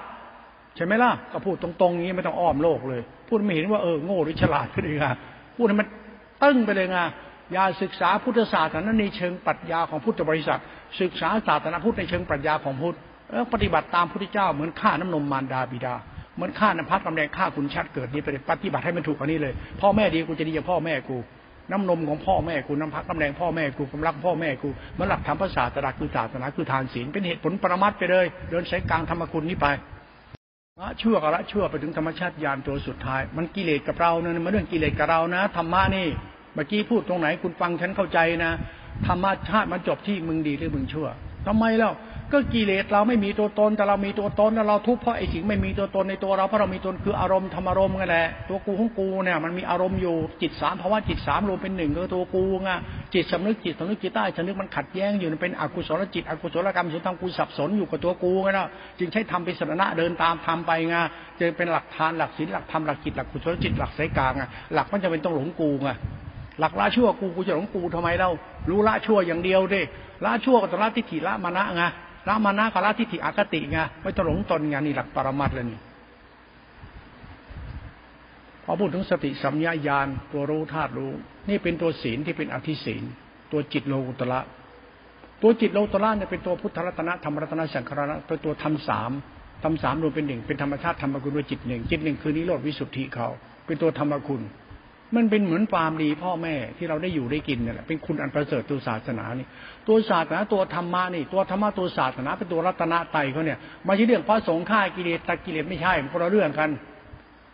[0.76, 5.06] ใช่ไหมล่ะก็พูดตรงๆอย่างนี้ไม่ต้องอ้อมโลกเลย พูดไม่เห็นว่าเออโง่หรือฉลาดก็ดีไง
[5.56, 5.88] พูดให้มัน
[6.42, 6.98] ตึ้งไปเลยไง
[7.52, 10.60] อย่าศึกษาพุทธศาสตร์นั้นในเชิงปรัชญาของพุทธบริษัท
[11.00, 12.96] ศึกษาศาสนาพุทธในเชิงปรัชญาของพุทธ
[13.30, 15.94] แล้วปฏิบัติตามพระพุทธเจ้าเหมือนฆ่าน้ำนมมารดาบิดา
[16.34, 21.16] เหมือนฆ่าน้ำพัดกำแดงฆ่าคุณชัดเกิดนี้ไปปฏิบัติให้มันถูกกว่านี้เลย พ่อแม่ดีกูจะดีกับพ่อแม่กู
[21.70, 24.68] น้ำนมของพ่อแม่กูน้ำพักน้ำแรงพ่อแม่กูกำลังพ่อแม่กู
[24.98, 29.66] มันหลักธรรมภาษาตราคือศาสนาคือทานศีลเป็นเหตุผลปรมัตไปเลย เดินสายกลางธรรมคุณนี้ไป
[30.80, 36.06] ละชั่วกับละชั่วไปถึงธรรมชาติญาณตัวสุดท้าย มันกิเลสกับเราเนี่ยมันเรื่องกิเลสกับเรานะธรรมะนี่
[36.54, 38.52] เมื่อกี้พูดตรงไหนคุณฟังฉันเข้าใจนะ
[39.06, 41.08] ธรรมชาติมันจบที่มึงดีหรือมึงชั่ว
[41.46, 41.92] ทำไมแล้ว
[42.32, 52.70] ก็กิเลสเราไม่มีตัวตนแต่เรามีตัวตนแล้วเราทุกข์เพราะไอ้สิ่งไม่มีตัวตนในตัวเราเพราะเรามีตนคืออารมณ์ธรรมอารมณ์กันแหละตัวกูของกูเนี่ยมันมีอารมณ์อยู่จิตสามภาวะจิตสามรวมเป็นหนึ่งก็ตัวกูไง
[53.14, 58.68] จิตสำนึกจิตสำนึกจิตใต้สำนึกมันขัดแย้งอยู่เป็นอกุศลจิตอกุศลกรรมสุนทางกูสับสนอยู่กับตัวกูไงนะ
[58.98, 60.96] จึงใช้ทำเป็นสถานะเดินตามทำไปไง
[61.38, 64.42] จะเป็นหลักทานหลักศีลหลักธรรมหลักจิตหลักกุศลจิตหลักสายกลางไง
[64.74, 65.90] หลักมันจะเป็นต้องหลงกูไง
[66.60, 68.30] หลักละชั่วกูกูจะหลงกูทำไมเล่า
[68.70, 69.82] รู้ละชั่วอย่างเดียวดิ
[70.24, 71.84] ละชั่วก็ต้องละทิฏฐิละมานะไง
[72.28, 75.80] ละมานะกับละทิฏฐิอคติไงไม่ตหลงตนไงนี่หลักปรมัตเลยนี่
[78.64, 81.12] พอพูดถึงสติสัมยาญาณตัวรู้ธาตุรู้
[81.48, 83.02] นี่เป็นตัวศีลที่เป็นอธิศีล
[83.52, 84.40] ตัวจิตโลกุตละ
[85.42, 89.10] ตัวจิตโลกุตละเนี่ยเป็นตัวพุทธรัตนะธรรมรัตนะสังขารนะเป็นตัวธรรมสาม
[89.62, 93.28] ธรรมสามรวมเป็นหนึ่งเป็นธรรมชาติธรรมกุลด้วยจิตหนึ่งจิตหนึ่งคือนิโรธวิสุทธิเขา
[93.66, 94.42] เป็นตัวธรรมคุณ
[95.16, 99.46] มันเป็นเหมือนความดีพ่อแม่ที่เราได้อยู่ได้กินนี่แหละเป็นคุณอันประเสริฐตัวศาสนานี่
[99.88, 106.70] ตัวศาสนาตัวธรรมะนี่ ตัวธรรมะตัวศาสนาเป็นตัวรัตนไตเขาเนี่ยไม่ใช่เรื่องพระสงฆ์ฆ่ากิเลสตะกิเลสไม่ใช่มันคนละเรื่องกัน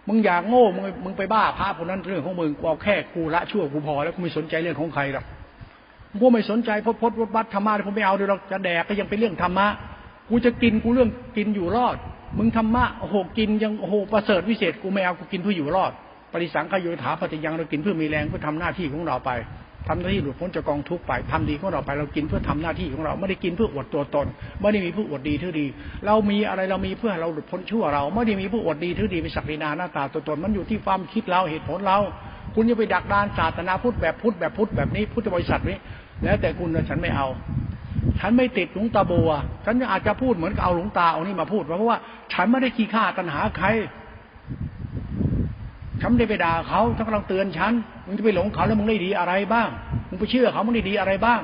[0.08, 5.24] มึงอยากโง่มึงมึงไปบ้าพระคนนั้นเรื่องของมึงกูเอาแค่กูละชั่วกูพอแล้วกูไม่สนใจเรื่องของใครหรอก
[6.20, 9.66] กูไม่สนใจพดพดวัดวัดธรรมะผมไม่เอาเด้วยหรอกจะแดกก็ยังเป็นเรื่องธรรมะ
[10.28, 11.96] กูจะกินกูเรื่องกินอยู่รอด
[12.38, 15.92] มึงธรรมะโอ้โหกินยังโอ้โหประเสริฐวิเศษกูไม่เอากูกินเพื่ออยู่รอด
[16.34, 19.30] ปริสังขโยถาปฏิยังเรากินเพื่อมีแรงเพื่อทำหน้าที่ของเราไป
[19.88, 24.26] ทำหน้าที่หลุดพ้นจากกองทุกข์ไปทำดีของเราไปเรากินเพื่อทำหน้าที่ของเราไม่ได้กินเพื่ออวดตัวตน
[24.60, 25.66] ไม่ได้มีเพื่ออวดดีทื่อดี
[26.06, 31.98] เรามีอะไรเรามีเพื่อเราหลุดพ้นชั่วเรา ไม่ได้มีเพื่ออวดดีทื่อดีเป็นศักดินาหน้าตาตัวตนมันอยู่ที่ความคิดเราเหตุผลเรา
[32.54, 35.76] คุณจะไปดักดานศาสนาพุทธแบบพุทธแบบพุทธแบบนี้พุทธบริษัทนี้
[36.24, 37.26] แล้วแต่คุณนะฉันไม่เอา
[38.20, 39.30] ฉันไม่ติดหลวงตาบัว
[39.64, 41.98] ฉันอาจจะพูดเหมือนกับเอาหลวงตาเอานี่มาพูดเพราะว่า
[42.32, 43.66] ฉันไม่ได้ขี้ข้าตัณหาใคร
[46.00, 47.72] ฉันไม่ได้ไปด่าเขาฉันกำลังเตือนฉัน
[48.06, 49.68] มึงจะไปหลงเขาแล้วมึงได้ดีอะไรบ้าง
[50.08, 51.40] มึงไปเชื่อเขามึงได้ดีอะไรบ้าง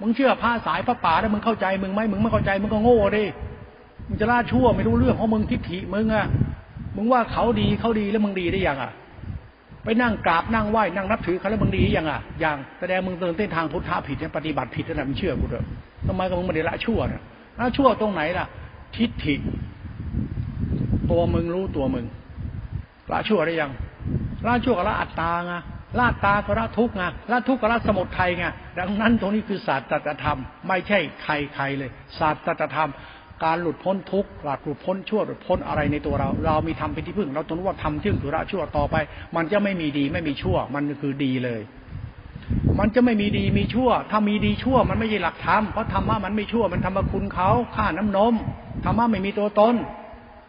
[0.00, 3.24] มึงเชื่อพระสายพระป่าแล้วมึงเข้าใจมึงไหมมึงไม่เข้าใจมึงก็โง่ดิ
[4.08, 6.26] มึงจะล่าชั่วไม่รู้เรื่องของมึงทิฏฐิมึงอะ
[6.96, 8.92] มึงว่าเขาดีเขาดีแล้วมึงดีได้ยังอะ
[9.84, 15.64] ไปนั่งกราบนั่งไหว้นั่งนับถือเขาแล้วมึงดียังอะ ยังแสดงมึงเดินเส้นทางพุทธะผิดเนี่ยปฏิบัติผิดนะมึงเชื่อกูเถอะ
[16.06, 17.22] ทำไมก็มึงไม่ได้ละชั่วนะ
[17.58, 18.46] ละชั่วตรงไหนล่ะ
[18.96, 19.34] ทิฏฐิ
[21.10, 22.04] ตัวมึงรู้ตัวมึง
[23.12, 23.70] ละชั่วได้ยัง
[24.46, 25.52] ละชั่วกับละอัตตาไง
[25.98, 28.44] ละตาก็ละทุกไงละทุกก็ละสมุทัยไง
[28.78, 30.38] ดังนั้นตรงนี้คือศาสตร์ธรรม
[30.68, 32.90] ไม่ใช่ใครใครเลย ศาสตร์ธรรม
[33.44, 34.30] การหลุดพ้นทุกข์
[34.64, 38.96] หลุดพ้นชั่วหลุดพ้นอะไรในตัวเรา เรามีธรรมเป็นที่พึ่ง เราต้องรู้ว่าธรรมที่คือละชั่วต่อไป
[39.36, 41.60] มันจะไม่มีดีไม่มีชั่ว มันคือดีเลย
[42.78, 48.34] มันจะไม่มีดีมีชั่ว ถ้ามีดีชั่วมันไม่ใช่หลักธรรมเพราะธรรมะมันไม่ชั่วมันธรรมคุณเขาค่าน้ำนม
[48.84, 49.74] ธรรมะไม่มีตัวตน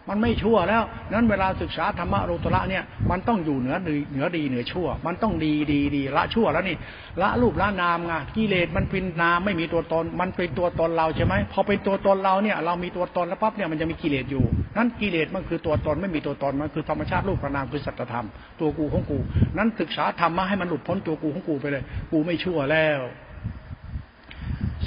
[0.10, 6.78] มันไม่ชั่วแล้วนั้นเวลาศึกษาธรรมะโลตระเนี่ยมันต้องอยู่เหนือดีเหนือดีเหนือชั่ว มันต้องดีดีดีละชั่วแล้วนี่
[7.22, 14.44] ละรูปละนามไงกิเลสมันเป็นนามไม่มีตัวตน มันเป็นตัวตนเราใช่ไหมพอเป็นตัวตนเราเนี่ยเรามีตัวตนแล้วปั๊บเนี่ยมันจะมีกิเลสอยู่
[14.78, 18.26] นั้นกิเลสมันคือตัวตนไม่มีตัวตนมันคือธรรมชาติรูปนามคือสัจธรรม
[18.60, 19.18] ตัวกูของกู
[19.58, 23.02] นั้นศึกษาธรรมะให้มันหลุดพ้นตัวกูของกูไปเลย กูไม่ชั่วแล้ว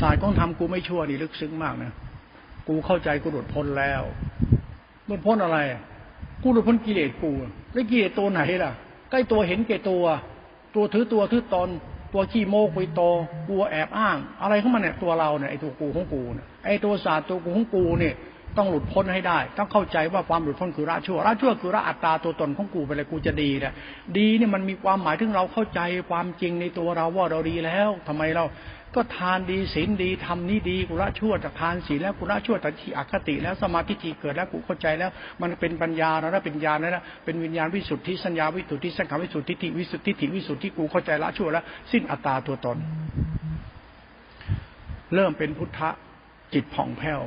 [0.01, 1.93] ศาสตร์ของธรรมกูไม่ชั่วนี่ลึกซึ้งมากนะ
[2.69, 4.03] กูเข้าใจกูหลุดพ้นแล้ว
[5.09, 5.59] หลุดพ้นอะไร
[6.43, 7.31] กูหลุดพ้นกิเลสกู
[7.73, 8.73] แล้วกิเลสตัวไหนล่ะ
[9.11, 10.05] ใกล้ตัวเห็นแก่ตัว
[10.75, 11.69] ตัวถือตัวถือตน
[12.15, 13.03] ตัวขี้โมกุยโต
[13.49, 18.15] กลัวแอบอ้าง อะไรของมันเนี่ยตัวเราเนี่ยไอ้ตัวกูของกูเนี่ยไอ้ตัวศาสตร์ตัวกูของกูเนี่ย
[18.57, 23.73] ต้องหลุดพ้นให้ได้ ต้องเข้าใจว่าความหลุดพ้นคือละชั่วละชั่วคือละอัตตาตัวตนของกูไปเลยกูจะดีนะ
[24.19, 25.81] ดีเนี่ยมันมีความหมายถึงเราเข้าใจ
[26.11, 28.45] ความจริงในตัวเราว่าเราดีแล้วทำไมเรา
[28.95, 35.11] ก็ทานดีศีลดีทำนี้ดีกุละชั่วจากทานศีลแล้วกุละชั่วจากที่อคติ แล้วสมาธิที่เกิดแล้วกูเข้าใจแล้ว
[35.43, 42.77] มันเป็นปัญญาแล้วนะเป็นญาณแล้วนะเป็นวิญญาณวิสุทธิสัญญาวิสุทธิสังขารวิสุทธิทิฏฐิวิสุทธิทิฏฐิวิสุทธิกูเข้าใจละชั่วแล้วสิ้นอัตตาตัวตน
[45.15, 45.91] เริ่มเป็นพุทธะ
[46.55, 47.21] จิตผ่องแผ้ว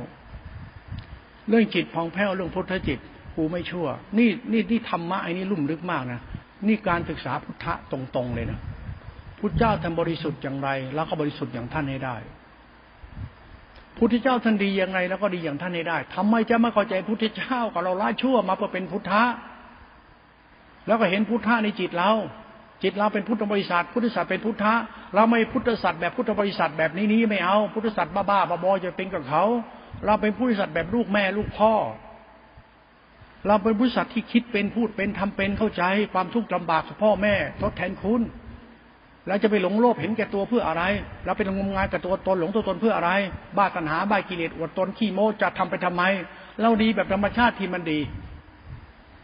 [1.48, 2.98] เรื่องจิตผ่องแผ้วเรื่องพุทธจิต
[3.36, 3.86] กูไม่ชั่ว
[4.18, 6.20] นี่นี่นี่ธรรมะไอ้นี่ลุ่มลึกมากนะ
[6.68, 8.58] นี่การศึกษาพุทธะตรงๆเลยนะ
[9.44, 12.16] พุทธเจ้าท่านบริสุทธิ์อย่างไร แล้วก็บริสุทธิ์อย่างท่านให้ได้
[13.98, 19.22] พุทธเจ้าท่านดีอย่างไรแล้วก็ดีอย่างท่านให้ได้ทำไมจะไม่เข้าใจพุทธเจ้ากับเราละชั่วมาเพื่อเป็นพุทธะ
[20.86, 22.10] แล้วก็เห็นพุทธะในจิตเรา
[22.82, 24.74] จิตเราเป็นพุทธบริษัท พุทธศาสตร์เป็นพุทธะ
[25.14, 29.44] เราไม่พุทธศาสตร์แบบพุทธบริษัทแบบนี้นี้ไม่เอาพุทธศาสตร์บ้าๆบอๆจะเป็นกับเขา
[30.06, 31.74] เราเป็นพุทธศาสตร์แบบลูกแม่ลูกพ่อ
[33.46, 35.82] เราเป็นพุทธศาสตร์ที่คิดเป็นพูดเป็นทำเป็นเข้าใจ
[36.12, 38.22] ความทุกข์ลำบากของพ่อแม่ ทดแทนคุณ
[39.28, 40.82] เราจะไปหลงโลภเห็นแก่ตัวเพื่ออะไร
[41.24, 43.10] เราไปงมงายกับตัวตนหลงตัวตนเพื่ออะไร
[43.56, 46.02] บ้าตัณหาบ้ากิเลสอวดตนขี้โม้จะทำไปทำไม
[46.60, 48.00] เราดีแบบธรรมชาติที่มันดี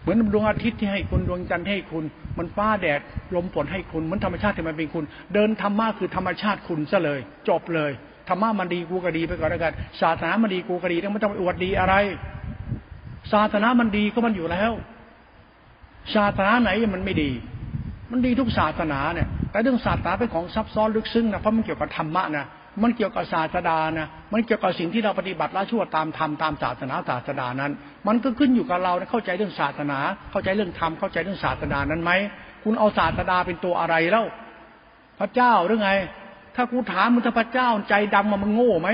[0.01, 2.05] เหมือนดวงอาทิตย์ที่ให้คุณดวงจันทร์ให้คุณ
[2.39, 3.01] มันฟ้าแดด
[3.35, 7.93] ลมฝนให้คุณเหมือนธรรมชาติที่มันเป็นคุณ เดินธรรมะคือธรรมชาติคุณซะเลย จบเลย
[8.29, 11.95] ธรรมะมันดีกูก็ดีไปก่อนแล้วกันศาสนามันดีกูก็ดีแล้วไม่ต้องไปอวดดีอะไร
[13.33, 14.73] ศาสนามันดีก็มันอยู่แล้ว
[16.15, 17.31] ศาสนาไหนมันไม่ดี
[18.11, 22.47] มันดีทุกศาสนาเนี่ยแต่เรื่องศาสนาเป็นของซับซ้อนลึกซึ้งนะเพราะมันเกี่ยวกับธรรมะนะ
[22.83, 27.73] มันเกี่ยวกับศาสดานะมันเกี่ยวกับสิ่งที่เราปฏิบัติละชั่วตามธรรมตามศาสนาศาสดานั้น
[28.07, 29.99] มันก็ขึ้นอยู่กับเราเข้าใจเรื่องศาสนา
[30.31, 32.13] เข้าใจเรื่องธรรมเข้าใจเรื่องศาสนานั้นไหม
[32.63, 34.25] คุณเอาศาสดาเป็นตัวอะไรแล้ว
[35.19, 35.91] พระเจ้าหรือไง
[36.57, 38.89] ถ้ากูถามมึงถ้าพระเจ้าใจดำมามึงโง่ไหม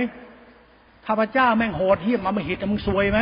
[1.05, 3.21] ถ้าพระเจ้าแม่งโหดเหี้ยมมาม่หิตมึงซวยไหม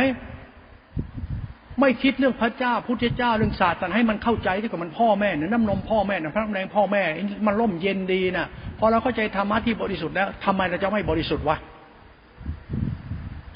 [1.79, 7.03] ไม่คิดเรื่องพระเจ้าพุทธเจ้าเรื่องศาสตร์ให้มันเข้าใจที่กับมันพ่อแม่เนี่ยน้ำนมพ่อแม่เนี่ยพระแรงพ่อแม่
[7.47, 8.45] มันร่มเย็นดีนะ
[8.79, 11.57] พอเราเข้าใจธรรมะที่บริสุทธิ์แล้วทำไมเราจะไม่บริสุทธิ์วะ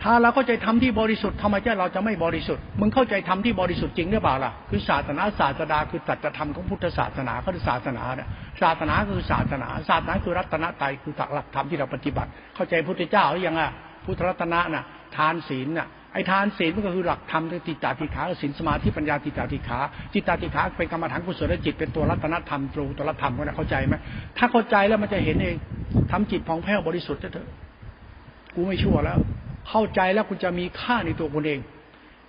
[0.04, 8.30] ถ้าเราเข้าใจธรรมที่บริสุทธิ์ทำไมจะเราจะไม่บริสุทธิ์มึงเข้าใจธรรมที่บริสุทธิ์จริงหรือเปล่าล่ะคือศาสนาศาสดาคือตัจธรรมของพุทธศาสนาคือศาสนาเนี่ย
[8.62, 13.72] ศาสนาคือศาสนาศาสนาคือรัตนตรัยคือหลักธรรมที่เราปฏิบัติ เข้าใจพุทธเจ้าหรือยังอะ
[14.06, 14.84] พุทธรัตนะน่ะ
[15.16, 19.80] ทานศีลน่ะไอ้ทานศีลมันก็คือหลักธรรมติตาติขาศีลสมาธิปัญญาติตาติขา
[20.14, 23.96] จิตตาติขาเป็นกรรมฐานกุศลจิตเป็นตัวรัตนธรรมตรูตัวรัตธรรมก็นะเข้าใจไหม
[24.38, 25.56] ถ้าเข้าใจแล้วมันจะเห็นเอง
[26.12, 27.48] ทำจิตผ่องแผ้วบริสุทธิ์เถอะ
[28.56, 29.20] กูไม่ชั่วแล้ว
[29.70, 31.60] เข้าใจแล้วคุณจะมีค่าในตัวคุณเอง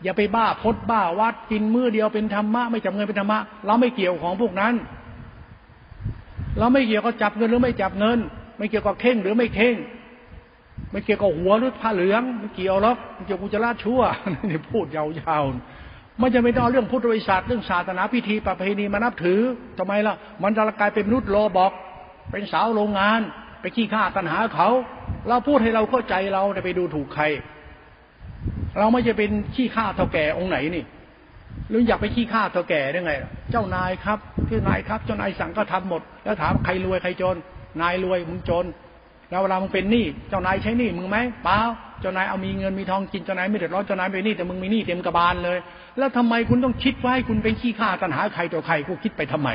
[0.05, 4.75] อย่าไปบ้าพดบ้าวัดกินมือเดียวเป็นธรรมะไม่จับเงินเป็นธรรมะเราไม่เกี่ยวของพวกนั้น
[6.59, 8.19] เราไม่เกี่ยวกับจับเงินหรือไม่จับเงิน
[8.59, 9.75] ไม่เกี่ยวกับเข่งหรือไม่เข่ง
[10.91, 14.01] ไม่เกี่ยวกับหัวหรือผ้าเหลืองไม่เกี่ยวหรอกไม่เกี่ยวกุจราชั่ว
[14.51, 15.05] นี่พูดยา
[15.43, 19.41] วๆไม่จะไม่ต้องเรื่องพุทธบริษัทเรื่องศาสนาพิธีประเพณีมานับถือ
[19.79, 21.73] ทำไมล่ะ มันจะกลายเป็นมนุษย์โลบอก
[22.33, 23.21] เป็นสาวโรงงาน
[23.61, 24.69] ไปขี้ข้าตัณหาเขา
[25.29, 27.25] เราพูดให้เราเข้าใจเราจะไปดูถูกใคร
[28.79, 30.85] เราไม่จะเป็นขี้ข้าเท่าแก่องค์ไหนนี่
[31.69, 33.13] หรืออยากไปขี้ข้าเท่าแก่ได้ไง
[33.51, 37.37] เจ้านายครับพี่นายครับเจ้านายสั่งก็ทำหมด แล้วถามใครรวยใครจน
[37.83, 38.65] นายรวยมึงจน
[39.31, 41.59] แล้วเวลามึงเป็นหนี้เจ้านายใช้หนี้มึงไหมเปล่า
[42.01, 45.59] เจ้านายเอามีเงินมีทองกินเจ้านายไม่เดือดร้อนเจ้านายเป็นหนี้แต่มึงมีหนี้เต็มกระบาลเลย
[45.99, 49.51] แล้วทำไมคุณต้องคิดว่าให้คุณเป็นขี้ข้าตัณหาใครตัวใครกูคิดไปทำไม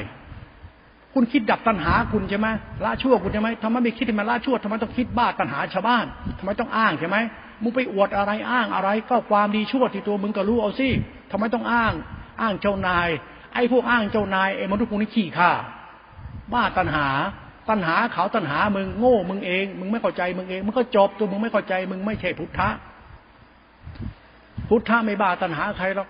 [1.14, 2.48] คุณคิดดับตัณหาคุณใช่ไหม
[2.84, 6.06] ละชั่วคุณใช่ไหมทำไมไม่คิดให้มันละชั่วทำไมต้องคิดบ้าตัณหาชาวบ้าน
[6.40, 7.18] ทำไมต้องอ้างใช่ไหม
[7.62, 10.90] มึงไปอวดอะไรอ้างอะไร ก็ความดีชั่วที่ตัวมึงก็รู้เอาสิ
[11.32, 11.94] ทำไมต้องอ้าง
[12.42, 13.08] อ้างเจ้านาย
[13.54, 15.52] ไอ้พวกอ้างเจ้านายไอ้มนุษย์พวกนี้ขี้ข้า
[16.54, 17.08] บ้าตัณหา
[17.70, 22.70] ตัณหาเขาตัณหามึงโง่มึงเอง มึงไม่เข้าใจมึงเองมันก็จบตัวมึงไม่เข้าใจ มึงไม่ใช่พุทธะ
[24.70, 26.10] พุทธะไม่บ้าตัณหาใครหรอก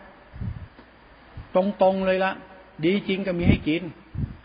[1.56, 2.32] ตรงๆเลยละ
[2.86, 3.82] ดีจริงก็มีให้กิน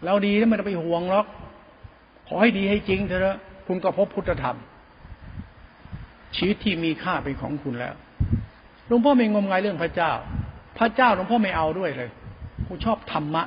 [0.05, 1.26] เราดีแล้วไม่ต้องไปห่วงหรอก
[2.26, 4.56] ขอให้ดีให้จริงเถอะคุณก็พบพุทธธรรม
[6.36, 7.94] ชีวิตที่มีค่าเป็นของคุณแล้ว
[8.86, 10.12] หลวงพ่อไม่งมงายเรื่องพระเจ้า
[10.78, 12.10] พระเจ้าหลวงพ่อไม่เอาด้วยเลย
[12.66, 13.43] กูชอบธรรมะ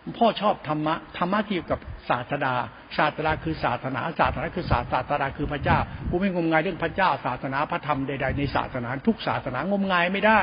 [0.00, 2.54] หลวงพ่อชอบธรรมะธรรมะที่อยู่กับ ศาสดา
[2.96, 5.78] ศาสดาคือศาสนา ศาสนาคือศาสดาคือพระเจ้า
[6.10, 10.42] กูไม่งมงายเรื่องพระเจ้า ศาสนาพระธรรมใดๆในศาสนา ทุกศาสนางมงายไม่ได้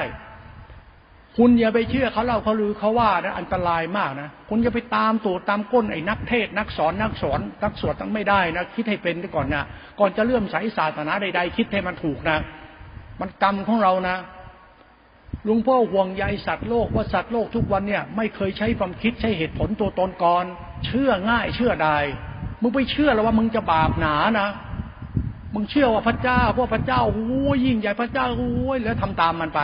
[1.38, 9.64] คุณอย่าไปเชื่อเขาเล่าเขาลือเขาว่านะอันตรายมากนะ คุณอย่าไปตามตัวตามก้นไอ้นักเทศนักสอนนักสอนนักสวดตั้งไม่ได้นะคิดให้เป็นก่อนนะ
[9.99, 12.38] ก่อนจะเลื่อมใสศาสนาใด ๆ คิดให้มันถูกนะ
[13.22, 14.18] มันกรรมของเรานะ
[15.48, 20.45] ลุงพ่อห่วงใยสัตว์โลกว่าสัตว์โลกทุกวันเนี่ยไม่เคยใช้ความคิดใช้เหตุผลตัวตนก่อน
[20.86, 21.98] เชื่อง่ายเชื่อได้
[22.61, 24.49] มึงไปเชื่อแล้วว่ามึงจะบาปหนานะ
[25.53, 29.61] มึงเชื่อว่าพระเจ้าพวกพระเจ้าโอ้ยยิ่งใหญ่พระเจ้าโอ้ยแล้วทำตามมันไป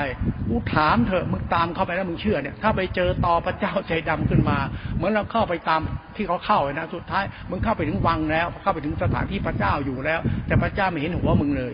[0.48, 4.58] กูถามเถอะมึงตามเข้าไปแล้วมึงเชื่อเนี่ย ถ้าไปเจอต่อพระเจ้าใจดำขึ้นมา
[4.96, 5.82] เหมือนเราเข้าไปตาม
[6.16, 11.74] ที่เขาเข้านะสุดท้ายมึงเข้าไปถึงวังแล้ว เข้าไปถึงสถานที่พระเจ้าอยู่แล้ว แต่พระเจ้าไม่เห็นหัวมึงเลย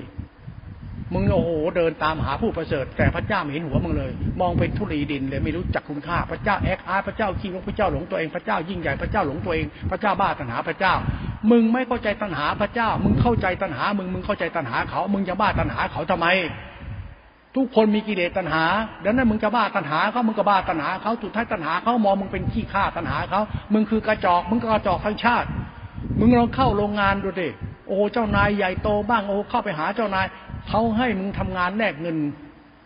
[1.14, 4.12] มึงโอ้โหเดินตามหาผู้ประเสริฐ แต่พระเจ้าไม่เห็นหัวมึงเลย
[4.42, 10.94] มองเป็นทุลีดินเลยไม่รู้จักคุณค่าพระเจ้าแอกอาร์พระเจ้าขี้งพระเจ้าหลงตัวเองพระเจ้ายิ่งใหญ่พระเจ้าหลงตัวเองพระเจ้าบ้าตัณหาพระเจ้า
[11.52, 16.28] มึงไม่เข้าใจตัณหาพระเจ้า มึงเข้าใจตัณหา มึงมึงเข้าใจตัณหาเขา มึงจะบ้าตัณหาเขาทำไม
[17.56, 18.64] ทุกคนมีกิเลสตัณหา
[19.04, 23.42] ดังนั้นมึงจะบ้าตัณหาเขามึงก็บ้าตัณหาเขาสุดท้ายตัณหาเขามองมึงเป็นขี้ข้าตัณหาเขา
[23.74, 25.48] มึงคือกระจอกมึงก็กระจอกทั้งชาติ
[26.20, 27.50] มึงลองเข้าโรงงานดูดิ
[27.88, 30.26] โอ้เจ้านายใหญ่โตบ้างโอ้เข้าไปหาเจ้านาย
[30.70, 32.18] เขาให้มึงทำงานแลกเงิน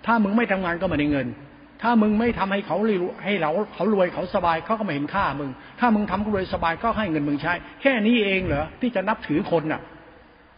[0.06, 1.27] ถ้ามึงไม่ทำงานก็ไม่ได้เงิน
[1.81, 2.77] ถ้ามึงไม่ทำให้เขา
[3.23, 5.49] ให้เราเขารวยเขาสบายเขาก็ไม่เห็นค่ามึง
[5.80, 9.81] ถ้ามึงทำเขารวยสบายก็ให้เงินมึงใช้ แค่นี้เองเหรอที่จะนับถือคนอะ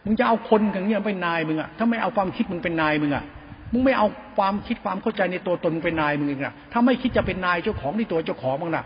[0.04, 3.24] มึงจะเอาคนอย่างเงี้ยเป็นนายมึงอะถ้าไม่เอาความคิดมึงเป็นนายมึงอะ
[3.72, 8.84] มึงไม่เอาความคิดความเข้าใจในตัวตนเป็นนายมึงเองอะถ้าไม่คิดจะเป็นนายเจ้าของในตัวเจ้าของมึงน่ะ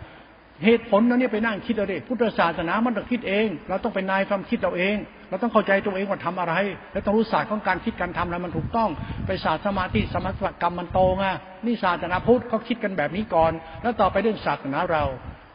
[0.65, 4.95] เหตุผลนั้นเนี่ยไปนั่งคิดเอาดิพุทธศาสนามันต้องคิดเอง เราต้องเป็นนายความคิดเราเอง
[5.29, 6.53] เราต้องเข้าใจตัวเองว่าทำอะไร
[6.91, 8.89] แล้วต้องรู้ศาสตร์ของการคิดการทำอะไรมันถูกต้อง
[9.25, 11.25] ไปศาสตร์สมาธิสมาธิกรรมมันโตไง
[11.65, 15.03] นี่ศาสนาพุทธเขาคิดกันแบบนี้ก่อน แล้วต่อไปเรื่องศาสนาเรา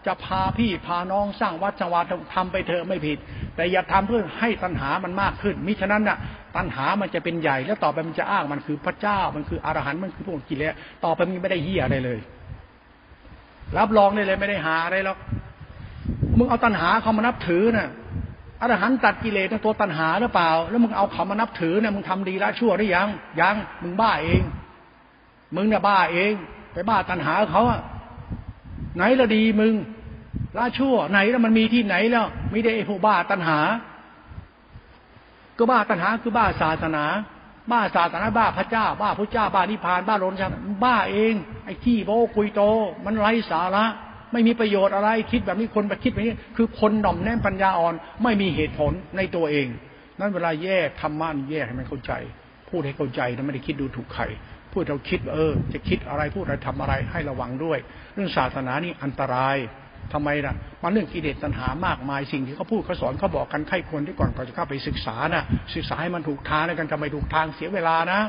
[0.06, 2.04] จะพาพี่พาน้องสร้างวัดจังหวัด
[2.34, 3.18] ทำไปเถอะไม่ผิด
[3.56, 6.18] แต่อย่าทำเพื่อให้ตัณหามันมากขึ้นมิฉะนั้นน่ะ
[6.56, 10.74] ตัณหามันจะเป็นใหญ่ แล้วต่อไปมันจะอ้างมันคือพระเจ้ามันคืออรหันต์มันคือพวกกิเลส
[11.04, 12.18] ต่อไปมันไม่ได้เฮียอะไรเลย
[13.76, 15.18] รับรองได้เลยไม่ได้หาอะไรหรอก
[16.38, 17.88] มึงเอาตัณหาเขามานับถือนะ่ะ
[18.60, 23.08] อรหันตัดกิเลสตัวตัณหาหรือเปล่า แล้วมึงเอาเขามานับถือเนี่ยมึงทำดีละชั่วหรือยัง
[23.40, 24.42] ยังมึงบ้าเอง
[25.56, 26.32] มึงเนี่ยบ้าเอง
[26.72, 27.80] ไปบ้าตัณหาเขาอะ
[28.96, 29.74] ไหนละดีมึง
[30.56, 33.58] ละชั่วไหนแล้วมันมีที่ไหนแล้วไม่ได้ไอ้พวกบ้าตัณหา
[35.58, 37.04] ก็บ้าตัณหาคือบ้าศาสนา
[37.70, 40.48] บ้าศาสนาบ้าพระเจ้า บ้าพระเจ้า บ้านิพพานบ้าโลนชา
[40.84, 41.34] บ้าเอง
[41.64, 42.62] ไอ้ที่โบคุยโต
[43.04, 43.84] มันไร้สาระ
[44.32, 49.66] ไม่มีประโยชน์อะไรคิดแบบนี้คนไปคิดแบบนี้ คือคนหน่อมแนมปัญญาอ่อน ไม่มีเหตุผลในตัวเอง
[50.18, 52.12] นั้นเวลาแยกธรรมะแยกให้มันเข้าใจ
[52.68, 54.24] พูดให้เข้าใจนะไม่ได้คิดดูถูกใคร
[54.72, 57.78] พูดเราคิดเออ จะคิดอะไรพูดอะไรทำอะไรให้ระวังด้วย
[58.14, 59.56] เรื่องศาสนานี่อันตราย
[60.12, 65.44] ทำไมล่ะมันเรื่องกิเลสตัณหามากมายสิ่งที่เขาพูดเขาสอนเขาบอกกันใครควรที่ก่อนก่อนจะเข้าไปศึกษานะ
[65.74, 68.20] ศึกษาให้มันถูกทางในการทำไมถูกทางเสียเวลานะ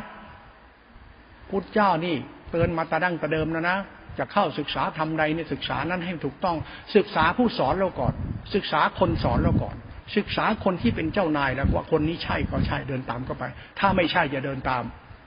[1.50, 2.16] พุทธเจ้านี่
[2.52, 3.78] เตือนมาตาดั้งตะเดิมนะนะ
[4.20, 6.58] จะเข้าศึกษาทำใดเนี่ยศึกษานั้นให้ถูกต้อง
[6.96, 8.14] ศึกษาผู้สอนเราก่อน
[8.56, 9.76] ศึกษาคนสอนเราก่อน
[10.18, 13.44] ศึกษาคนที่เป็นเจ้านายแล้วว่าคนนี้ใช่ก็ใช่เดินตามก็ไป
[13.80, 14.84] ถ้าไม่ใช่อย่าเดินตาม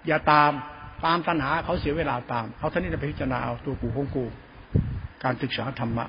[0.06, 0.50] อย่าตาม
[1.04, 4.24] ตามตัณหาเขาเสียเวลาตาม เอาท่านี้จะไปพิจารณาเอาตัวกูของกู
[5.24, 6.06] การศึกษาธรรมะ